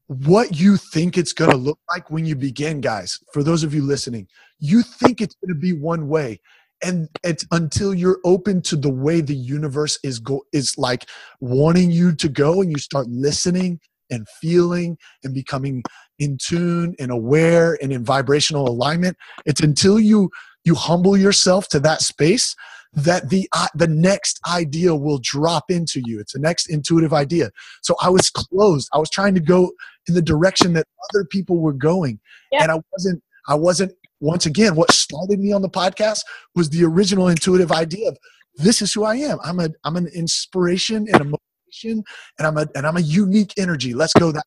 What 0.07 0.59
you 0.59 0.77
think 0.77 1.17
it's 1.17 1.33
going 1.33 1.51
to 1.51 1.57
look 1.57 1.79
like 1.89 2.11
when 2.11 2.25
you 2.25 2.35
begin, 2.35 2.81
guys. 2.81 3.19
For 3.31 3.43
those 3.43 3.63
of 3.63 3.73
you 3.73 3.81
listening, 3.81 4.27
you 4.59 4.81
think 4.81 5.21
it's 5.21 5.35
going 5.35 5.53
to 5.53 5.59
be 5.59 5.73
one 5.73 6.07
way, 6.07 6.39
and 6.83 7.09
it's 7.23 7.45
until 7.51 7.93
you're 7.93 8.19
open 8.23 8.61
to 8.63 8.75
the 8.75 8.89
way 8.89 9.21
the 9.21 9.35
universe 9.35 9.97
is 10.03 10.19
go 10.19 10.43
is 10.51 10.77
like 10.77 11.07
wanting 11.39 11.89
you 11.89 12.13
to 12.15 12.29
go, 12.29 12.61
and 12.61 12.69
you 12.69 12.77
start 12.77 13.07
listening 13.07 13.79
and 14.09 14.27
feeling 14.41 14.97
and 15.23 15.33
becoming 15.33 15.83
in 16.19 16.37
tune 16.41 16.95
and 16.99 17.11
aware 17.11 17.77
and 17.81 17.91
in 17.91 18.03
vibrational 18.03 18.67
alignment. 18.67 19.17
It's 19.45 19.61
until 19.61 19.99
you 19.99 20.29
you 20.65 20.75
humble 20.75 21.17
yourself 21.17 21.67
to 21.69 21.79
that 21.81 22.01
space 22.01 22.55
that 22.93 23.29
the 23.29 23.49
uh, 23.53 23.67
the 23.75 23.87
next 23.87 24.39
idea 24.47 24.95
will 24.95 25.19
drop 25.21 25.65
into 25.69 26.01
you. 26.05 26.19
It's 26.19 26.33
the 26.33 26.39
next 26.39 26.67
intuitive 26.69 27.13
idea. 27.13 27.49
So 27.81 27.95
I 28.01 28.09
was 28.09 28.29
closed. 28.29 28.89
I 28.93 28.99
was 28.99 29.09
trying 29.09 29.33
to 29.35 29.41
go 29.41 29.71
in 30.07 30.13
the 30.13 30.21
direction 30.21 30.73
that 30.73 30.85
other 31.11 31.25
people 31.25 31.57
were 31.59 31.73
going, 31.73 32.19
Yeah. 32.51 32.63
and 32.63 32.71
I 32.71 32.79
wasn't. 32.91 33.23
I 33.47 33.55
wasn't. 33.55 33.93
Once 34.19 34.45
again, 34.45 34.75
what 34.75 34.91
started 34.91 35.39
me 35.39 35.51
on 35.51 35.61
the 35.61 35.69
podcast 35.69 36.19
was 36.55 36.69
the 36.69 36.85
original 36.85 37.27
intuitive 37.27 37.71
idea 37.73 38.07
of 38.09 38.17
this 38.55 38.81
is 38.81 38.93
who 38.93 39.03
I 39.03 39.15
am. 39.15 39.37
I'm 39.43 39.59
a 39.59 39.69
I'm 39.83 39.95
an 39.97 40.07
inspiration 40.15 41.07
and 41.11 41.21
a 41.33 41.37
and 41.83 42.47
I'm 42.47 42.57
a 42.57 42.67
and 42.75 42.85
I'm 42.85 42.97
a 42.97 43.01
unique 43.01 43.53
energy. 43.57 43.93
Let's 43.93 44.13
go 44.13 44.31
that. 44.31 44.45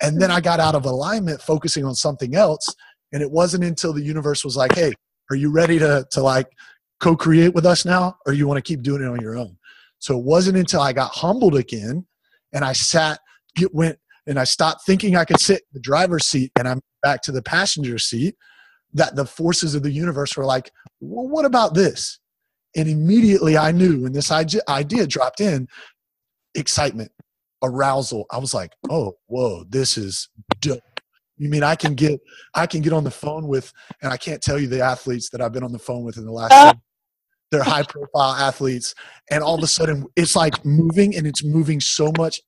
And 0.00 0.20
then 0.20 0.30
I 0.30 0.40
got 0.40 0.60
out 0.60 0.74
of 0.74 0.84
alignment, 0.84 1.42
focusing 1.42 1.84
on 1.84 1.94
something 1.94 2.34
else, 2.34 2.68
And 3.12 3.22
it 3.22 3.30
wasn't 3.30 3.64
until 3.64 3.92
the 3.92 4.02
universe 4.02 4.44
was 4.44 4.56
like, 4.56 4.74
hey, 4.74 4.92
are 5.30 5.36
you 5.36 5.50
ready 5.50 5.78
to, 5.78 6.06
to 6.12 6.22
like 6.22 6.46
co 7.00 7.16
create 7.16 7.54
with 7.54 7.66
us 7.66 7.84
now? 7.84 8.16
Or 8.26 8.32
you 8.32 8.46
want 8.46 8.58
to 8.58 8.62
keep 8.62 8.82
doing 8.82 9.02
it 9.02 9.08
on 9.08 9.20
your 9.20 9.36
own? 9.36 9.56
So 9.98 10.18
it 10.18 10.24
wasn't 10.24 10.58
until 10.58 10.80
I 10.80 10.92
got 10.92 11.10
humbled 11.10 11.56
again 11.56 12.06
and 12.52 12.64
I 12.64 12.72
sat, 12.72 13.18
get, 13.56 13.74
went, 13.74 13.98
and 14.26 14.38
I 14.38 14.44
stopped 14.44 14.84
thinking 14.86 15.16
I 15.16 15.24
could 15.24 15.40
sit 15.40 15.58
in 15.58 15.74
the 15.74 15.80
driver's 15.80 16.26
seat 16.26 16.52
and 16.56 16.68
I'm 16.68 16.80
back 17.02 17.22
to 17.22 17.32
the 17.32 17.42
passenger 17.42 17.98
seat 17.98 18.36
that 18.94 19.16
the 19.16 19.26
forces 19.26 19.74
of 19.74 19.82
the 19.82 19.90
universe 19.90 20.36
were 20.36 20.44
like, 20.44 20.70
well, 21.00 21.28
what 21.28 21.44
about 21.44 21.74
this? 21.74 22.20
And 22.76 22.88
immediately 22.88 23.56
I 23.58 23.72
knew 23.72 24.02
when 24.02 24.12
this 24.12 24.30
idea 24.30 25.06
dropped 25.06 25.40
in, 25.40 25.66
excitement, 26.54 27.10
arousal. 27.62 28.26
I 28.30 28.38
was 28.38 28.54
like, 28.54 28.72
oh, 28.90 29.14
whoa, 29.26 29.64
this 29.68 29.96
is 29.98 30.28
dope. 30.60 30.82
You 31.36 31.48
mean 31.48 31.62
I 31.62 31.76
can 31.76 31.94
get 31.94 32.20
I 32.54 32.66
can 32.66 32.82
get 32.82 32.92
on 32.92 33.04
the 33.04 33.10
phone 33.10 33.46
with, 33.46 33.72
and 34.02 34.12
I 34.12 34.16
can't 34.16 34.42
tell 34.42 34.58
you 34.58 34.66
the 34.66 34.80
athletes 34.80 35.30
that 35.30 35.40
I've 35.40 35.52
been 35.52 35.62
on 35.62 35.72
the 35.72 35.78
phone 35.78 36.02
with 36.02 36.16
in 36.16 36.24
the 36.24 36.32
last. 36.32 36.52
Uh, 36.52 36.74
they're 37.50 37.62
high 37.62 37.84
profile 37.84 38.34
athletes, 38.34 38.94
and 39.30 39.42
all 39.42 39.56
of 39.56 39.62
a 39.62 39.68
sudden 39.68 40.04
it's 40.16 40.34
like 40.34 40.64
moving, 40.64 41.16
and 41.16 41.26
it's 41.26 41.44
moving 41.44 41.80
so 41.80 42.12
much 42.18 42.40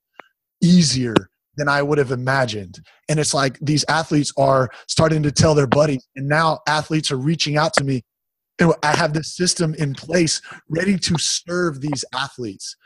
easier 0.60 1.14
than 1.56 1.68
I 1.68 1.82
would 1.82 1.98
have 1.98 2.10
imagined. 2.10 2.80
And 3.08 3.20
it's 3.20 3.32
like 3.32 3.58
these 3.60 3.84
athletes 3.88 4.32
are 4.36 4.70
starting 4.88 5.22
to 5.22 5.32
tell 5.32 5.54
their 5.54 5.66
buddies, 5.66 6.06
and 6.16 6.28
now 6.28 6.58
athletes 6.66 7.12
are 7.12 7.16
reaching 7.16 7.56
out 7.56 7.72
to 7.74 7.84
me. 7.84 8.02
And 8.58 8.74
I 8.82 8.94
have 8.94 9.14
this 9.14 9.36
system 9.36 9.74
in 9.74 9.94
place 9.94 10.42
ready 10.68 10.98
to 10.98 11.16
serve 11.18 11.80
these 11.80 12.04
athletes 12.12 12.76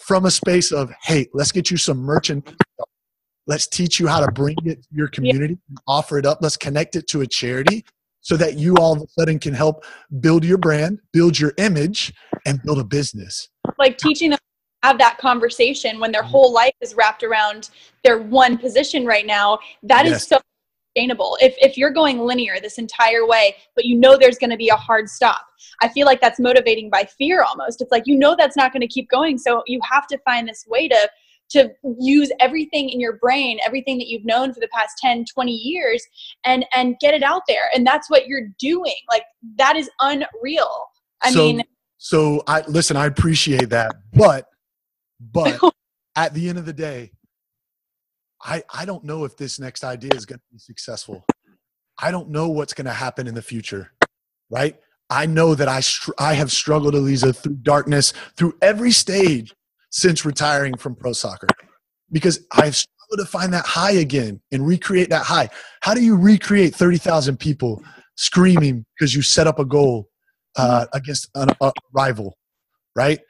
from 0.00 0.26
a 0.26 0.30
space 0.30 0.72
of, 0.72 0.90
hey, 1.02 1.28
let's 1.34 1.52
get 1.52 1.70
you 1.70 1.76
some 1.76 1.98
merchandise 1.98 2.54
Let's 3.50 3.66
teach 3.66 3.98
you 3.98 4.06
how 4.06 4.24
to 4.24 4.30
bring 4.30 4.54
it 4.64 4.80
to 4.80 4.88
your 4.92 5.08
community 5.08 5.58
and 5.68 5.78
offer 5.88 6.18
it 6.18 6.24
up. 6.24 6.38
Let's 6.40 6.56
connect 6.56 6.94
it 6.94 7.08
to 7.08 7.22
a 7.22 7.26
charity 7.26 7.84
so 8.20 8.36
that 8.36 8.56
you 8.56 8.76
all 8.76 8.92
of 8.92 9.02
a 9.02 9.06
sudden 9.18 9.40
can 9.40 9.54
help 9.54 9.84
build 10.20 10.44
your 10.44 10.56
brand, 10.56 11.00
build 11.12 11.36
your 11.36 11.52
image, 11.58 12.12
and 12.46 12.62
build 12.62 12.78
a 12.78 12.84
business. 12.84 13.48
Like 13.76 13.98
teaching 13.98 14.30
them 14.30 14.38
have 14.84 14.98
that 14.98 15.18
conversation 15.18 15.98
when 15.98 16.12
their 16.12 16.22
mm-hmm. 16.22 16.30
whole 16.30 16.52
life 16.52 16.74
is 16.80 16.94
wrapped 16.94 17.24
around 17.24 17.70
their 18.04 18.18
one 18.18 18.56
position 18.56 19.04
right 19.04 19.26
now. 19.26 19.58
That 19.82 20.06
yes. 20.06 20.22
is 20.22 20.28
so 20.28 20.38
sustainable. 20.94 21.36
If 21.40 21.56
if 21.58 21.76
you're 21.76 21.90
going 21.90 22.20
linear 22.20 22.60
this 22.60 22.78
entire 22.78 23.26
way, 23.26 23.56
but 23.74 23.84
you 23.84 23.98
know 23.98 24.16
there's 24.16 24.38
going 24.38 24.50
to 24.50 24.56
be 24.56 24.68
a 24.68 24.76
hard 24.76 25.08
stop. 25.08 25.44
I 25.82 25.88
feel 25.88 26.06
like 26.06 26.20
that's 26.20 26.38
motivating 26.38 26.90
by 26.90 27.04
fear 27.04 27.42
almost. 27.42 27.80
It's 27.80 27.90
like 27.90 28.04
you 28.06 28.16
know 28.16 28.34
that's 28.36 28.56
not 28.56 28.72
going 28.72 28.82
to 28.82 28.88
keep 28.88 29.08
going, 29.08 29.38
so 29.38 29.62
you 29.66 29.80
have 29.90 30.06
to 30.08 30.18
find 30.18 30.48
this 30.48 30.64
way 30.68 30.88
to 30.88 31.10
to 31.50 31.68
use 31.98 32.30
everything 32.38 32.88
in 32.90 33.00
your 33.00 33.14
brain 33.16 33.58
everything 33.66 33.98
that 33.98 34.06
you've 34.06 34.24
known 34.24 34.54
for 34.54 34.60
the 34.60 34.68
past 34.68 34.96
10 34.98 35.24
20 35.24 35.52
years 35.52 36.00
and 36.44 36.64
and 36.72 36.96
get 37.00 37.12
it 37.12 37.22
out 37.22 37.42
there. 37.48 37.68
And 37.74 37.86
that's 37.86 38.08
what 38.08 38.26
you're 38.26 38.48
doing. 38.58 38.94
Like 39.10 39.24
that 39.56 39.76
is 39.76 39.90
unreal. 40.00 40.86
I 41.22 41.32
so, 41.32 41.38
mean 41.38 41.64
so 42.02 42.42
i 42.46 42.62
listen 42.62 42.96
i 42.96 43.04
appreciate 43.04 43.68
that 43.68 43.94
but 44.14 44.46
but 45.20 45.60
at 46.16 46.32
the 46.32 46.48
end 46.48 46.56
of 46.56 46.64
the 46.64 46.72
day 46.72 47.12
i 48.42 48.62
i 48.72 48.86
don't 48.86 49.04
know 49.04 49.24
if 49.24 49.36
this 49.36 49.60
next 49.60 49.84
idea 49.84 50.10
is 50.14 50.24
going 50.24 50.38
to 50.38 50.44
be 50.50 50.58
successful. 50.58 51.24
I 52.02 52.10
don't 52.10 52.30
know 52.30 52.48
what's 52.48 52.72
going 52.72 52.86
to 52.86 52.94
happen 52.94 53.26
in 53.26 53.34
the 53.34 53.42
future 53.42 53.92
right 54.48 54.78
i 55.10 55.26
know 55.26 55.54
that 55.54 55.68
i 55.68 55.80
str- 55.80 56.12
i 56.18 56.34
have 56.34 56.50
struggled 56.50 56.94
Eliza 56.94 57.32
through 57.32 57.56
darkness 57.56 58.12
through 58.36 58.54
every 58.62 58.92
stage 58.92 59.54
since 59.90 60.24
retiring 60.24 60.76
from 60.76 60.94
pro 60.94 61.12
soccer 61.12 61.48
because 62.12 62.46
I've 62.52 62.76
struggled 62.76 63.18
to 63.18 63.24
find 63.26 63.52
that 63.52 63.66
high 63.66 63.92
again 63.92 64.40
and 64.52 64.66
recreate 64.66 65.10
that 65.10 65.24
high. 65.24 65.48
How 65.80 65.94
do 65.94 66.02
you 66.02 66.16
recreate 66.16 66.74
30,000 66.74 67.38
people 67.38 67.82
screaming 68.16 68.84
because 68.98 69.14
you 69.14 69.22
set 69.22 69.46
up 69.46 69.58
a 69.58 69.64
goal 69.64 70.08
uh, 70.56 70.86
against 70.92 71.28
a, 71.34 71.54
a 71.60 71.72
rival, 71.92 72.36
right? 72.94 73.20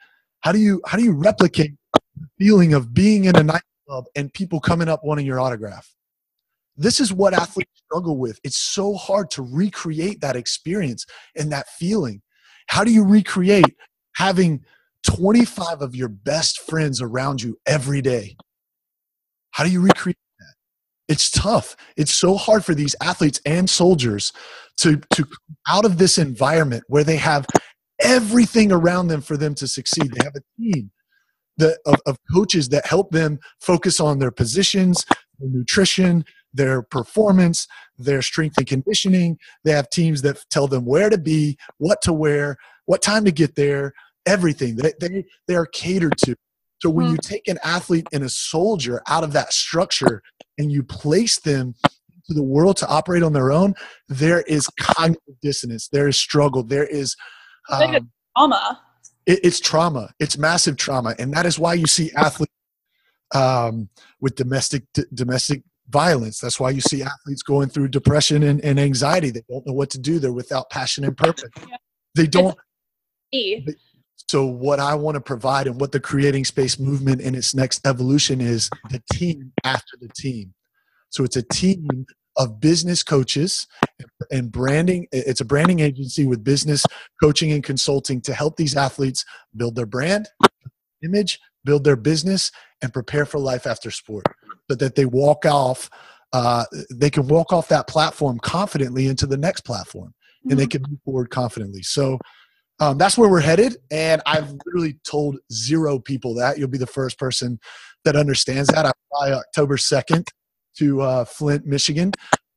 How 0.41 0.51
do 0.51 0.59
you 0.59 0.81
how 0.87 0.97
do 0.97 1.03
you 1.03 1.13
replicate 1.13 1.71
the 1.93 2.27
feeling 2.39 2.73
of 2.73 2.93
being 2.93 3.25
in 3.25 3.35
a 3.35 3.43
nightclub 3.43 4.05
and 4.15 4.33
people 4.33 4.59
coming 4.59 4.89
up 4.89 5.01
wanting 5.03 5.25
your 5.25 5.39
autograph? 5.39 5.93
This 6.77 6.99
is 6.99 7.13
what 7.13 7.33
athletes 7.33 7.71
struggle 7.85 8.17
with. 8.17 8.39
It's 8.43 8.57
so 8.57 8.93
hard 8.93 9.29
to 9.31 9.41
recreate 9.41 10.21
that 10.21 10.35
experience 10.35 11.05
and 11.35 11.51
that 11.51 11.67
feeling. 11.67 12.21
How 12.67 12.83
do 12.83 12.91
you 12.91 13.03
recreate 13.03 13.75
having 14.15 14.63
25 15.03 15.81
of 15.81 15.95
your 15.95 16.09
best 16.09 16.61
friends 16.61 17.01
around 17.01 17.41
you 17.41 17.57
every 17.65 18.01
day. 18.01 18.35
How 19.51 19.63
do 19.63 19.69
you 19.69 19.81
recreate 19.81 20.17
that? 20.39 20.53
It's 21.07 21.29
tough. 21.29 21.75
It's 21.97 22.13
so 22.13 22.35
hard 22.35 22.63
for 22.63 22.73
these 22.73 22.95
athletes 23.01 23.41
and 23.45 23.69
soldiers 23.69 24.31
to, 24.77 25.01
to 25.13 25.25
out 25.67 25.85
of 25.85 25.97
this 25.97 26.17
environment 26.17 26.83
where 26.87 27.03
they 27.03 27.17
have 27.17 27.45
everything 28.01 28.71
around 28.71 29.07
them 29.07 29.21
for 29.21 29.37
them 29.37 29.55
to 29.55 29.67
succeed. 29.67 30.11
They 30.11 30.23
have 30.23 30.35
a 30.35 30.61
team 30.61 30.91
that, 31.57 31.79
of, 31.85 31.95
of 32.05 32.17
coaches 32.33 32.69
that 32.69 32.85
help 32.85 33.11
them 33.11 33.39
focus 33.59 33.99
on 33.99 34.19
their 34.19 34.31
positions, 34.31 35.05
their 35.39 35.49
nutrition, 35.49 36.23
their 36.53 36.81
performance, 36.81 37.67
their 37.97 38.21
strength 38.21 38.57
and 38.57 38.67
conditioning. 38.67 39.37
They 39.63 39.71
have 39.71 39.89
teams 39.89 40.21
that 40.23 40.43
tell 40.49 40.67
them 40.67 40.85
where 40.85 41.09
to 41.09 41.17
be, 41.17 41.57
what 41.77 42.01
to 42.03 42.13
wear, 42.13 42.57
what 42.85 43.01
time 43.01 43.25
to 43.25 43.31
get 43.31 43.55
there, 43.55 43.93
everything. 44.25 44.75
They, 44.75 44.93
they, 44.99 45.25
they 45.47 45.55
are 45.55 45.65
catered 45.67 46.17
to. 46.25 46.35
So 46.81 46.89
when 46.89 47.05
mm-hmm. 47.05 47.13
you 47.13 47.17
take 47.21 47.47
an 47.47 47.59
athlete 47.63 48.07
and 48.11 48.23
a 48.23 48.29
soldier 48.29 49.01
out 49.07 49.23
of 49.23 49.33
that 49.33 49.53
structure 49.53 50.23
and 50.57 50.71
you 50.71 50.83
place 50.83 51.39
them 51.39 51.75
into 52.15 52.33
the 52.33 52.43
world 52.43 52.77
to 52.77 52.87
operate 52.87 53.23
on 53.23 53.33
their 53.33 53.51
own, 53.51 53.75
there 54.09 54.41
is 54.41 54.67
cognitive 54.79 55.39
dissonance. 55.41 55.87
There 55.89 56.07
is 56.07 56.17
struggle. 56.17 56.63
There 56.63 56.85
is 56.85 57.15
um, 57.69 58.11
trauma. 58.35 58.81
It, 59.25 59.39
it's 59.43 59.59
trauma. 59.59 60.09
It's 60.19 60.37
massive 60.37 60.77
trauma, 60.77 61.15
and 61.19 61.33
that 61.33 61.45
is 61.45 61.59
why 61.59 61.75
you 61.75 61.85
see 61.85 62.11
athletes 62.13 62.53
um, 63.35 63.89
with 64.19 64.35
domestic 64.35 64.83
d- 64.93 65.05
domestic 65.13 65.63
violence. 65.91 66.39
That's 66.39 66.59
why 66.59 66.71
you 66.71 66.81
see 66.81 67.03
athletes 67.03 67.43
going 67.43 67.69
through 67.69 67.89
depression 67.89 68.43
and, 68.43 68.63
and, 68.63 68.79
anxiety. 68.79 69.29
They 69.29 69.43
don't 69.49 69.65
know 69.65 69.73
what 69.73 69.89
to 69.91 69.99
do. 69.99 70.19
They're 70.19 70.31
without 70.31 70.69
passion 70.69 71.03
and 71.03 71.15
purpose. 71.15 71.49
They 72.15 72.27
don't. 72.27 72.57
They, 73.31 73.65
so, 74.29 74.45
what 74.45 74.79
I 74.79 74.95
want 74.95 75.15
to 75.15 75.21
provide 75.21 75.67
and 75.67 75.79
what 75.79 75.91
the 75.91 75.99
creating 75.99 76.45
space 76.45 76.79
movement 76.79 77.21
in 77.21 77.35
its 77.35 77.53
next 77.53 77.85
evolution 77.85 78.39
is 78.39 78.69
the 78.89 79.01
team 79.11 79.51
after 79.63 79.97
the 79.99 80.09
team. 80.15 80.53
So, 81.09 81.23
it's 81.23 81.35
a 81.35 81.43
team 81.43 81.87
of 82.37 82.59
business 82.59 83.03
coaches 83.03 83.67
and 84.31 84.51
branding. 84.51 85.07
It's 85.11 85.41
a 85.41 85.45
branding 85.45 85.79
agency 85.79 86.25
with 86.25 86.43
business 86.43 86.85
coaching 87.21 87.51
and 87.51 87.63
consulting 87.63 88.21
to 88.21 88.33
help 88.33 88.57
these 88.57 88.75
athletes 88.75 89.25
build 89.55 89.75
their 89.75 89.85
brand, 89.85 90.29
image, 91.03 91.39
build 91.65 91.83
their 91.83 91.97
business, 91.97 92.51
and 92.81 92.93
prepare 92.93 93.25
for 93.25 93.39
life 93.39 93.67
after 93.67 93.91
sport 93.91 94.25
so 94.71 94.75
that 94.75 94.95
they 94.95 95.05
walk 95.05 95.45
off. 95.45 95.89
Uh, 96.33 96.63
they 96.93 97.09
can 97.09 97.27
walk 97.27 97.51
off 97.51 97.67
that 97.67 97.87
platform 97.87 98.39
confidently 98.39 99.07
into 99.07 99.27
the 99.27 99.35
next 99.35 99.61
platform 99.61 100.13
and 100.49 100.57
they 100.57 100.63
mm-hmm. 100.63 100.83
can 100.83 100.85
move 100.89 100.99
forward 101.03 101.29
confidently. 101.29 101.83
So, 101.83 102.17
um, 102.79 102.97
that's 102.97 103.17
where 103.17 103.29
we're 103.29 103.41
headed. 103.41 103.77
And 103.91 104.23
I've 104.25 104.51
literally 104.65 104.97
told 105.03 105.37
zero 105.51 105.99
people 105.99 106.33
that. 106.35 106.57
You'll 106.57 106.67
be 106.67 106.79
the 106.79 106.87
first 106.87 107.19
person 107.19 107.59
that 108.05 108.15
understands 108.15 108.69
that. 108.69 108.85
I 108.85 108.91
fly 109.11 109.33
October 109.33 109.77
2nd 109.77 110.27
to 110.77 111.01
uh, 111.01 111.25
Flint, 111.25 111.65
Michigan 111.65 112.11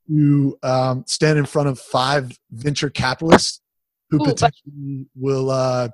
to 0.09 0.57
um, 0.63 1.05
stand 1.07 1.39
in 1.39 1.45
front 1.45 1.69
of 1.69 1.79
five 1.79 2.39
venture 2.53 2.89
capitalists 2.89 3.61
who 4.09 4.23
Ooh, 4.23 4.25
potentially 4.25 5.07
will 5.15 5.51
uh, 5.51 5.89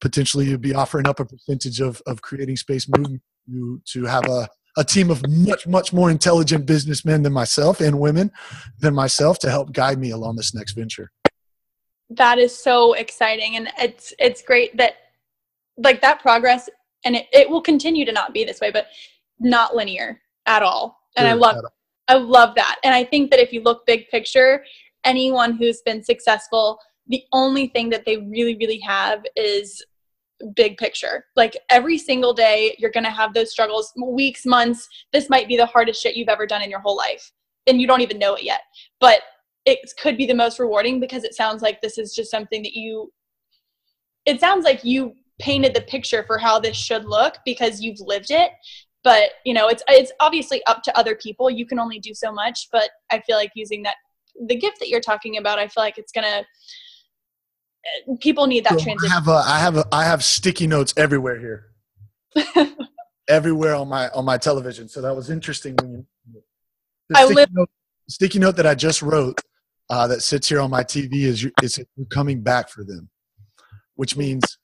potentially 0.00 0.54
be 0.56 0.74
offering 0.74 1.08
up 1.08 1.20
a 1.20 1.24
percentage 1.24 1.80
of, 1.80 2.02
of 2.06 2.20
creating 2.20 2.56
space 2.56 2.86
movement 2.88 3.22
to, 3.46 3.80
to 3.86 4.04
have 4.04 4.26
a, 4.28 4.48
a 4.76 4.84
team 4.84 5.10
of 5.10 5.26
much, 5.28 5.66
much 5.66 5.92
more 5.92 6.10
intelligent 6.10 6.66
businessmen 6.66 7.22
than 7.22 7.32
myself 7.32 7.80
and 7.80 7.98
women 7.98 8.30
than 8.78 8.94
myself 8.94 9.38
to 9.40 9.50
help 9.50 9.72
guide 9.72 9.98
me 9.98 10.10
along 10.10 10.36
this 10.36 10.54
next 10.54 10.72
venture. 10.72 11.10
That 12.10 12.38
is 12.38 12.56
so 12.56 12.94
exciting 12.94 13.56
and 13.56 13.70
it's 13.78 14.12
it's 14.18 14.42
great 14.42 14.76
that 14.76 14.94
like 15.76 16.00
that 16.02 16.20
progress 16.20 16.68
and 17.04 17.16
it, 17.16 17.26
it 17.32 17.48
will 17.48 17.62
continue 17.62 18.04
to 18.04 18.12
not 18.12 18.34
be 18.34 18.44
this 18.44 18.60
way 18.60 18.70
but 18.70 18.86
not 19.38 19.76
linear 19.76 20.20
at 20.46 20.62
all. 20.62 20.98
And 21.16 21.28
i 21.28 21.32
love 21.32 21.56
i 22.08 22.14
love 22.14 22.54
that. 22.56 22.76
And 22.82 22.94
i 22.94 23.04
think 23.04 23.30
that 23.30 23.40
if 23.40 23.52
you 23.52 23.62
look 23.62 23.86
big 23.86 24.08
picture 24.08 24.64
anyone 25.04 25.56
who's 25.56 25.82
been 25.82 26.02
successful 26.02 26.78
the 27.06 27.22
only 27.32 27.68
thing 27.68 27.90
that 27.90 28.04
they 28.04 28.16
really 28.18 28.56
really 28.56 28.80
have 28.80 29.24
is 29.36 29.84
big 30.54 30.76
picture. 30.76 31.26
Like 31.36 31.56
every 31.70 31.98
single 31.98 32.32
day 32.32 32.76
you're 32.78 32.90
going 32.90 33.04
to 33.04 33.10
have 33.10 33.34
those 33.34 33.50
struggles 33.50 33.92
weeks 33.96 34.46
months. 34.46 34.88
This 35.12 35.28
might 35.30 35.48
be 35.48 35.56
the 35.56 35.66
hardest 35.66 36.02
shit 36.02 36.16
you've 36.16 36.28
ever 36.28 36.46
done 36.46 36.62
in 36.62 36.70
your 36.70 36.80
whole 36.80 36.96
life 36.96 37.32
and 37.66 37.80
you 37.80 37.86
don't 37.86 38.00
even 38.00 38.18
know 38.18 38.34
it 38.34 38.42
yet. 38.42 38.60
But 39.00 39.20
it 39.66 39.78
could 40.00 40.16
be 40.16 40.26
the 40.26 40.34
most 40.34 40.58
rewarding 40.58 41.00
because 41.00 41.24
it 41.24 41.34
sounds 41.34 41.62
like 41.62 41.80
this 41.80 41.98
is 41.98 42.14
just 42.14 42.30
something 42.30 42.62
that 42.62 42.72
you 42.72 43.12
it 44.26 44.38
sounds 44.38 44.64
like 44.64 44.84
you 44.84 45.14
painted 45.40 45.74
the 45.74 45.80
picture 45.82 46.22
for 46.26 46.36
how 46.36 46.58
this 46.58 46.76
should 46.76 47.06
look 47.06 47.38
because 47.44 47.80
you've 47.80 48.00
lived 48.00 48.30
it. 48.30 48.50
But 49.02 49.30
you 49.44 49.54
know 49.54 49.68
it's 49.68 49.82
it's 49.88 50.12
obviously 50.20 50.64
up 50.66 50.82
to 50.84 50.98
other 50.98 51.14
people. 51.14 51.50
You 51.50 51.66
can 51.66 51.78
only 51.78 51.98
do 51.98 52.12
so 52.14 52.32
much 52.32 52.68
but 52.70 52.90
i 53.10 53.20
feel 53.20 53.36
like 53.36 53.50
using 53.54 53.82
that 53.82 53.96
the 54.46 54.56
gift 54.56 54.78
that 54.80 54.88
you're 54.88 55.00
talking 55.00 55.36
about, 55.36 55.58
I 55.58 55.68
feel 55.68 55.82
like 55.82 55.98
it's 55.98 56.12
gonna 56.12 56.44
people 58.20 58.46
need 58.46 58.64
that 58.64 58.78
So 58.78 58.84
transition. 58.84 59.10
I 59.10 59.14
have 59.14 59.28
a, 59.28 59.42
I 59.46 59.58
have 59.58 59.76
a, 59.76 59.84
I 59.92 60.04
have 60.04 60.22
sticky 60.24 60.66
notes 60.66 60.92
everywhere 60.96 61.38
here, 61.38 62.66
everywhere 63.28 63.74
on 63.74 63.88
my 63.88 64.08
on 64.10 64.24
my 64.24 64.38
television. 64.38 64.88
So 64.88 65.00
that 65.02 65.14
was 65.14 65.30
interesting 65.30 65.76
when 65.76 65.92
you. 65.92 66.06
The 67.08 67.18
I 67.18 67.24
sticky, 67.24 67.34
live- 67.34 67.52
note, 67.52 67.70
sticky 68.08 68.38
note 68.38 68.56
that 68.56 68.66
I 68.66 68.74
just 68.74 69.02
wrote 69.02 69.40
uh, 69.88 70.06
that 70.08 70.22
sits 70.22 70.48
here 70.48 70.60
on 70.60 70.70
my 70.70 70.84
TV 70.84 71.22
is 71.22 71.42
you, 71.42 71.50
is 71.62 71.78
you're 71.96 72.06
coming 72.06 72.40
back 72.42 72.68
for 72.68 72.84
them, 72.84 73.08
which 73.96 74.16
means 74.16 74.58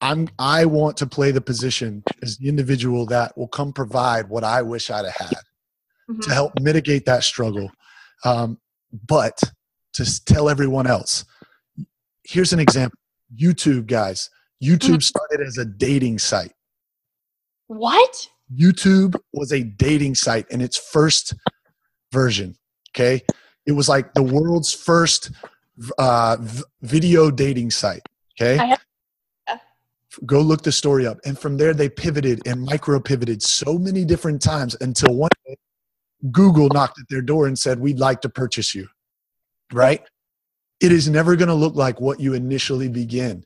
I'm 0.00 0.28
I 0.38 0.64
want 0.64 0.96
to 0.98 1.06
play 1.06 1.30
the 1.32 1.40
position 1.40 2.04
as 2.22 2.36
the 2.38 2.48
individual 2.48 3.06
that 3.06 3.36
will 3.36 3.48
come 3.48 3.72
provide 3.72 4.28
what 4.28 4.44
I 4.44 4.62
wish 4.62 4.90
I'd 4.90 5.04
have 5.06 5.14
had 5.16 5.34
Mhm. 6.10 6.20
to 6.22 6.34
help 6.34 6.52
mitigate 6.60 7.06
that 7.06 7.22
struggle. 7.22 7.70
Um, 8.24 8.58
but 9.08 9.40
to 9.94 10.24
tell 10.24 10.48
everyone 10.48 10.86
else, 10.86 11.24
here's 12.32 12.52
an 12.52 12.58
example 12.58 12.98
YouTube, 13.36 13.86
guys. 13.86 14.30
YouTube 14.62 15.02
started 15.02 15.40
as 15.46 15.58
a 15.58 15.64
dating 15.64 16.18
site. 16.18 16.52
What? 17.66 18.28
YouTube 18.54 19.16
was 19.32 19.52
a 19.52 19.62
dating 19.62 20.14
site 20.14 20.46
in 20.50 20.60
its 20.60 20.76
first 20.76 21.34
version. 22.12 22.56
Okay. 22.90 23.22
It 23.66 23.72
was 23.72 23.88
like 23.88 24.12
the 24.14 24.22
world's 24.22 24.72
first 24.72 25.30
uh, 25.98 26.36
video 26.82 27.30
dating 27.30 27.70
site. 27.70 28.02
Okay. 28.40 28.58
I 28.58 28.64
have- 28.66 28.84
yeah. 29.48 29.58
Go 30.26 30.40
look 30.40 30.62
the 30.62 30.72
story 30.72 31.06
up. 31.06 31.18
And 31.24 31.38
from 31.38 31.56
there, 31.56 31.72
they 31.72 31.88
pivoted 31.88 32.46
and 32.46 32.62
micro 32.62 33.00
pivoted 33.00 33.42
so 33.42 33.78
many 33.78 34.04
different 34.04 34.42
times 34.42 34.76
until 34.80 35.14
one 35.14 35.30
day 35.46 35.56
Google 36.30 36.68
knocked 36.68 37.00
at 37.00 37.06
their 37.08 37.22
door 37.22 37.46
and 37.46 37.58
said, 37.58 37.80
We'd 37.80 37.98
like 37.98 38.20
to 38.20 38.28
purchase 38.28 38.74
you. 38.74 38.88
Right? 39.72 40.02
It 40.82 40.92
is 40.92 41.08
never 41.08 41.36
going 41.36 41.48
to 41.48 41.54
look 41.54 41.74
like 41.74 42.00
what 42.00 42.20
you 42.20 42.34
initially 42.34 42.88
begin 42.88 43.44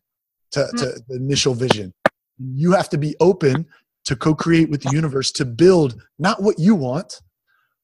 to, 0.52 0.66
to 0.78 1.00
the 1.08 1.16
initial 1.16 1.54
vision. 1.54 1.92
You 2.38 2.72
have 2.72 2.88
to 2.90 2.98
be 2.98 3.14
open 3.20 3.66
to 4.06 4.16
co 4.16 4.34
create 4.34 4.70
with 4.70 4.82
the 4.82 4.90
universe 4.90 5.30
to 5.32 5.44
build 5.44 6.00
not 6.18 6.42
what 6.42 6.58
you 6.58 6.74
want, 6.74 7.20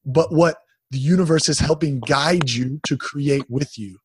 but 0.05 0.33
what 0.33 0.57
the 0.91 0.97
universe 0.97 1.49
is 1.49 1.59
helping 1.59 1.99
guide 1.99 2.49
you 2.49 2.79
to 2.87 2.97
create 2.97 3.49
with 3.49 3.77
you 3.77 3.97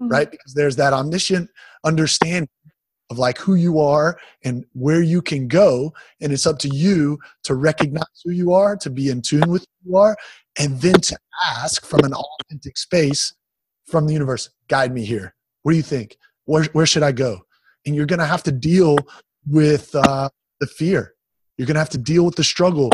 Mhm. 0.00 0.10
right? 0.10 0.30
Because 0.30 0.54
there's 0.54 0.76
that 0.76 0.92
omniscient 0.92 1.50
understanding 1.84 2.48
of 3.10 3.18
like 3.18 3.38
who 3.38 3.54
you 3.54 3.80
are 3.80 4.18
and 4.44 4.64
where 4.74 5.02
you 5.02 5.22
can 5.22 5.48
go. 5.48 5.92
And 6.20 6.32
it's 6.32 6.46
up 6.46 6.58
to 6.60 6.68
you 6.68 7.18
to 7.44 7.54
recognize 7.54 8.04
who 8.24 8.32
you 8.32 8.52
are, 8.52 8.76
to 8.76 8.90
be 8.90 9.08
in 9.08 9.22
tune 9.22 9.50
with 9.50 9.62
who 9.62 9.90
you 9.90 9.96
are, 9.96 10.16
and 10.58 10.80
then 10.80 11.00
to 11.00 11.18
ask 11.56 11.84
from 11.84 12.00
an 12.04 12.12
authentic 12.14 12.76
space 12.76 13.32
from 13.90 14.06
the 14.06 14.12
universe, 14.12 14.50
guide 14.68 14.92
me 14.92 15.04
here. 15.04 15.34
What 15.62 15.72
do 15.72 15.76
you 15.76 15.82
think? 15.82 16.16
Where, 16.44 16.64
where 16.72 16.86
should 16.86 17.02
I 17.02 17.12
go? 17.12 17.40
And 17.86 17.94
you're 17.94 18.06
going 18.06 18.20
to 18.20 18.26
have 18.26 18.42
to 18.44 18.52
deal 18.52 18.98
with 19.46 19.94
uh, 19.94 20.28
the 20.60 20.66
fear. 20.66 21.14
You're 21.56 21.66
going 21.66 21.74
to 21.74 21.80
have 21.80 21.90
to 21.90 21.98
deal 21.98 22.24
with 22.24 22.36
the 22.36 22.44
struggle. 22.44 22.90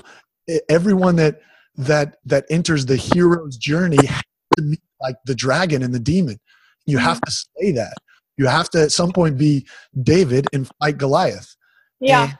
Everyone 0.68 1.16
that 1.16 1.40
that 1.76 2.16
that 2.24 2.44
enters 2.50 2.86
the 2.86 2.96
hero's 2.96 3.56
journey 3.56 4.04
has 4.06 4.22
to 4.56 4.62
meet 4.62 4.80
like 5.00 5.16
the 5.26 5.34
dragon 5.34 5.82
and 5.82 5.92
the 5.92 6.00
demon. 6.00 6.38
You 6.86 6.98
have 6.98 7.20
to 7.20 7.30
slay 7.30 7.72
that. 7.72 7.94
You 8.36 8.46
have 8.46 8.70
to 8.70 8.82
at 8.82 8.92
some 8.92 9.12
point 9.12 9.38
be 9.38 9.66
David 10.02 10.46
and 10.52 10.70
fight 10.80 10.98
Goliath. 10.98 11.54
Yeah. 12.00 12.24
And 12.24 12.38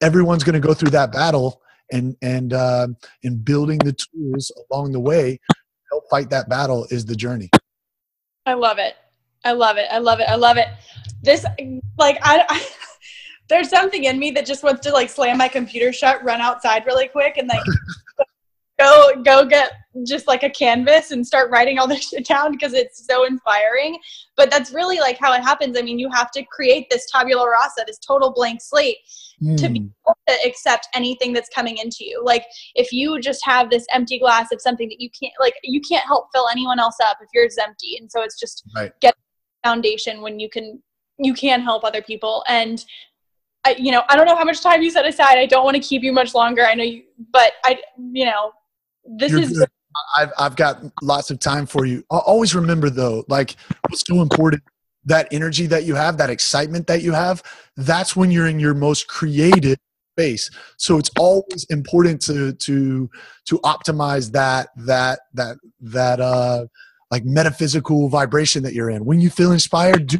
everyone's 0.00 0.44
going 0.44 0.60
to 0.60 0.66
go 0.66 0.74
through 0.74 0.90
that 0.90 1.12
battle, 1.12 1.60
and 1.92 2.16
and 2.22 2.52
um 2.52 2.96
and 3.24 3.44
building 3.44 3.78
the 3.78 3.92
tools 3.92 4.52
along 4.70 4.92
the 4.92 5.00
way 5.00 5.32
to 5.32 5.56
help 5.90 6.04
fight 6.10 6.30
that 6.30 6.48
battle 6.48 6.86
is 6.90 7.04
the 7.04 7.16
journey. 7.16 7.50
I 8.50 8.54
love 8.54 8.78
it. 8.78 8.96
I 9.44 9.52
love 9.52 9.76
it. 9.76 9.86
I 9.92 9.98
love 9.98 10.18
it. 10.18 10.28
I 10.28 10.34
love 10.34 10.56
it. 10.56 10.66
This, 11.22 11.44
like, 11.96 12.18
I, 12.22 12.44
I 12.48 12.66
there's 13.48 13.70
something 13.70 14.04
in 14.04 14.18
me 14.18 14.32
that 14.32 14.44
just 14.44 14.64
wants 14.64 14.80
to 14.82 14.92
like 14.92 15.08
slam 15.08 15.38
my 15.38 15.46
computer 15.46 15.92
shut, 15.92 16.24
run 16.24 16.40
outside 16.40 16.84
really 16.84 17.06
quick, 17.06 17.36
and 17.36 17.46
like 17.46 17.62
go 18.80 19.22
go 19.22 19.44
get 19.44 19.72
just 20.06 20.26
like 20.26 20.42
a 20.42 20.50
canvas 20.50 21.10
and 21.10 21.26
start 21.26 21.50
writing 21.50 21.78
all 21.78 21.86
this 21.92 22.08
shit 22.08 22.26
down 22.26 22.52
because 22.52 22.72
it's 22.72 23.06
so 23.06 23.24
inspiring. 23.26 23.98
But 24.36 24.50
that's 24.50 24.72
really 24.72 25.00
like 25.00 25.18
how 25.18 25.32
it 25.32 25.42
happens. 25.42 25.78
I 25.78 25.82
mean, 25.82 25.98
you 25.98 26.08
have 26.12 26.30
to 26.32 26.44
create 26.44 26.86
this 26.90 27.10
tabula 27.10 27.48
rasa, 27.50 27.84
this 27.86 27.98
total 27.98 28.32
blank 28.32 28.60
slate, 28.62 28.98
to 29.56 29.68
be 29.68 29.78
Mm, 29.78 29.90
able 30.06 30.16
to 30.28 30.34
accept 30.46 30.88
anything 30.94 31.32
that's 31.32 31.48
coming 31.54 31.78
into 31.78 31.98
you. 32.00 32.22
Like 32.24 32.44
if 32.74 32.92
you 32.92 33.20
just 33.20 33.44
have 33.44 33.70
this 33.70 33.86
empty 33.92 34.18
glass 34.18 34.52
of 34.52 34.60
something 34.60 34.88
that 34.88 35.00
you 35.00 35.10
can't 35.10 35.32
like 35.40 35.54
you 35.62 35.80
can't 35.80 36.04
help 36.06 36.28
fill 36.34 36.48
anyone 36.50 36.78
else 36.78 36.96
up 37.02 37.18
if 37.20 37.28
yours 37.34 37.52
is 37.52 37.58
empty. 37.58 37.96
And 38.00 38.10
so 38.10 38.22
it's 38.22 38.38
just 38.38 38.64
Right. 38.74 38.92
get 39.00 39.14
foundation 39.64 40.20
when 40.22 40.38
you 40.40 40.48
can 40.48 40.82
you 41.18 41.34
can 41.34 41.60
help 41.60 41.84
other 41.84 42.02
people. 42.02 42.44
And 42.48 42.84
I 43.64 43.76
you 43.78 43.92
know, 43.92 44.02
I 44.08 44.16
don't 44.16 44.26
know 44.26 44.36
how 44.36 44.44
much 44.44 44.62
time 44.62 44.82
you 44.82 44.90
set 44.90 45.06
aside. 45.06 45.38
I 45.38 45.46
don't 45.46 45.64
want 45.64 45.76
to 45.76 45.82
keep 45.82 46.02
you 46.02 46.12
much 46.12 46.34
longer. 46.34 46.64
I 46.64 46.74
know 46.74 46.84
you 46.84 47.02
but 47.32 47.52
I 47.64 47.78
you 48.12 48.24
know, 48.26 48.52
this 49.04 49.32
You're 49.32 49.40
is 49.40 49.58
good. 49.58 49.68
I've 50.16 50.32
I've 50.38 50.56
got 50.56 50.82
lots 51.02 51.30
of 51.30 51.40
time 51.40 51.66
for 51.66 51.84
you. 51.84 52.04
Al- 52.12 52.20
Always 52.20 52.54
remember 52.54 52.90
though, 52.90 53.24
like 53.28 53.56
what's 53.88 54.04
so 54.06 54.22
important 54.22 54.62
that 55.04 55.28
energy 55.32 55.66
that 55.66 55.84
you 55.84 55.94
have, 55.94 56.18
that 56.18 56.30
excitement 56.30 56.86
that 56.86 57.02
you 57.02 57.12
have, 57.12 57.42
that's 57.76 58.14
when 58.14 58.30
you're 58.30 58.46
in 58.46 58.60
your 58.60 58.74
most 58.74 59.08
creative 59.08 59.78
space. 60.14 60.50
So 60.76 60.98
it's 60.98 61.10
always 61.18 61.66
important 61.70 62.20
to 62.22 62.52
to 62.52 63.10
to 63.46 63.58
optimize 63.60 64.32
that 64.32 64.68
that 64.76 65.20
that 65.34 65.56
that 65.80 66.20
uh 66.20 66.66
like 67.10 67.24
metaphysical 67.24 68.08
vibration 68.08 68.62
that 68.62 68.74
you're 68.74 68.90
in. 68.90 69.04
When 69.04 69.20
you 69.20 69.30
feel 69.30 69.52
inspired, 69.52 70.06
do 70.06 70.18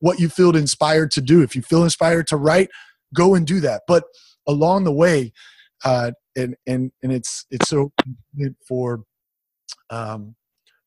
what 0.00 0.18
you 0.18 0.28
feel 0.28 0.54
inspired 0.56 1.10
to 1.12 1.20
do. 1.20 1.42
If 1.42 1.56
you 1.56 1.62
feel 1.62 1.84
inspired 1.84 2.26
to 2.28 2.36
write, 2.36 2.68
go 3.14 3.34
and 3.34 3.46
do 3.46 3.60
that. 3.60 3.82
But 3.86 4.04
along 4.46 4.84
the 4.84 4.92
way, 4.92 5.32
uh, 5.84 6.12
and 6.40 6.56
and 6.66 6.92
and 7.02 7.12
it's 7.12 7.46
it's 7.50 7.68
so 7.68 7.92
for 8.66 9.04
um, 9.90 10.34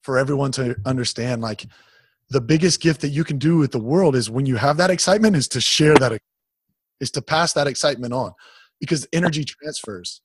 for 0.01 0.17
everyone 0.17 0.51
to 0.53 0.75
understand 0.85 1.41
like 1.41 1.65
the 2.29 2.41
biggest 2.41 2.81
gift 2.81 3.01
that 3.01 3.09
you 3.09 3.23
can 3.23 3.37
do 3.37 3.57
with 3.57 3.71
the 3.71 3.79
world 3.79 4.15
is 4.15 4.29
when 4.29 4.45
you 4.45 4.55
have 4.55 4.77
that 4.77 4.89
excitement 4.89 5.35
is 5.35 5.47
to 5.47 5.61
share 5.61 5.95
that 5.95 6.19
is 6.99 7.11
to 7.11 7.21
pass 7.21 7.53
that 7.53 7.67
excitement 7.67 8.13
on 8.13 8.33
because 8.79 9.07
energy 9.13 9.43
transfers 9.45 10.21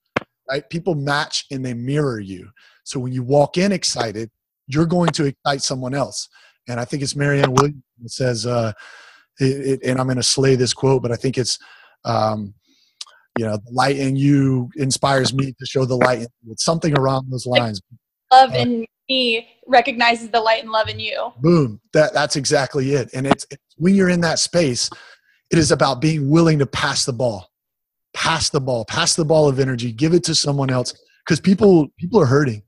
right? 0.51 0.69
People 0.71 0.95
match 0.95 1.45
and 1.51 1.63
they 1.63 1.75
mirror 1.75 2.19
you. 2.19 2.49
So 2.85 2.99
when 2.99 3.13
you 3.13 3.23
walk 3.23 3.59
in 3.59 3.71
excited 3.71 4.31
you're 4.69 4.87
going 4.87 5.11
to 5.11 5.25
excite 5.25 5.63
someone 5.63 5.95
else. 5.95 6.29
And 6.69 6.79
i 6.79 6.85
think 6.85 7.03
it's 7.03 7.17
marianne 7.17 7.55
williams 7.55 7.83
that 8.03 8.11
says 8.11 8.47
uh 8.47 8.73
it, 9.41 9.81
it, 9.81 9.81
and 9.85 9.99
i'm 9.99 10.07
going 10.07 10.19
to 10.19 10.23
slay 10.23 10.55
this 10.55 10.75
quote 10.75 11.01
but 11.01 11.11
i 11.11 11.17
think 11.17 11.39
it's 11.39 11.59
um 12.05 12.53
you 13.39 13.45
know 13.45 13.57
the 13.57 13.73
light 13.73 13.97
in 13.97 14.17
you 14.17 14.69
inspires 14.77 15.33
me 15.33 15.53
to 15.59 15.67
show 15.67 15.85
the 15.85 15.97
light 15.97 16.19
in 16.19 16.29
you. 16.43 16.53
it's 16.53 16.65
something 16.65 16.99
around 16.99 17.31
those 17.31 17.47
lines. 17.47 17.81
love 18.33 18.53
uh, 18.53 18.59
in 18.59 18.87
me 19.09 19.49
recognizes 19.67 20.29
the 20.31 20.41
light 20.41 20.63
and 20.63 20.73
love 20.73 20.89
in 20.89 21.01
you. 21.01 21.33
boom. 21.41 21.81
That 21.93 22.13
that's 22.13 22.37
exactly 22.37 22.93
it. 22.93 23.11
And 23.15 23.27
it's, 23.27 23.47
it's 23.51 23.63
when 23.77 23.95
you're 23.95 24.11
in 24.11 24.21
that 24.23 24.39
space 24.39 24.91
it 25.51 25.59
is 25.59 25.71
about 25.71 26.01
being 26.01 26.29
willing 26.29 26.59
to 26.59 26.67
pass 26.67 27.05
the 27.05 27.13
ball. 27.13 27.51
Pass 28.15 28.51
the 28.51 28.61
ball. 28.61 28.85
Pass 28.85 29.15
the 29.15 29.25
ball 29.25 29.49
of 29.49 29.59
energy. 29.59 29.93
Give 29.93 30.13
it 30.13 30.25
to 30.25 30.35
someone 30.35 30.71
else. 30.71 30.95
Because 31.25 31.41
people 31.41 31.89
people 31.99 32.21
are 32.21 32.27
hurting. 32.27 32.63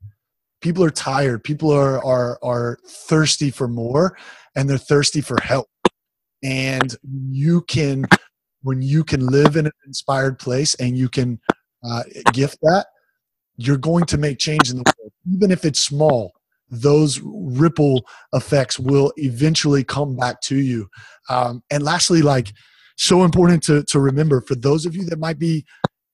People 0.61 0.83
are 0.83 0.91
tired. 0.91 1.43
People 1.43 1.71
are 1.71 2.03
are 2.03 2.39
are 2.43 2.79
thirsty 2.87 3.51
for 3.51 3.67
more 3.67 4.17
and 4.55 4.69
they're 4.69 4.77
thirsty 4.77 5.21
for 5.21 5.37
help. 5.41 5.67
And 6.43 6.95
you 7.03 7.61
can 7.61 8.05
when 8.63 8.81
you 8.81 9.03
can 9.03 9.25
live 9.25 9.55
in 9.55 9.65
an 9.65 9.71
inspired 9.85 10.39
place 10.39 10.75
and 10.75 10.97
you 10.97 11.09
can 11.09 11.39
uh, 11.83 12.03
gift 12.33 12.57
that 12.61 12.85
you're 13.57 13.77
going 13.77 14.05
to 14.05 14.17
make 14.17 14.39
change 14.39 14.69
in 14.69 14.77
the 14.77 14.93
world. 14.97 15.11
Even 15.33 15.51
if 15.51 15.65
it's 15.65 15.79
small 15.79 16.31
those 16.73 17.19
ripple 17.21 18.05
effects 18.31 18.79
will 18.79 19.11
eventually 19.17 19.83
come 19.83 20.15
back 20.15 20.39
to 20.39 20.55
you. 20.55 20.87
Um, 21.27 21.61
and 21.69 21.83
lastly 21.83 22.21
like 22.21 22.53
so 22.95 23.25
important 23.25 23.61
to, 23.63 23.83
to 23.83 23.99
remember 23.99 24.39
for 24.39 24.55
those 24.55 24.85
of 24.85 24.95
you 24.95 25.03
that 25.05 25.19
might 25.19 25.37
be 25.37 25.65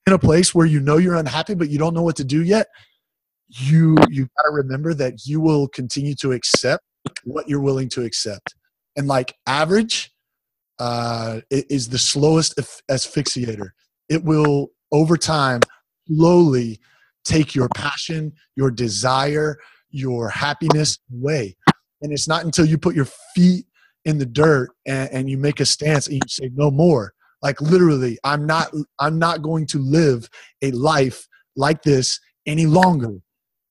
in 0.08 0.14
a 0.14 0.18
place 0.18 0.56
where 0.56 0.66
you 0.66 0.80
know 0.80 0.96
you're 0.96 1.14
unhappy 1.14 1.54
but 1.54 1.68
you 1.68 1.78
don't 1.78 1.94
know 1.94 2.02
what 2.02 2.16
to 2.16 2.24
do 2.24 2.42
yet 2.42 2.66
you 3.48 3.96
you 4.08 4.28
got 4.36 4.42
to 4.44 4.50
remember 4.52 4.94
that 4.94 5.26
you 5.26 5.40
will 5.40 5.68
continue 5.68 6.14
to 6.14 6.32
accept 6.32 6.82
what 7.24 7.48
you're 7.48 7.60
willing 7.60 7.88
to 7.90 8.04
accept. 8.04 8.54
And 8.96 9.06
like 9.06 9.34
average 9.46 10.10
uh, 10.78 11.40
is 11.50 11.88
the 11.88 11.98
slowest 11.98 12.56
asphyxiator. 12.90 13.70
It 14.08 14.24
will 14.24 14.68
over 14.92 15.16
time 15.16 15.60
slowly 16.06 16.80
take 17.24 17.54
your 17.54 17.68
passion 17.74 18.32
your 18.56 18.70
desire 18.70 19.58
your 19.90 20.28
happiness 20.28 20.98
away. 21.12 21.56
And 22.02 22.12
it's 22.12 22.28
not 22.28 22.44
until 22.44 22.64
you 22.64 22.78
put 22.78 22.94
your 22.94 23.08
feet 23.34 23.66
in 24.04 24.18
the 24.18 24.26
dirt 24.26 24.70
and, 24.86 25.10
and 25.10 25.30
you 25.30 25.36
make 25.36 25.60
a 25.60 25.66
stance 25.66 26.06
and 26.06 26.16
you 26.16 26.28
say 26.28 26.50
no 26.54 26.70
more. 26.70 27.12
Like 27.40 27.60
literally 27.60 28.18
i'm 28.24 28.46
not 28.46 28.72
i'm 28.98 29.18
not 29.18 29.42
going 29.42 29.64
to 29.68 29.78
live 29.78 30.28
a 30.62 30.72
life 30.72 31.26
like 31.54 31.82
this 31.82 32.18
any 32.46 32.66
longer. 32.66 33.14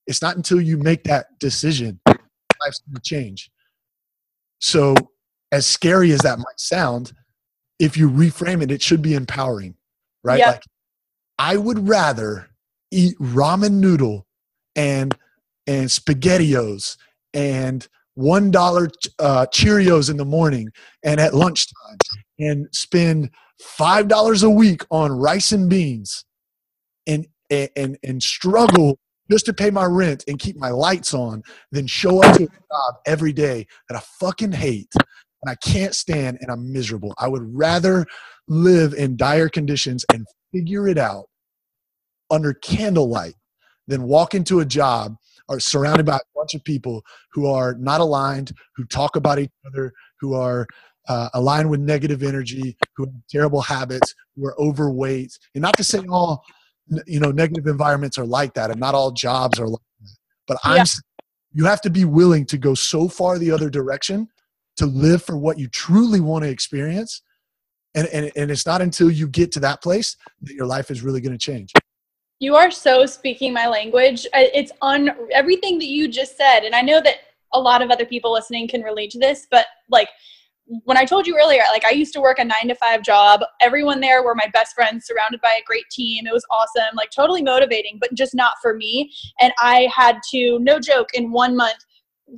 It's 0.06 0.22
not 0.22 0.38
until 0.38 0.62
you 0.62 0.78
make 0.78 1.04
that 1.04 1.26
decision 1.40 2.00
life's 2.06 2.82
to 2.94 3.02
change. 3.02 3.50
So, 4.60 4.96
as 5.52 5.66
scary 5.66 6.12
as 6.12 6.20
that 6.22 6.40
might 6.40 6.60
sound, 6.60 7.14
if 7.80 7.96
you 7.96 8.10
reframe 8.10 8.62
it, 8.62 8.72
it 8.72 8.82
should 8.82 9.02
be 9.02 9.14
empowering, 9.14 9.76
right? 10.24 10.40
Yep. 10.40 10.48
Like, 10.48 10.64
I 11.40 11.58
would 11.58 11.88
rather 11.88 12.50
eat 12.92 13.18
ramen 13.20 13.74
noodle 13.74 14.26
and 14.76 15.16
and 15.68 15.88
spaghettios 15.88 16.98
and 17.34 17.88
one 18.16 18.50
dollar 18.50 18.90
uh, 19.20 19.46
Cheerios 19.54 20.10
in 20.10 20.18
the 20.18 20.26
morning 20.26 20.70
and 21.04 21.20
at 21.20 21.36
lunchtime, 21.36 21.98
and 22.40 22.68
spend 22.72 23.30
five 23.62 24.08
dollars 24.08 24.44
a 24.44 24.50
week 24.50 24.82
on 24.90 25.12
rice 25.12 25.52
and 25.52 25.70
beans, 25.70 26.26
and 27.06 27.28
and 27.52 27.98
and 28.04 28.24
struggle 28.24 28.98
just 29.30 29.46
to 29.46 29.54
pay 29.54 29.70
my 29.70 29.86
rent 29.86 30.24
and 30.28 30.40
keep 30.40 30.56
my 30.56 30.70
lights 30.70 31.14
on, 31.14 31.44
than 31.72 31.86
show 31.86 32.24
up 32.24 32.36
to 32.38 32.44
a 32.44 32.48
job 32.48 32.96
every 33.06 33.34
day 33.34 33.68
that 33.88 33.98
I 33.98 34.02
fucking 34.20 34.54
hate 34.54 34.92
and 35.44 35.52
I 35.52 35.56
can't 35.56 35.94
stand 35.96 36.38
and 36.42 36.52
I'm 36.52 36.72
miserable. 36.72 37.14
I 37.18 37.28
would 37.28 37.44
rather 37.56 38.06
live 38.48 38.94
in 38.94 39.18
dire 39.18 39.50
conditions 39.50 40.06
and 40.14 40.26
figure 40.54 40.88
it 40.88 40.98
out 40.98 41.26
under 42.30 42.54
candlelight 42.54 43.36
than 43.88 44.04
walk 44.04 44.34
into 44.36 44.60
a 44.60 44.66
job 44.66 45.16
or 45.48 45.60
surrounded 45.60 46.06
by 46.06 46.18
a 46.18 46.20
bunch 46.36 46.54
of 46.56 46.64
people 46.64 47.04
who 47.32 47.48
are 47.48 47.76
not 47.76 48.02
aligned, 48.02 48.52
who 48.76 48.84
talk 48.86 49.16
about 49.16 49.40
each 49.40 49.52
other, 49.66 49.94
who 50.20 50.34
are 50.34 50.68
uh, 51.08 51.30
aligned 51.36 51.70
with 51.70 51.80
negative 51.80 52.22
energy, 52.22 52.76
who 52.96 53.06
have 53.06 53.14
terrible 53.30 53.62
habits, 53.62 54.14
who 54.36 54.46
are 54.46 54.60
overweight. 54.60 55.38
And 55.56 55.62
not 55.62 55.78
to 55.78 55.84
say 55.84 56.00
all 56.10 56.44
you 57.06 57.20
know 57.20 57.32
negative 57.32 57.68
environments 57.68 58.18
are 58.18 58.26
like 58.26 58.54
that, 58.56 58.72
and 58.72 58.80
not 58.80 58.94
all 58.94 59.12
jobs 59.12 59.60
are 59.60 59.68
like 59.68 59.80
that. 60.02 60.10
But 60.48 60.58
I'm 60.64 60.78
Yeah. 60.78 60.86
you 61.54 61.66
have 61.66 61.82
to 61.82 61.90
be 61.90 62.04
willing 62.04 62.46
to 62.48 62.58
go 62.58 62.74
so 62.74 63.08
far 63.08 63.40
the 63.40 63.52
other 63.52 63.70
direction 63.70 64.28
to 64.78 64.86
live 64.86 65.24
for 65.24 65.38
what 65.38 65.60
you 65.60 65.68
truly 65.68 66.20
want 66.20 66.44
to 66.44 66.50
experience. 66.50 67.22
And, 67.96 68.08
and, 68.08 68.32
and 68.36 68.52
it's 68.52 68.66
not 68.66 68.82
until 68.82 69.10
you 69.10 69.28
get 69.28 69.52
to 69.54 69.60
that 69.62 69.82
place 69.82 70.16
that 70.42 70.54
your 70.54 70.66
life 70.66 70.92
is 70.92 71.02
really 71.02 71.22
going 71.22 71.38
to 71.38 71.38
change. 71.38 71.74
You 72.40 72.56
are 72.56 72.70
so 72.70 73.06
speaking 73.08 73.52
my 73.52 73.68
language. 73.68 74.28
It's 74.34 74.72
on 74.82 75.10
everything 75.32 75.80
that 75.80 75.88
you 75.88 76.08
just 76.08 76.38
said. 76.38 76.62
And 76.62 76.76
I 76.76 76.82
know 76.82 77.02
that 77.02 77.16
a 77.54 77.60
lot 77.60 77.82
of 77.82 77.90
other 77.90 78.06
people 78.06 78.32
listening 78.32 78.68
can 78.68 78.84
relate 78.84 79.10
to 79.12 79.20
this, 79.20 79.48
but 79.50 79.66
like 79.90 80.10
when 80.84 80.98
I 80.98 81.06
told 81.06 81.26
you 81.26 81.38
earlier, 81.42 81.64
like 81.72 81.86
I 81.86 81.92
used 81.92 82.14
to 82.14 82.22
work 82.22 82.40
a 82.40 82.46
nine 82.46 82.68
to 82.68 82.76
five 82.76 83.02
job. 83.02 83.42
Everyone 83.62 84.02
there 84.02 84.22
were 84.22 84.36
my 84.36 84.48
best 84.54 84.76
friends, 84.76 85.08
surrounded 85.08 85.42
by 85.42 85.58
a 85.60 85.64
great 85.66 85.86
team. 85.90 86.28
It 86.28 86.34
was 86.34 86.46
awesome, 86.52 86.96
like 86.96 87.10
totally 87.10 87.42
motivating, 87.42 87.98
but 88.00 88.14
just 88.14 88.36
not 88.36 88.54
for 88.62 88.76
me. 88.76 89.12
And 89.40 89.54
I 89.60 89.90
had 89.96 90.20
to, 90.32 90.60
no 90.60 90.80
joke, 90.80 91.08
in 91.14 91.32
one 91.32 91.56
month, 91.56 91.78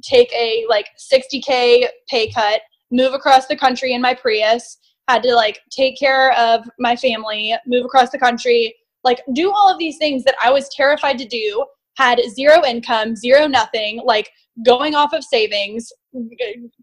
take 0.03 0.31
a 0.33 0.65
like 0.69 0.87
60K 0.97 1.87
pay 2.09 2.31
cut, 2.31 2.61
move 2.91 3.13
across 3.13 3.47
the 3.47 3.55
country 3.55 3.93
in 3.93 4.01
my 4.01 4.13
Prius, 4.13 4.77
had 5.07 5.23
to 5.23 5.35
like 5.35 5.59
take 5.71 5.97
care 5.97 6.33
of 6.33 6.69
my 6.79 6.95
family, 6.95 7.55
move 7.65 7.85
across 7.85 8.09
the 8.11 8.19
country, 8.19 8.75
like 9.03 9.21
do 9.33 9.51
all 9.51 9.71
of 9.71 9.79
these 9.79 9.97
things 9.97 10.23
that 10.23 10.35
I 10.43 10.51
was 10.51 10.69
terrified 10.69 11.17
to 11.19 11.25
do, 11.25 11.65
had 11.97 12.19
zero 12.29 12.63
income, 12.65 13.15
zero 13.15 13.47
nothing, 13.47 14.01
like 14.05 14.29
going 14.65 14.95
off 14.95 15.13
of 15.13 15.23
savings, 15.23 15.91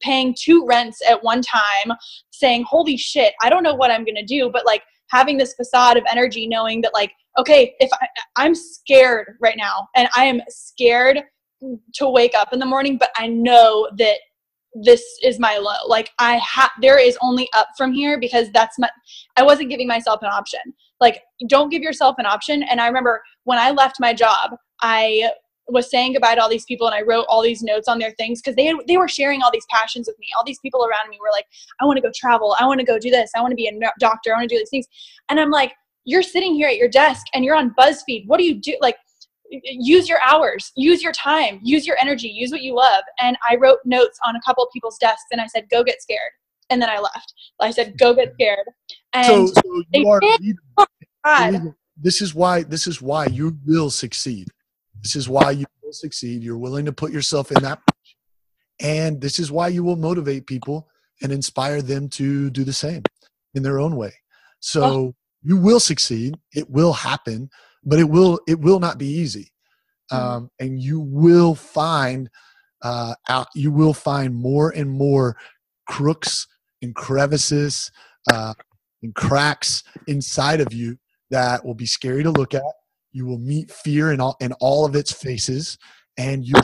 paying 0.00 0.34
two 0.38 0.66
rents 0.66 1.00
at 1.08 1.22
one 1.22 1.42
time, 1.42 1.96
saying, 2.30 2.64
Holy 2.68 2.96
shit, 2.96 3.34
I 3.42 3.50
don't 3.50 3.62
know 3.62 3.74
what 3.74 3.90
I'm 3.90 4.04
gonna 4.04 4.24
do, 4.24 4.50
but 4.52 4.66
like 4.66 4.82
having 5.08 5.36
this 5.36 5.54
facade 5.54 5.96
of 5.96 6.04
energy, 6.10 6.46
knowing 6.46 6.80
that, 6.82 6.94
like, 6.94 7.12
okay, 7.38 7.74
if 7.78 7.90
I, 8.00 8.08
I'm 8.36 8.54
scared 8.54 9.36
right 9.40 9.56
now 9.56 9.88
and 9.94 10.08
I 10.16 10.24
am 10.24 10.40
scared 10.48 11.20
to 11.94 12.08
wake 12.08 12.34
up 12.34 12.52
in 12.52 12.58
the 12.58 12.66
morning, 12.66 12.98
but 12.98 13.10
I 13.16 13.26
know 13.28 13.88
that 13.96 14.18
this 14.82 15.02
is 15.22 15.38
my 15.38 15.56
low. 15.56 15.88
Like 15.88 16.10
I 16.18 16.36
have, 16.36 16.70
there 16.80 16.98
is 16.98 17.16
only 17.22 17.48
up 17.54 17.68
from 17.76 17.92
here 17.92 18.20
because 18.20 18.50
that's 18.52 18.78
my, 18.78 18.90
I 19.36 19.42
wasn't 19.42 19.70
giving 19.70 19.86
myself 19.86 20.20
an 20.22 20.28
option. 20.28 20.60
Like 21.00 21.22
don't 21.48 21.70
give 21.70 21.82
yourself 21.82 22.16
an 22.18 22.26
option. 22.26 22.62
And 22.62 22.80
I 22.80 22.86
remember 22.86 23.22
when 23.44 23.58
I 23.58 23.70
left 23.70 23.96
my 24.00 24.12
job, 24.12 24.56
I 24.82 25.30
was 25.68 25.90
saying 25.90 26.12
goodbye 26.12 26.34
to 26.34 26.42
all 26.42 26.48
these 26.48 26.64
people 26.64 26.86
and 26.86 26.94
I 26.94 27.02
wrote 27.02 27.26
all 27.28 27.42
these 27.42 27.62
notes 27.62 27.88
on 27.88 27.98
their 27.98 28.12
things 28.12 28.40
because 28.40 28.54
they, 28.54 28.72
they 28.86 28.96
were 28.96 29.08
sharing 29.08 29.42
all 29.42 29.50
these 29.50 29.66
passions 29.70 30.06
with 30.06 30.18
me. 30.18 30.26
All 30.36 30.44
these 30.44 30.60
people 30.60 30.84
around 30.84 31.08
me 31.10 31.18
were 31.20 31.30
like, 31.32 31.46
I 31.80 31.86
want 31.86 31.96
to 31.96 32.02
go 32.02 32.10
travel. 32.14 32.54
I 32.60 32.66
want 32.66 32.78
to 32.80 32.86
go 32.86 32.98
do 32.98 33.10
this. 33.10 33.30
I 33.34 33.40
want 33.40 33.52
to 33.52 33.56
be 33.56 33.66
a 33.66 33.72
doctor. 33.98 34.32
I 34.32 34.38
want 34.38 34.48
to 34.48 34.54
do 34.54 34.58
these 34.58 34.70
things. 34.70 34.86
And 35.28 35.40
I'm 35.40 35.50
like, 35.50 35.72
you're 36.04 36.22
sitting 36.22 36.54
here 36.54 36.68
at 36.68 36.76
your 36.76 36.88
desk 36.88 37.26
and 37.34 37.44
you're 37.44 37.56
on 37.56 37.74
BuzzFeed. 37.78 38.26
What 38.26 38.38
do 38.38 38.44
you 38.44 38.54
do? 38.54 38.76
Like, 38.80 38.96
use 39.50 40.08
your 40.08 40.18
hours, 40.26 40.72
use 40.76 41.02
your 41.02 41.12
time, 41.12 41.60
use 41.62 41.86
your 41.86 41.96
energy, 42.00 42.28
use 42.28 42.50
what 42.50 42.62
you 42.62 42.74
love. 42.74 43.02
And 43.20 43.36
I 43.48 43.56
wrote 43.56 43.78
notes 43.84 44.18
on 44.26 44.36
a 44.36 44.40
couple 44.44 44.64
of 44.64 44.70
people's 44.72 44.98
desks 44.98 45.26
and 45.32 45.40
I 45.40 45.46
said, 45.46 45.68
go 45.70 45.84
get 45.84 46.02
scared. 46.02 46.32
And 46.68 46.82
then 46.82 46.90
I 46.90 46.98
left. 46.98 47.32
I 47.60 47.70
said, 47.70 47.96
go 47.98 48.14
get 48.14 48.34
scared. 48.34 48.66
And 49.12 49.26
So, 49.26 49.46
so 49.46 49.82
you 49.92 50.08
are 50.08 50.20
did. 50.20 50.56
Oh 50.76 50.86
God, 51.24 51.74
this 51.96 52.20
is 52.20 52.34
why 52.34 52.62
this 52.62 52.86
is 52.86 53.00
why 53.00 53.26
you 53.26 53.56
will 53.64 53.90
succeed. 53.90 54.48
This 55.02 55.16
is 55.16 55.28
why 55.28 55.52
you 55.52 55.66
will 55.82 55.92
succeed. 55.92 56.42
You're 56.42 56.58
willing 56.58 56.84
to 56.86 56.92
put 56.92 57.12
yourself 57.12 57.52
in 57.52 57.62
that 57.62 57.80
position. 57.86 58.18
And 58.80 59.20
this 59.20 59.38
is 59.38 59.50
why 59.50 59.68
you 59.68 59.84
will 59.84 59.96
motivate 59.96 60.46
people 60.46 60.88
and 61.22 61.32
inspire 61.32 61.80
them 61.80 62.08
to 62.10 62.50
do 62.50 62.64
the 62.64 62.72
same 62.72 63.02
in 63.54 63.62
their 63.62 63.78
own 63.78 63.96
way. 63.96 64.12
So 64.60 64.84
oh. 64.84 65.14
you 65.42 65.56
will 65.56 65.80
succeed. 65.80 66.36
It 66.52 66.68
will 66.68 66.92
happen, 66.92 67.48
but 67.86 67.98
it 67.98 68.04
will 68.04 68.40
it 68.46 68.60
will 68.60 68.80
not 68.80 68.98
be 68.98 69.06
easy. 69.06 69.52
Mhm. 70.12 70.16
Um, 70.16 70.50
and 70.60 70.80
you 70.80 71.00
will 71.00 71.54
find 71.54 72.28
uh, 72.82 73.14
out 73.28 73.48
you 73.54 73.72
will 73.72 73.94
find 73.94 74.34
more 74.34 74.70
and 74.70 74.90
more 74.90 75.36
crooks 75.88 76.46
and 76.82 76.94
crevices 76.94 77.90
uh, 78.30 78.52
and 79.02 79.14
cracks 79.14 79.82
inside 80.06 80.60
of 80.60 80.72
you 80.72 80.98
that 81.30 81.64
will 81.64 81.74
be 81.74 81.86
scary 81.86 82.22
to 82.22 82.30
look 82.30 82.54
at. 82.54 82.62
You 83.12 83.24
will 83.24 83.38
meet 83.38 83.70
fear 83.70 84.12
in 84.12 84.20
all 84.20 84.36
in 84.40 84.52
all 84.60 84.84
of 84.84 84.94
its 84.94 85.12
faces, 85.12 85.78
and 86.18 86.44
you'll 86.44 86.60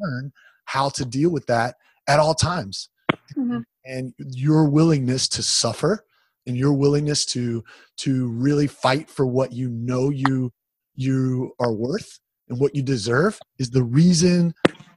learn 0.00 0.32
how 0.64 0.88
to 0.90 1.04
deal 1.04 1.30
with 1.30 1.46
that 1.46 1.76
at 2.08 2.18
all 2.18 2.34
times. 2.34 2.88
Mhm. 3.36 3.64
And 3.84 4.14
your 4.18 4.68
willingness 4.68 5.28
to 5.28 5.42
suffer 5.42 6.04
and 6.50 6.58
your 6.58 6.72
willingness 6.72 7.24
to 7.24 7.62
to 7.96 8.28
really 8.28 8.66
fight 8.66 9.08
for 9.08 9.24
what 9.24 9.52
you 9.52 9.70
know 9.70 10.10
you 10.10 10.50
you 10.96 11.52
are 11.60 11.72
worth 11.72 12.18
and 12.48 12.58
what 12.58 12.74
you 12.74 12.82
deserve 12.82 13.38
is 13.60 13.70
the 13.70 13.84
reason 13.84 14.52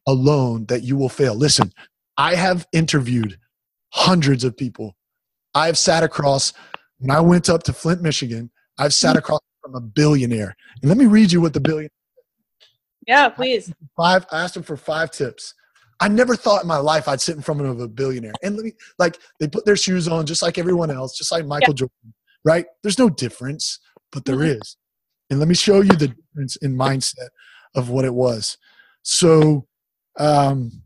alone 0.08 0.66
that 0.66 0.84
you 0.84 0.98
will 0.98 1.10
fail. 1.10 1.36
Listen, 1.36 1.72
I 2.18 2.34
have 2.34 2.68
interviewed 2.74 3.38
hundreds 3.94 4.44
of 4.44 4.58
people. 4.58 4.96
I've 5.54 5.78
sat 5.78 6.04
across 6.04 6.54
when 6.98 7.12
I 7.12 7.20
went 7.20 7.50
up 7.50 7.62
to 7.64 7.74
Flint, 7.74 8.02
Michigan, 8.02 8.50
I've 8.80 8.94
sat 8.94 9.12
hmm. 9.12 9.20
across 9.20 9.42
from 9.62 9.76
a 9.76 9.82
billionaire. 9.82 10.56
And 10.82 10.90
let 10.90 10.98
me 10.98 11.06
read 11.06 11.32
you 11.32 11.40
what 11.40 11.54
the 11.54 11.60
billionaire. 11.60 11.92
yeah, 13.06 13.30
please. 13.30 13.72
five 13.96 14.26
I 14.32 14.44
asked 14.44 14.58
him 14.58 14.64
for 14.64 14.76
five 14.76 15.12
tips. 15.12 15.54
I 16.04 16.10
never 16.10 16.36
thought 16.36 16.62
in 16.64 16.68
my 16.68 16.78
life 16.78 17.08
I'd 17.08 17.22
sit 17.22 17.36
in 17.38 17.42
front 17.42 17.62
of 17.62 17.80
a 17.80 17.88
billionaire. 17.88 18.34
And 18.44 18.58
let 18.58 18.66
me 18.66 18.74
like 19.00 19.18
they 19.40 19.48
put 19.48 19.64
their 19.66 19.78
shoes 19.78 20.08
on 20.08 20.26
just 20.26 20.42
like 20.42 20.58
everyone 20.58 20.92
else, 20.92 21.18
just 21.18 21.32
like 21.32 21.46
Michael 21.46 21.74
Jordan, 21.74 22.14
right? 22.44 22.66
There's 22.82 23.00
no 23.00 23.10
difference, 23.10 23.80
but 24.12 24.26
there 24.26 24.36
Mhm. 24.36 24.60
is. 24.60 24.78
And 25.30 25.40
let 25.40 25.48
me 25.48 25.56
show 25.56 25.80
you 25.80 25.96
the 25.96 26.10
difference 26.10 26.58
in 26.58 26.76
mindset 26.76 27.30
of 27.74 27.90
what 27.90 28.04
it 28.04 28.14
was. 28.14 28.58
So 29.04 29.66
um 30.20 30.84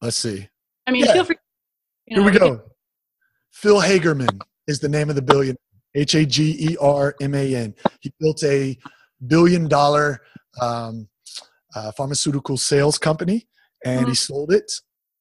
let's 0.00 0.16
see. 0.16 0.48
I 0.86 0.92
mean, 0.92 1.04
Yeah. 1.04 1.12
feel 1.12 1.24
free. 1.24 1.36
you 2.06 2.16
Here 2.16 2.24
we 2.24 2.32
know, 2.32 2.38
go. 2.56 2.70
Phil 3.50 3.80
Hagerman 3.80 4.40
is 4.66 4.80
the 4.80 4.88
name 4.88 5.10
of 5.10 5.16
the 5.16 5.22
billionaire. 5.22 5.58
H 5.94 6.14
A 6.14 6.24
G 6.24 6.56
E 6.70 6.76
R 6.80 7.14
M 7.20 7.34
A 7.34 7.54
N. 7.54 7.74
He 8.00 8.12
built 8.20 8.42
a 8.42 8.78
billion 9.26 9.68
dollar 9.68 10.22
um, 10.62 11.08
uh, 11.74 11.92
pharmaceutical 11.92 12.56
sales 12.56 12.96
company, 12.98 13.46
and 13.84 14.08
he 14.08 14.14
sold 14.14 14.52
it 14.52 14.72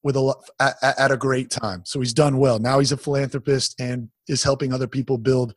with 0.04 0.16
a 0.16 0.20
lo- 0.20 0.42
at, 0.60 0.76
at 0.82 1.12
a 1.12 1.18
great 1.18 1.50
time. 1.50 1.84
So 1.86 2.00
he's 2.00 2.14
done 2.14 2.38
well. 2.38 2.60
Now 2.60 2.80
he's 2.80 2.92
a 2.92 2.98
philanthropist 2.98 3.76
and 3.80 4.10
is 4.28 4.44
helping 4.44 4.74
other 4.74 4.88
people 4.88 5.18
build 5.18 5.56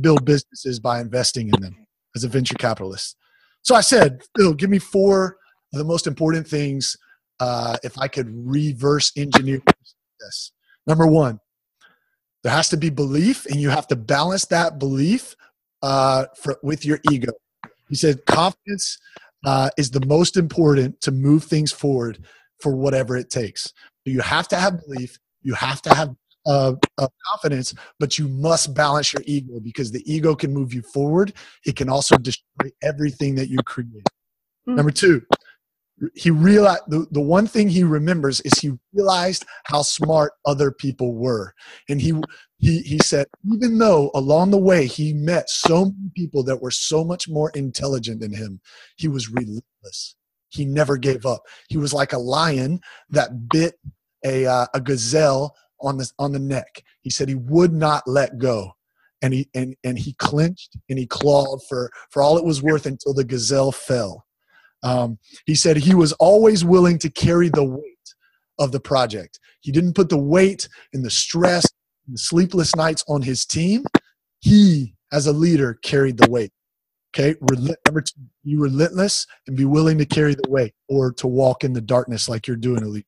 build 0.00 0.24
businesses 0.24 0.80
by 0.80 1.00
investing 1.00 1.50
in 1.54 1.60
them 1.60 1.86
as 2.14 2.24
a 2.24 2.28
venture 2.28 2.54
capitalist. 2.54 3.16
So 3.62 3.74
I 3.74 3.82
said, 3.82 4.22
Phil, 4.36 4.54
give 4.54 4.70
me 4.70 4.78
four 4.78 5.36
of 5.72 5.78
the 5.78 5.84
most 5.84 6.06
important 6.06 6.48
things 6.48 6.96
uh, 7.40 7.76
if 7.82 7.98
I 7.98 8.08
could 8.08 8.28
reverse 8.30 9.12
engineer 9.16 9.60
this. 10.20 10.52
Number 10.86 11.06
one, 11.06 11.40
there 12.42 12.52
has 12.52 12.68
to 12.70 12.76
be 12.76 12.90
belief, 12.90 13.44
and 13.46 13.60
you 13.60 13.70
have 13.70 13.88
to 13.88 13.96
balance 13.96 14.46
that 14.46 14.78
belief 14.78 15.34
uh, 15.82 16.26
for, 16.36 16.58
with 16.62 16.84
your 16.84 17.00
ego. 17.10 17.32
He 17.88 17.96
said 17.96 18.24
confidence 18.26 18.98
uh, 19.44 19.70
is 19.76 19.90
the 19.90 20.04
most 20.06 20.36
important 20.36 21.00
to 21.02 21.12
move 21.12 21.44
things 21.44 21.72
forward 21.72 22.24
for 22.60 22.74
whatever 22.74 23.16
it 23.16 23.30
takes. 23.30 23.72
You 24.04 24.20
have 24.20 24.48
to 24.48 24.56
have 24.56 24.80
belief, 24.86 25.18
you 25.42 25.54
have 25.54 25.82
to 25.82 25.94
have 25.94 26.14
uh, 26.46 26.74
uh, 26.98 27.08
confidence, 27.28 27.74
but 27.98 28.18
you 28.18 28.28
must 28.28 28.72
balance 28.74 29.12
your 29.12 29.22
ego 29.26 29.58
because 29.60 29.90
the 29.90 30.02
ego 30.10 30.34
can 30.34 30.54
move 30.54 30.72
you 30.72 30.82
forward. 30.82 31.32
It 31.64 31.76
can 31.76 31.88
also 31.88 32.16
destroy 32.16 32.70
everything 32.82 33.34
that 33.34 33.48
you 33.48 33.58
create. 33.64 34.06
Mm. 34.68 34.76
Number 34.76 34.92
two, 34.92 35.22
he 36.14 36.30
realized 36.30 36.82
the, 36.88 37.06
the 37.10 37.20
one 37.20 37.46
thing 37.46 37.68
he 37.68 37.84
remembers 37.84 38.40
is 38.42 38.58
he 38.58 38.72
realized 38.92 39.46
how 39.64 39.82
smart 39.82 40.32
other 40.44 40.70
people 40.70 41.14
were. 41.14 41.54
And 41.88 42.00
he 42.00 42.12
he 42.58 42.80
he 42.80 42.98
said 42.98 43.26
even 43.52 43.78
though 43.78 44.10
along 44.14 44.50
the 44.50 44.58
way 44.58 44.86
he 44.86 45.12
met 45.12 45.48
so 45.48 45.86
many 45.86 46.10
people 46.14 46.42
that 46.44 46.60
were 46.60 46.70
so 46.70 47.04
much 47.04 47.28
more 47.28 47.50
intelligent 47.50 48.20
than 48.20 48.32
him 48.32 48.60
he 48.96 49.08
was 49.08 49.30
relentless. 49.30 50.16
He 50.48 50.64
never 50.64 50.96
gave 50.96 51.26
up. 51.26 51.42
He 51.68 51.76
was 51.76 51.92
like 51.92 52.12
a 52.12 52.18
lion 52.18 52.80
that 53.10 53.48
bit 53.48 53.78
a 54.24 54.46
uh, 54.46 54.66
a 54.74 54.80
gazelle 54.80 55.54
on 55.80 55.98
the 55.98 56.10
on 56.18 56.32
the 56.32 56.38
neck. 56.38 56.82
He 57.02 57.10
said 57.10 57.28
he 57.28 57.34
would 57.34 57.72
not 57.72 58.02
let 58.06 58.38
go. 58.38 58.72
And 59.22 59.32
he 59.32 59.48
and 59.54 59.74
and 59.82 59.98
he 59.98 60.12
clenched 60.14 60.76
and 60.90 60.98
he 60.98 61.06
clawed 61.06 61.60
for 61.68 61.90
for 62.10 62.22
all 62.22 62.36
it 62.36 62.44
was 62.44 62.62
worth 62.62 62.84
until 62.84 63.14
the 63.14 63.24
gazelle 63.24 63.72
fell 63.72 64.25
um, 64.86 65.18
he 65.46 65.56
said 65.56 65.76
he 65.76 65.96
was 65.96 66.12
always 66.12 66.64
willing 66.64 66.96
to 67.00 67.10
carry 67.10 67.48
the 67.48 67.64
weight 67.64 68.14
of 68.60 68.70
the 68.70 68.78
project. 68.78 69.40
He 69.60 69.72
didn't 69.72 69.94
put 69.94 70.08
the 70.08 70.16
weight 70.16 70.68
and 70.92 71.04
the 71.04 71.10
stress 71.10 71.66
and 72.06 72.14
the 72.14 72.20
sleepless 72.20 72.76
nights 72.76 73.02
on 73.08 73.22
his 73.22 73.44
team. 73.44 73.84
He, 74.38 74.94
as 75.12 75.26
a 75.26 75.32
leader, 75.32 75.80
carried 75.82 76.18
the 76.18 76.30
weight. 76.30 76.52
Okay, 77.12 77.34
number 77.40 78.00
two, 78.00 78.20
be 78.44 78.56
relentless 78.56 79.26
and 79.48 79.56
be 79.56 79.64
willing 79.64 79.98
to 79.98 80.06
carry 80.06 80.34
the 80.34 80.48
weight 80.48 80.74
or 80.88 81.12
to 81.14 81.26
walk 81.26 81.64
in 81.64 81.72
the 81.72 81.80
darkness 81.80 82.28
like 82.28 82.46
you're 82.46 82.56
doing, 82.56 82.82
Eliza. 82.82 83.06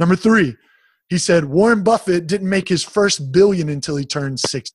Number 0.00 0.16
three, 0.16 0.56
he 1.08 1.18
said 1.18 1.44
Warren 1.44 1.84
Buffett 1.84 2.26
didn't 2.26 2.48
make 2.48 2.68
his 2.68 2.82
first 2.82 3.30
billion 3.30 3.68
until 3.68 3.94
he 3.94 4.04
turned 4.04 4.40
60. 4.40 4.74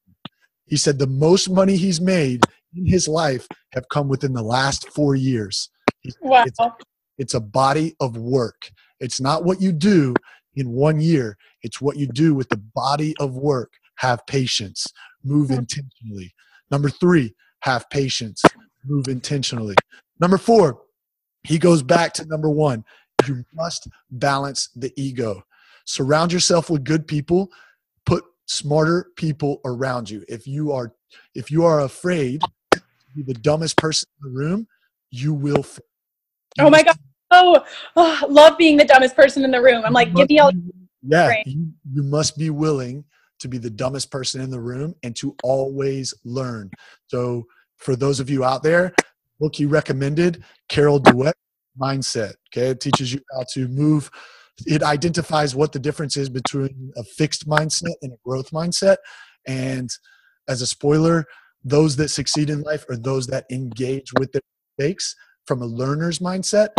He 0.67 0.77
said 0.77 0.97
the 0.97 1.07
most 1.07 1.49
money 1.49 1.75
he's 1.75 1.99
made 1.99 2.45
in 2.73 2.86
his 2.86 3.07
life 3.09 3.47
have 3.73 3.89
come 3.89 4.07
within 4.07 4.32
the 4.32 4.43
last 4.43 4.88
four 4.89 5.15
years. 5.15 5.69
Wow. 6.22 6.43
It's, 6.45 6.60
it's 7.18 7.34
a 7.34 7.39
body 7.39 7.95
of 7.99 8.18
work. 8.18 8.72
It's 8.99 9.20
not 9.20 9.43
what 9.43 9.62
you 9.62 9.72
do 9.72 10.14
in 10.56 10.70
one 10.72 10.99
year, 10.99 11.38
it's 11.62 11.80
what 11.80 11.97
you 11.97 12.08
do 12.08 12.34
with 12.34 12.49
the 12.49 12.62
body 12.76 13.16
of 13.20 13.36
work. 13.36 13.72
Have 13.95 14.26
patience, 14.28 14.88
move 15.24 15.52
intentionally. 15.52 16.34
Number 16.72 16.89
three, 16.89 17.34
have 17.62 17.89
patience, 17.89 18.41
move 18.84 19.08
intentionally. 19.08 19.76
Number 20.20 20.38
four, 20.38 20.82
he 21.43 21.58
goes 21.58 21.84
back 21.84 22.14
to 22.14 22.26
number 22.26 22.49
one. 22.49 22.84
You 23.28 23.43
must 23.54 23.88
balance 24.10 24.70
the 24.76 24.91
ego. 24.95 25.43
Surround 25.86 26.34
yourself 26.34 26.70
with 26.70 26.84
good 26.84 27.08
people. 27.08 27.49
Put 28.06 28.24
smarter 28.47 29.08
people 29.16 29.62
around 29.66 30.10
you. 30.10 30.26
If 30.28 30.47
you 30.47 30.72
are 30.72 30.93
if 31.36 31.52
you 31.52 31.66
are 31.66 31.82
afraid 31.82 32.41
to 32.72 32.82
be 33.16 33.24
the 33.24 33.34
dumbest 33.34 33.78
person 33.78 34.08
in 34.22 34.32
the 34.32 34.38
room, 34.38 34.68
you 35.12 35.34
will 35.34 35.66
oh 36.60 36.70
my 36.70 36.84
god. 36.84 36.97
Oh, 37.34 37.64
oh, 37.95 38.26
love 38.30 38.58
being 38.58 38.76
the 38.76 38.84
dumbest 38.84 39.16
person 39.16 39.45
in 39.45 39.52
the 39.52 39.62
room. 39.62 39.84
I'm 39.86 39.93
like 39.93 40.14
give 40.14 40.30
me 40.30 40.39
all 40.39 40.52
yeah 41.04 41.41
you, 41.45 41.68
you 41.93 42.04
must 42.04 42.38
be 42.38 42.49
willing 42.49 43.04
to 43.39 43.47
be 43.47 43.58
the 43.58 43.70
dumbest 43.70 44.12
person 44.12 44.41
in 44.41 44.52
the 44.52 44.60
room 44.60 44.93
and 45.04 45.16
to 45.16 45.36
always 45.43 46.14
learn. 46.26 46.70
So 47.08 47.45
for 47.78 47.95
those 47.95 48.20
of 48.20 48.30
you 48.30 48.43
out 48.43 48.64
there 48.64 48.93
book 49.39 49.60
you 49.60 49.68
recommended 49.68 50.43
carol 50.70 50.99
dweck 50.99 51.34
mindset 51.80 52.34
okay? 52.54 52.68
It 52.68 52.82
teaches 52.82 53.14
you 53.14 53.22
how 53.32 53.45
to 53.54 53.68
move. 53.68 54.12
It 54.68 54.84
identifies 54.84 55.56
what 55.56 55.72
the 55.72 55.80
difference 55.80 56.18
is 56.18 56.30
between 56.30 56.91
a 56.97 57.04
fixed 57.04 57.47
mindset 57.47 57.95
and 58.04 58.12
a 58.14 58.18
growth 58.24 58.52
mindset. 58.52 58.97
And 59.47 59.89
as 60.47 60.62
a 60.62 60.68
spoiler 60.68 61.26
those 61.64 61.95
that 61.95 62.10
succeed 62.10 62.49
in 62.49 62.62
life 62.64 62.86
are 62.89 62.97
those 62.97 63.28
that 63.28 63.45
engage 63.52 64.12
with 64.20 64.32
their 64.32 64.41
mistakes 64.78 65.16
from 65.46 65.62
a 65.62 65.66
learner's 65.66 66.20
mindset. 66.20 66.70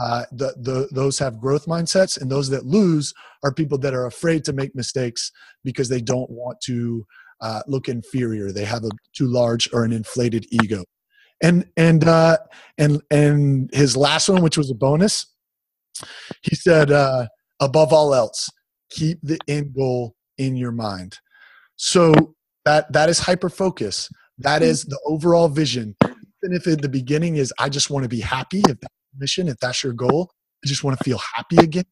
Uh, 0.00 0.24
the, 0.32 0.54
the, 0.58 0.88
those 0.92 1.18
have 1.18 1.40
growth 1.40 1.66
mindsets, 1.66 2.20
and 2.20 2.30
those 2.30 2.48
that 2.48 2.64
lose 2.64 3.12
are 3.42 3.52
people 3.52 3.76
that 3.78 3.92
are 3.94 4.06
afraid 4.06 4.44
to 4.44 4.52
make 4.52 4.74
mistakes 4.74 5.30
because 5.64 5.88
they 5.88 6.00
don't 6.00 6.30
want 6.30 6.60
to 6.62 7.04
uh, 7.40 7.62
look 7.66 7.88
inferior. 7.88 8.52
They 8.52 8.64
have 8.64 8.84
a 8.84 8.90
too 9.14 9.26
large 9.26 9.68
or 9.72 9.84
an 9.84 9.92
inflated 9.92 10.46
ego. 10.50 10.84
And 11.42 11.66
and 11.76 12.04
uh, 12.04 12.36
and 12.76 13.00
and 13.10 13.70
his 13.72 13.96
last 13.96 14.28
one, 14.28 14.42
which 14.42 14.58
was 14.58 14.70
a 14.70 14.74
bonus, 14.74 15.26
he 16.42 16.54
said, 16.54 16.90
uh, 16.90 17.28
above 17.60 17.92
all 17.94 18.14
else, 18.14 18.50
keep 18.90 19.18
the 19.22 19.38
end 19.48 19.74
goal 19.74 20.14
in 20.36 20.56
your 20.56 20.72
mind. 20.72 21.18
So 21.76 22.34
that 22.66 22.92
that 22.92 23.08
is 23.08 23.18
hyper 23.20 23.48
focus. 23.48 24.10
That 24.38 24.62
is 24.62 24.84
the 24.84 25.00
overall 25.06 25.48
vision 25.48 25.96
even 26.42 26.56
if 26.56 26.66
at 26.66 26.82
the 26.82 26.88
beginning 26.88 27.36
is 27.36 27.52
I 27.58 27.68
just 27.68 27.90
want 27.90 28.04
to 28.04 28.08
be 28.08 28.20
happy, 28.20 28.60
if 28.68 28.80
that's 28.80 28.94
mission, 29.18 29.48
if 29.48 29.58
that's 29.58 29.82
your 29.82 29.92
goal, 29.92 30.30
I 30.64 30.68
just 30.68 30.84
want 30.84 30.98
to 30.98 31.04
feel 31.04 31.20
happy 31.36 31.56
again. 31.56 31.84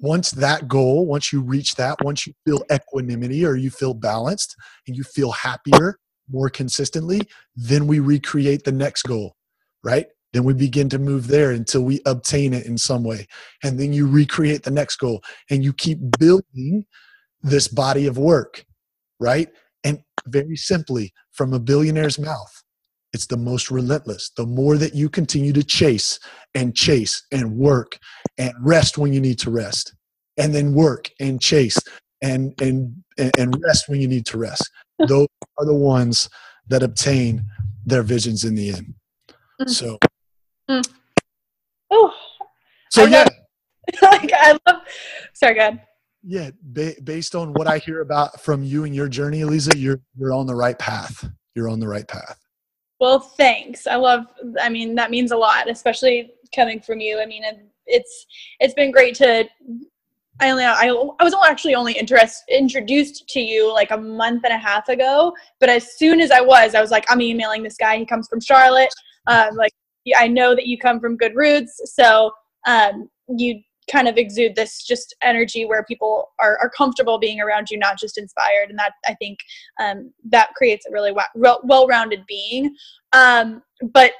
Once 0.00 0.30
that 0.30 0.66
goal, 0.66 1.06
once 1.06 1.32
you 1.32 1.42
reach 1.42 1.74
that, 1.74 1.98
once 2.02 2.26
you 2.26 2.32
feel 2.46 2.64
equanimity 2.72 3.44
or 3.44 3.56
you 3.56 3.70
feel 3.70 3.92
balanced 3.92 4.56
and 4.86 4.96
you 4.96 5.02
feel 5.02 5.32
happier 5.32 5.98
more 6.30 6.48
consistently, 6.48 7.20
then 7.54 7.86
we 7.86 8.00
recreate 8.00 8.64
the 8.64 8.72
next 8.72 9.02
goal, 9.02 9.36
right? 9.84 10.06
Then 10.32 10.44
we 10.44 10.54
begin 10.54 10.88
to 10.90 10.98
move 10.98 11.26
there 11.26 11.50
until 11.50 11.82
we 11.82 12.00
obtain 12.06 12.54
it 12.54 12.64
in 12.64 12.78
some 12.78 13.02
way. 13.02 13.26
And 13.62 13.78
then 13.78 13.92
you 13.92 14.06
recreate 14.06 14.62
the 14.62 14.70
next 14.70 14.96
goal 14.96 15.22
and 15.50 15.62
you 15.62 15.72
keep 15.72 15.98
building 16.18 16.86
this 17.42 17.68
body 17.68 18.06
of 18.06 18.16
work, 18.16 18.64
right? 19.18 19.48
And 19.84 20.02
very 20.26 20.56
simply, 20.56 21.12
from 21.32 21.52
a 21.52 21.60
billionaire's 21.60 22.18
mouth, 22.18 22.62
it's 23.12 23.26
the 23.26 23.36
most 23.36 23.70
relentless. 23.70 24.30
The 24.36 24.46
more 24.46 24.76
that 24.76 24.94
you 24.94 25.08
continue 25.08 25.52
to 25.52 25.64
chase 25.64 26.18
and 26.54 26.74
chase 26.74 27.26
and 27.32 27.56
work 27.56 27.98
and 28.38 28.52
rest 28.60 28.98
when 28.98 29.12
you 29.12 29.20
need 29.20 29.38
to 29.40 29.50
rest, 29.50 29.94
and 30.36 30.54
then 30.54 30.74
work 30.74 31.10
and 31.20 31.40
chase 31.40 31.78
and 32.22 32.54
and 32.60 32.94
and 33.18 33.62
rest 33.62 33.88
when 33.88 34.00
you 34.00 34.08
need 34.08 34.26
to 34.26 34.38
rest. 34.38 34.70
Those 35.06 35.28
are 35.58 35.66
the 35.66 35.74
ones 35.74 36.28
that 36.68 36.82
obtain 36.82 37.44
their 37.84 38.02
visions 38.02 38.44
in 38.44 38.54
the 38.54 38.70
end. 38.70 38.94
Mm. 39.60 39.70
So, 39.70 39.98
mm. 40.70 40.88
oh, 41.90 42.14
so 42.90 43.04
I 43.04 43.08
yeah, 43.08 43.18
love, 43.18 44.02
like 44.02 44.32
I 44.32 44.58
love. 44.66 44.82
Sorry, 45.34 45.54
God. 45.54 45.80
Yeah, 46.22 46.50
ba- 46.62 46.96
based 47.02 47.34
on 47.34 47.54
what 47.54 47.66
I 47.66 47.78
hear 47.78 48.02
about 48.02 48.40
from 48.42 48.62
you 48.62 48.84
and 48.84 48.94
your 48.94 49.08
journey, 49.08 49.40
Eliza, 49.40 49.76
you're 49.76 50.00
you're 50.16 50.32
on 50.32 50.46
the 50.46 50.54
right 50.54 50.78
path. 50.78 51.28
You're 51.54 51.68
on 51.68 51.80
the 51.80 51.88
right 51.88 52.06
path. 52.06 52.39
Well, 53.00 53.18
thanks. 53.18 53.86
I 53.86 53.96
love. 53.96 54.26
I 54.60 54.68
mean, 54.68 54.94
that 54.96 55.10
means 55.10 55.32
a 55.32 55.36
lot, 55.36 55.70
especially 55.70 56.32
coming 56.54 56.80
from 56.80 57.00
you. 57.00 57.18
I 57.20 57.26
mean, 57.26 57.42
it's 57.86 58.26
it's 58.60 58.74
been 58.74 58.90
great 58.90 59.14
to. 59.16 59.48
I 60.42 60.50
only 60.50 60.64
I, 60.64 60.86
I 61.18 61.24
was 61.24 61.34
actually 61.46 61.74
only 61.74 61.94
interest, 61.94 62.44
introduced 62.48 63.28
to 63.30 63.40
you 63.40 63.72
like 63.72 63.90
a 63.90 63.96
month 63.96 64.44
and 64.44 64.52
a 64.52 64.58
half 64.58 64.88
ago. 64.88 65.34
But 65.58 65.70
as 65.70 65.96
soon 65.96 66.20
as 66.20 66.30
I 66.30 66.40
was, 66.40 66.74
I 66.74 66.80
was 66.80 66.90
like, 66.90 67.04
I'm 67.10 67.20
emailing 67.20 67.62
this 67.62 67.76
guy. 67.76 67.96
He 67.96 68.06
comes 68.06 68.28
from 68.28 68.40
Charlotte. 68.40 68.92
Um, 69.26 69.56
like 69.56 69.72
I 70.16 70.28
know 70.28 70.54
that 70.54 70.66
you 70.66 70.78
come 70.78 71.00
from 71.00 71.16
good 71.16 71.34
roots, 71.34 71.80
so 71.94 72.32
um, 72.66 73.08
you 73.28 73.62
kind 73.90 74.08
of 74.08 74.16
exude 74.16 74.54
this 74.54 74.82
just 74.82 75.14
energy 75.22 75.64
where 75.64 75.84
people 75.84 76.30
are, 76.38 76.58
are 76.60 76.70
comfortable 76.70 77.18
being 77.18 77.40
around 77.40 77.70
you 77.70 77.78
not 77.78 77.98
just 77.98 78.18
inspired 78.18 78.68
and 78.68 78.78
that 78.78 78.92
i 79.06 79.14
think 79.14 79.38
um, 79.80 80.12
that 80.24 80.54
creates 80.54 80.86
a 80.86 80.92
really 80.92 81.12
well-rounded 81.64 82.24
being 82.26 82.74
um, 83.12 83.62
but 83.92 84.12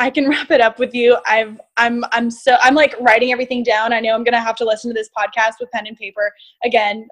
I 0.00 0.08
can 0.08 0.28
wrap 0.30 0.50
it 0.50 0.60
up 0.60 0.78
with 0.78 0.94
you. 0.94 1.18
I've 1.26 1.60
I'm 1.76 2.04
I'm 2.10 2.30
so 2.30 2.56
I'm 2.62 2.74
like 2.74 2.94
writing 3.00 3.32
everything 3.32 3.62
down. 3.62 3.92
I 3.92 4.00
know 4.00 4.14
I'm 4.14 4.24
gonna 4.24 4.40
have 4.40 4.56
to 4.56 4.64
listen 4.64 4.90
to 4.90 4.94
this 4.94 5.10
podcast 5.16 5.54
with 5.60 5.70
pen 5.70 5.86
and 5.86 5.96
paper 5.96 6.32
again 6.64 7.06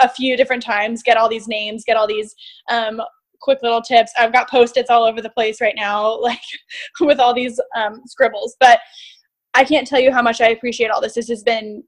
a 0.00 0.08
few 0.08 0.36
different 0.36 0.62
times, 0.62 1.02
get 1.02 1.16
all 1.16 1.28
these 1.28 1.48
names, 1.48 1.82
get 1.84 1.96
all 1.96 2.06
these 2.06 2.34
um, 2.68 3.00
quick 3.40 3.60
little 3.62 3.80
tips. 3.80 4.12
I've 4.18 4.32
got 4.32 4.50
post-its 4.50 4.90
all 4.90 5.04
over 5.04 5.22
the 5.22 5.30
place 5.30 5.60
right 5.60 5.74
now, 5.74 6.20
like 6.20 6.40
with 7.00 7.18
all 7.18 7.34
these 7.34 7.58
um, 7.74 8.02
scribbles. 8.06 8.56
But 8.60 8.80
I 9.56 9.64
can't 9.64 9.86
tell 9.86 9.98
you 9.98 10.12
how 10.12 10.22
much 10.22 10.40
I 10.40 10.48
appreciate 10.48 10.90
all 10.90 11.00
this. 11.00 11.14
This 11.14 11.28
has 11.28 11.42
been 11.42 11.82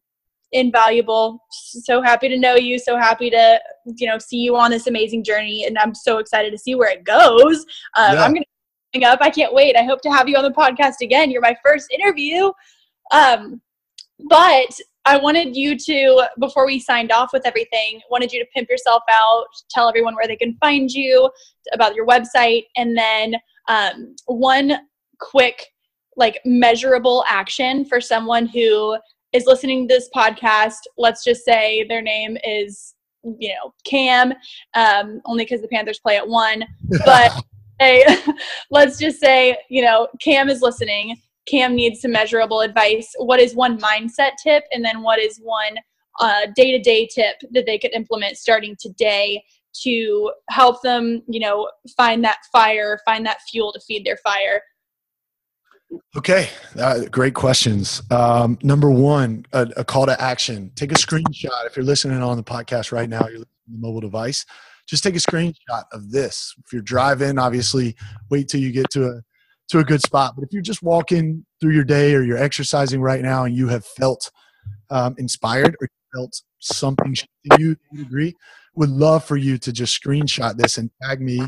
invaluable. 0.52 1.44
So 1.50 2.00
happy 2.00 2.28
to 2.30 2.38
know 2.38 2.56
you. 2.56 2.78
So 2.78 2.96
happy 2.96 3.28
to 3.30 3.60
you 3.96 4.08
know 4.08 4.18
see 4.18 4.38
you 4.38 4.56
on 4.56 4.70
this 4.70 4.86
amazing 4.86 5.22
journey, 5.22 5.66
and 5.66 5.78
I'm 5.78 5.94
so 5.94 6.18
excited 6.18 6.50
to 6.50 6.58
see 6.58 6.74
where 6.74 6.90
it 6.90 7.04
goes. 7.04 7.66
Um, 7.94 8.14
yeah. 8.14 8.24
I'm 8.24 8.32
gonna 8.32 8.44
hang 8.94 9.04
up. 9.04 9.18
I 9.20 9.30
can't 9.30 9.52
wait. 9.52 9.76
I 9.76 9.84
hope 9.84 10.00
to 10.02 10.10
have 10.10 10.28
you 10.28 10.36
on 10.36 10.44
the 10.44 10.50
podcast 10.50 10.96
again. 11.02 11.30
You're 11.30 11.42
my 11.42 11.56
first 11.64 11.88
interview. 11.92 12.50
Um, 13.12 13.60
but 14.28 14.70
I 15.04 15.16
wanted 15.16 15.56
you 15.56 15.78
to, 15.78 16.28
before 16.38 16.66
we 16.66 16.78
signed 16.78 17.12
off 17.12 17.32
with 17.32 17.46
everything, 17.46 18.00
wanted 18.10 18.32
you 18.32 18.40
to 18.40 18.46
pimp 18.52 18.68
yourself 18.68 19.02
out, 19.10 19.46
tell 19.70 19.88
everyone 19.88 20.14
where 20.14 20.26
they 20.26 20.36
can 20.36 20.56
find 20.60 20.90
you, 20.90 21.30
about 21.72 21.94
your 21.94 22.06
website, 22.06 22.64
and 22.76 22.96
then 22.96 23.36
um, 23.68 24.14
one 24.26 24.72
quick 25.18 25.68
like 26.18 26.40
measurable 26.44 27.24
action 27.26 27.84
for 27.84 28.00
someone 28.00 28.46
who 28.46 28.96
is 29.32 29.46
listening 29.46 29.88
to 29.88 29.94
this 29.94 30.10
podcast 30.14 30.78
let's 30.96 31.24
just 31.24 31.44
say 31.44 31.84
their 31.88 32.02
name 32.02 32.36
is 32.44 32.94
you 33.38 33.48
know 33.48 33.72
cam 33.84 34.32
um, 34.74 35.20
only 35.24 35.44
because 35.44 35.62
the 35.62 35.68
panthers 35.68 35.98
play 35.98 36.16
at 36.16 36.28
one 36.28 36.64
but 37.04 37.32
hey 37.78 38.04
let's 38.70 38.98
just 38.98 39.18
say 39.20 39.56
you 39.70 39.82
know 39.82 40.08
cam 40.20 40.48
is 40.48 40.60
listening 40.60 41.16
Cam 41.48 41.74
needs 41.74 42.02
some 42.02 42.12
measurable 42.12 42.60
advice. 42.60 43.14
What 43.18 43.40
is 43.40 43.54
one 43.54 43.78
mindset 43.78 44.32
tip? 44.42 44.64
And 44.72 44.84
then 44.84 45.02
what 45.02 45.18
is 45.18 45.40
one 45.42 45.76
day 46.54 46.72
to 46.72 46.78
day 46.78 47.06
tip 47.06 47.36
that 47.52 47.66
they 47.66 47.78
could 47.78 47.92
implement 47.92 48.36
starting 48.36 48.76
today 48.78 49.42
to 49.82 50.32
help 50.50 50.82
them, 50.82 51.22
you 51.28 51.40
know, 51.40 51.70
find 51.96 52.24
that 52.24 52.38
fire, 52.52 52.98
find 53.04 53.24
that 53.26 53.40
fuel 53.50 53.72
to 53.72 53.80
feed 53.80 54.04
their 54.04 54.18
fire? 54.18 54.60
Okay, 56.16 56.48
uh, 56.78 57.00
great 57.10 57.34
questions. 57.34 58.02
Um, 58.10 58.58
number 58.62 58.90
one, 58.90 59.46
a, 59.52 59.68
a, 59.76 59.84
call 59.84 60.06
to 60.06 60.20
action. 60.20 60.70
Take 60.74 60.92
a 60.92 60.96
screenshot. 60.96 61.66
If 61.66 61.76
you're 61.76 61.84
listening 61.84 62.22
on 62.22 62.36
the 62.36 62.42
podcast 62.42 62.92
right 62.92 63.08
now, 63.08 63.20
you're 63.20 63.38
listening 63.38 63.46
the 63.68 63.78
mobile 63.78 64.00
device. 64.00 64.44
Just 64.86 65.02
take 65.02 65.16
a 65.16 65.18
screenshot 65.18 65.84
of 65.92 66.10
this. 66.10 66.54
If 66.64 66.72
you're 66.72 66.82
driving, 66.82 67.38
obviously, 67.38 67.94
wait 68.30 68.48
till 68.48 68.60
you 68.60 68.72
get 68.72 68.90
to 68.90 69.06
a 69.06 69.22
to 69.68 69.78
a 69.78 69.84
good 69.84 70.02
spot. 70.02 70.34
But 70.34 70.44
if 70.44 70.52
you're 70.52 70.62
just 70.62 70.82
walking 70.82 71.44
through 71.60 71.72
your 71.72 71.84
day 71.84 72.14
or 72.14 72.22
you're 72.22 72.38
exercising 72.38 73.00
right 73.00 73.22
now 73.22 73.44
and 73.44 73.54
you 73.54 73.68
have 73.68 73.84
felt 73.84 74.30
um, 74.90 75.14
inspired 75.18 75.76
or 75.80 75.88
felt 76.14 76.42
something 76.58 77.14
in 77.44 77.60
you 77.60 77.74
to 77.74 77.80
a 77.92 77.96
degree, 77.98 78.34
would 78.76 78.90
love 78.90 79.24
for 79.24 79.36
you 79.36 79.58
to 79.58 79.72
just 79.72 80.00
screenshot 80.02 80.56
this 80.56 80.78
and 80.78 80.90
tag 81.02 81.20
me 81.20 81.40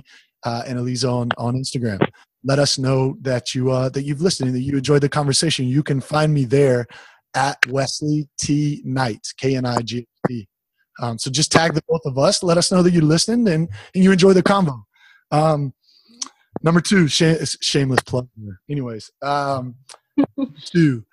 uh, 0.44 0.62
and 0.66 0.78
Eliza 0.78 1.08
on, 1.08 1.30
on 1.38 1.54
Instagram. 1.54 2.06
Let 2.42 2.58
us 2.58 2.78
know 2.78 3.16
that 3.20 3.54
you 3.54 3.70
uh, 3.70 3.88
that 3.90 4.02
you've 4.02 4.22
listened 4.22 4.48
and 4.48 4.56
that 4.56 4.62
you 4.62 4.76
enjoyed 4.76 5.02
the 5.02 5.08
conversation. 5.08 5.66
You 5.66 5.82
can 5.82 6.00
find 6.00 6.32
me 6.32 6.44
there 6.44 6.86
at 7.34 7.58
Wesley 7.68 8.28
T 8.38 8.82
Knight 8.84 9.26
K 9.36 9.56
N 9.56 9.66
I 9.66 9.82
G 9.82 10.06
T. 10.26 10.48
Um, 11.00 11.18
so 11.18 11.30
just 11.30 11.52
tag 11.52 11.74
the 11.74 11.82
both 11.88 12.02
of 12.04 12.18
us. 12.18 12.42
Let 12.42 12.58
us 12.58 12.70
know 12.70 12.82
that 12.82 12.92
you 12.92 13.00
listened 13.00 13.48
and, 13.48 13.68
and 13.94 14.04
you 14.04 14.12
enjoy 14.12 14.32
the 14.32 14.42
convo. 14.42 14.82
Um, 15.30 15.72
number 16.62 16.80
two, 16.80 17.08
sh- 17.08 17.56
shameless 17.60 18.02
plug. 18.02 18.28
Anyways, 18.68 19.10
um, 19.22 19.76
two, 20.64 21.04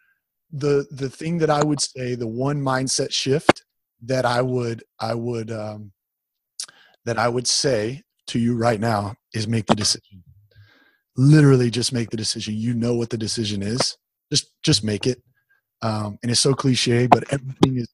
the 0.51 0.88
the 0.91 1.09
thing 1.09 1.38
that 1.39 1.49
I 1.49 1.63
would 1.63 1.82
say, 1.82 2.15
the 2.15 2.28
one 2.28 2.61
mindset 2.61 3.11
shift 3.11 3.63
that 4.03 4.25
I 4.25 4.41
would 4.41 4.84
I 4.99 5.13
would 5.13 5.51
um, 5.51 5.91
that 7.05 7.17
I 7.17 7.28
would 7.28 7.47
say 7.47 8.03
to 8.28 8.39
you 8.39 8.55
right 8.57 8.80
now 8.80 9.15
is 9.34 9.47
make 9.47 9.65
the 9.65 9.75
decision. 9.75 10.23
Literally, 11.18 11.72
just 11.72 11.93
make 11.93 12.09
the 12.09 12.18
decision. 12.18 12.55
You 12.55 12.74
know 12.74 12.95
what 12.95 13.09
the 13.09 13.18
decision 13.18 13.61
is. 13.61 13.97
Just 14.32 14.51
just 14.63 14.84
make 14.84 15.07
it. 15.07 15.22
Um, 15.82 16.18
and 16.22 16.32
it's 16.32 16.39
so 16.39 16.53
cliche, 16.53 17.07
but 17.07 17.32
everything 17.32 17.78
is 17.78 17.88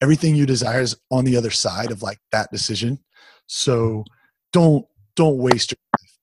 everything 0.00 0.34
you 0.34 0.46
desire 0.46 0.80
is 0.80 0.96
on 1.10 1.24
the 1.24 1.36
other 1.36 1.50
side 1.50 1.90
of 1.90 2.02
like 2.02 2.18
that 2.32 2.50
decision. 2.50 2.98
So 3.46 4.04
don't 4.52 4.86
don't 5.16 5.38
waste 5.38 5.72
your 5.72 5.78
life 6.00 6.18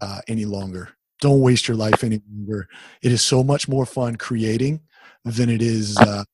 uh, 0.00 0.20
any 0.28 0.44
longer. 0.44 0.90
Don't 1.20 1.40
waste 1.40 1.68
your 1.68 1.76
life 1.76 2.02
any 2.02 2.20
longer. 2.32 2.66
It 3.02 3.12
is 3.12 3.22
so 3.22 3.42
much 3.42 3.68
more 3.68 3.84
fun 3.84 4.16
creating 4.16 4.80
than 5.24 5.50
it 5.50 5.60
is 5.60 5.98
uh, 5.98 6.24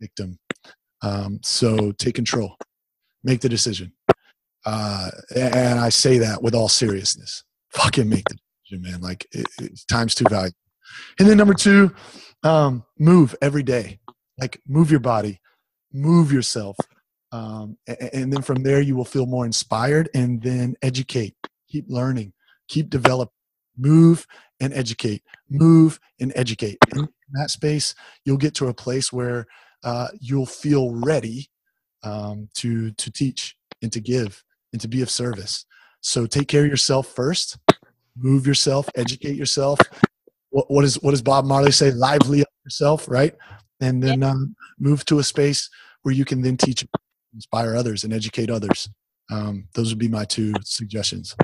victim. 0.00 0.38
Um, 1.02 1.40
so 1.42 1.92
take 1.92 2.14
control, 2.14 2.56
make 3.24 3.40
the 3.40 3.48
decision. 3.48 3.92
Uh, 4.64 5.10
and 5.34 5.80
I 5.80 5.88
say 5.88 6.18
that 6.18 6.42
with 6.42 6.54
all 6.54 6.68
seriousness. 6.68 7.42
Fucking 7.70 8.08
make 8.08 8.28
the 8.28 8.36
man. 8.78 9.00
Like 9.00 9.26
it, 9.32 9.46
time's 9.88 10.14
too 10.14 10.24
valuable. 10.28 10.56
And 11.18 11.28
then 11.28 11.36
number 11.36 11.54
two, 11.54 11.94
um, 12.42 12.84
move 12.98 13.34
every 13.40 13.62
day. 13.62 14.00
Like 14.38 14.60
move 14.66 14.90
your 14.90 15.00
body, 15.00 15.40
move 15.92 16.32
yourself. 16.32 16.76
Um, 17.30 17.78
and, 17.86 18.10
and 18.12 18.32
then 18.32 18.42
from 18.42 18.62
there, 18.62 18.80
you 18.80 18.96
will 18.96 19.04
feel 19.04 19.26
more 19.26 19.46
inspired 19.46 20.08
and 20.14 20.42
then 20.42 20.74
educate, 20.82 21.34
keep 21.68 21.86
learning, 21.88 22.32
keep 22.68 22.90
developing, 22.90 23.32
move 23.76 24.26
and 24.60 24.72
educate, 24.72 25.22
move 25.48 25.98
and 26.20 26.32
educate. 26.34 26.78
In 26.94 27.08
that 27.32 27.50
space, 27.50 27.94
you'll 28.24 28.36
get 28.36 28.54
to 28.56 28.68
a 28.68 28.74
place 28.74 29.12
where 29.12 29.46
uh, 29.84 30.08
you'll 30.20 30.46
feel 30.46 30.94
ready 30.94 31.48
um, 32.02 32.48
to, 32.54 32.90
to 32.92 33.10
teach 33.10 33.56
and 33.82 33.92
to 33.92 34.00
give 34.00 34.44
and 34.72 34.80
to 34.80 34.88
be 34.88 35.02
of 35.02 35.10
service. 35.10 35.64
So 36.00 36.26
take 36.26 36.48
care 36.48 36.64
of 36.64 36.70
yourself 36.70 37.06
first, 37.06 37.58
move 38.16 38.46
yourself, 38.46 38.88
educate 38.94 39.36
yourself. 39.36 39.78
What, 40.50 40.70
what, 40.70 40.84
is, 40.84 41.00
what 41.02 41.12
does 41.12 41.22
Bob 41.22 41.44
Marley 41.44 41.72
say? 41.72 41.90
Lively 41.90 42.42
up 42.42 42.48
yourself, 42.64 43.08
right? 43.08 43.34
And 43.80 44.02
then 44.02 44.22
um, 44.22 44.54
move 44.78 45.04
to 45.06 45.18
a 45.18 45.24
space 45.24 45.68
where 46.02 46.14
you 46.14 46.24
can 46.24 46.42
then 46.42 46.56
teach, 46.56 46.86
inspire 47.34 47.74
others, 47.74 48.04
and 48.04 48.12
educate 48.12 48.50
others. 48.50 48.88
Um, 49.30 49.66
those 49.74 49.90
would 49.90 49.98
be 49.98 50.08
my 50.08 50.24
two 50.24 50.52
suggestions. 50.64 51.34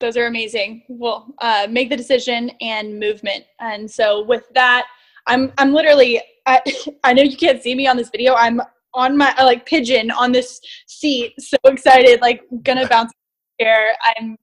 Those 0.00 0.16
are 0.16 0.26
amazing. 0.26 0.82
Well, 0.88 1.34
uh, 1.40 1.66
make 1.68 1.90
the 1.90 1.96
decision 1.96 2.50
and 2.60 2.98
movement. 2.98 3.44
And 3.60 3.90
so 3.90 4.24
with 4.24 4.44
that, 4.54 4.86
I'm 5.26 5.52
I'm 5.58 5.72
literally 5.72 6.22
I, 6.46 6.60
I 7.04 7.12
know 7.12 7.22
you 7.22 7.36
can't 7.36 7.62
see 7.62 7.74
me 7.74 7.86
on 7.86 7.96
this 7.96 8.08
video. 8.10 8.34
I'm 8.34 8.60
on 8.94 9.16
my 9.16 9.34
like 9.42 9.66
pigeon 9.66 10.10
on 10.10 10.32
this 10.32 10.60
seat, 10.86 11.34
so 11.38 11.56
excited, 11.64 12.20
like 12.20 12.42
gonna 12.62 12.88
bounce 12.88 13.12
here. 13.58 13.92
I'm 14.16 14.36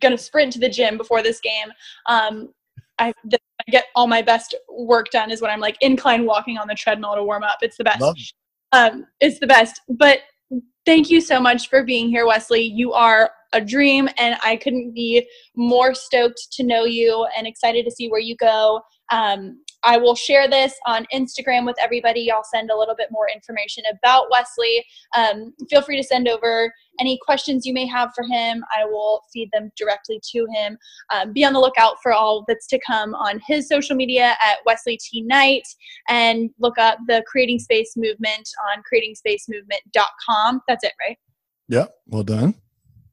gonna 0.00 0.18
sprint 0.18 0.52
to 0.54 0.58
the 0.58 0.68
gym 0.68 0.96
before 0.96 1.22
this 1.22 1.40
game. 1.40 1.68
Um, 2.06 2.52
I, 2.98 3.12
I 3.32 3.70
get 3.70 3.86
all 3.94 4.06
my 4.06 4.22
best 4.22 4.54
work 4.70 5.10
done 5.10 5.30
is 5.30 5.42
when 5.42 5.50
I'm 5.50 5.60
like 5.60 5.76
incline 5.80 6.24
walking 6.24 6.58
on 6.58 6.66
the 6.66 6.74
treadmill 6.74 7.14
to 7.14 7.22
warm 7.24 7.42
up. 7.42 7.58
It's 7.62 7.76
the 7.76 7.84
best. 7.84 8.00
Um, 8.72 9.06
it's 9.20 9.38
the 9.38 9.46
best. 9.46 9.80
But 9.88 10.20
thank 10.84 11.10
you 11.10 11.20
so 11.20 11.40
much 11.40 11.68
for 11.68 11.84
being 11.84 12.08
here, 12.08 12.26
Wesley. 12.26 12.62
You 12.62 12.92
are 12.92 13.30
a 13.52 13.60
dream, 13.60 14.08
and 14.18 14.36
I 14.42 14.56
couldn't 14.56 14.92
be 14.92 15.26
more 15.54 15.94
stoked 15.94 16.48
to 16.52 16.62
know 16.62 16.84
you 16.84 17.26
and 17.36 17.46
excited 17.46 17.84
to 17.84 17.90
see 17.90 18.08
where 18.08 18.20
you 18.20 18.36
go. 18.36 18.80
Um, 19.10 19.60
I 19.82 19.98
will 19.98 20.14
share 20.14 20.48
this 20.48 20.74
on 20.86 21.06
Instagram 21.12 21.64
with 21.64 21.76
everybody. 21.80 22.30
I'll 22.30 22.44
send 22.44 22.70
a 22.70 22.76
little 22.76 22.94
bit 22.94 23.08
more 23.10 23.28
information 23.32 23.84
about 23.90 24.26
Wesley. 24.30 24.84
Um, 25.16 25.54
feel 25.70 25.82
free 25.82 25.96
to 25.96 26.02
send 26.02 26.28
over 26.28 26.72
any 27.00 27.18
questions 27.24 27.66
you 27.66 27.72
may 27.72 27.86
have 27.86 28.10
for 28.14 28.24
him. 28.24 28.64
I 28.76 28.84
will 28.84 29.22
feed 29.32 29.50
them 29.52 29.70
directly 29.76 30.20
to 30.32 30.46
him. 30.54 30.78
Um, 31.12 31.32
be 31.32 31.44
on 31.44 31.52
the 31.52 31.60
lookout 31.60 31.96
for 32.02 32.12
all 32.12 32.44
that's 32.48 32.66
to 32.68 32.80
come 32.86 33.14
on 33.14 33.40
his 33.46 33.68
social 33.68 33.96
media 33.96 34.34
at 34.42 34.58
Wesley 34.64 34.98
T. 35.00 35.22
Knight 35.22 35.66
and 36.08 36.50
look 36.58 36.78
up 36.78 36.98
the 37.06 37.22
Creating 37.26 37.58
Space 37.58 37.96
Movement 37.96 38.48
on 38.72 38.82
creatingspacemovement.com. 38.92 40.62
That's 40.66 40.84
it, 40.84 40.92
right? 41.06 41.18
Yeah, 41.68 41.86
well 42.06 42.22
done. 42.22 42.54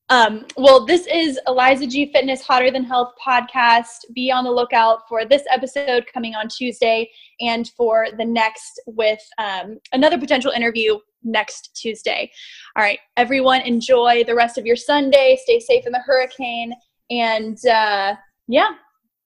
Um, 0.10 0.46
well, 0.58 0.86
this 0.86 1.08
is 1.08 1.40
Eliza 1.48 1.88
G 1.88 2.12
Fitness 2.12 2.42
Hotter 2.42 2.72
Than 2.72 2.84
Health 2.84 3.14
podcast. 3.26 4.06
Be 4.14 4.32
on 4.32 4.44
the 4.44 4.52
lookout 4.52 5.08
for 5.08 5.26
this 5.26 5.44
episode 5.50 6.06
coming 6.14 6.36
on 6.36 6.50
Tuesday 6.50 7.10
and 7.40 7.70
for 7.78 8.08
the 8.18 8.26
next 8.26 8.82
with 8.86 9.22
um, 9.38 9.80
another 9.94 10.18
potential 10.18 10.52
interview 10.52 11.00
next 11.24 11.80
Tuesday. 11.82 12.30
All 12.76 12.84
right, 12.84 13.00
everyone, 13.18 13.62
enjoy 13.62 14.24
the 14.26 14.36
rest 14.36 14.58
of 14.58 14.66
your 14.66 14.76
Sunday. 14.76 15.38
Stay 15.42 15.60
safe 15.60 15.86
in 15.86 15.94
the 15.94 16.04
hurricane. 16.06 16.74
And 17.10 17.58
uh, 17.66 18.16
yeah, 18.48 18.72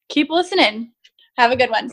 keep 0.10 0.30
listening. 0.30 0.92
Have 1.38 1.52
a 1.52 1.58
good 1.58 1.70
one. 1.70 1.90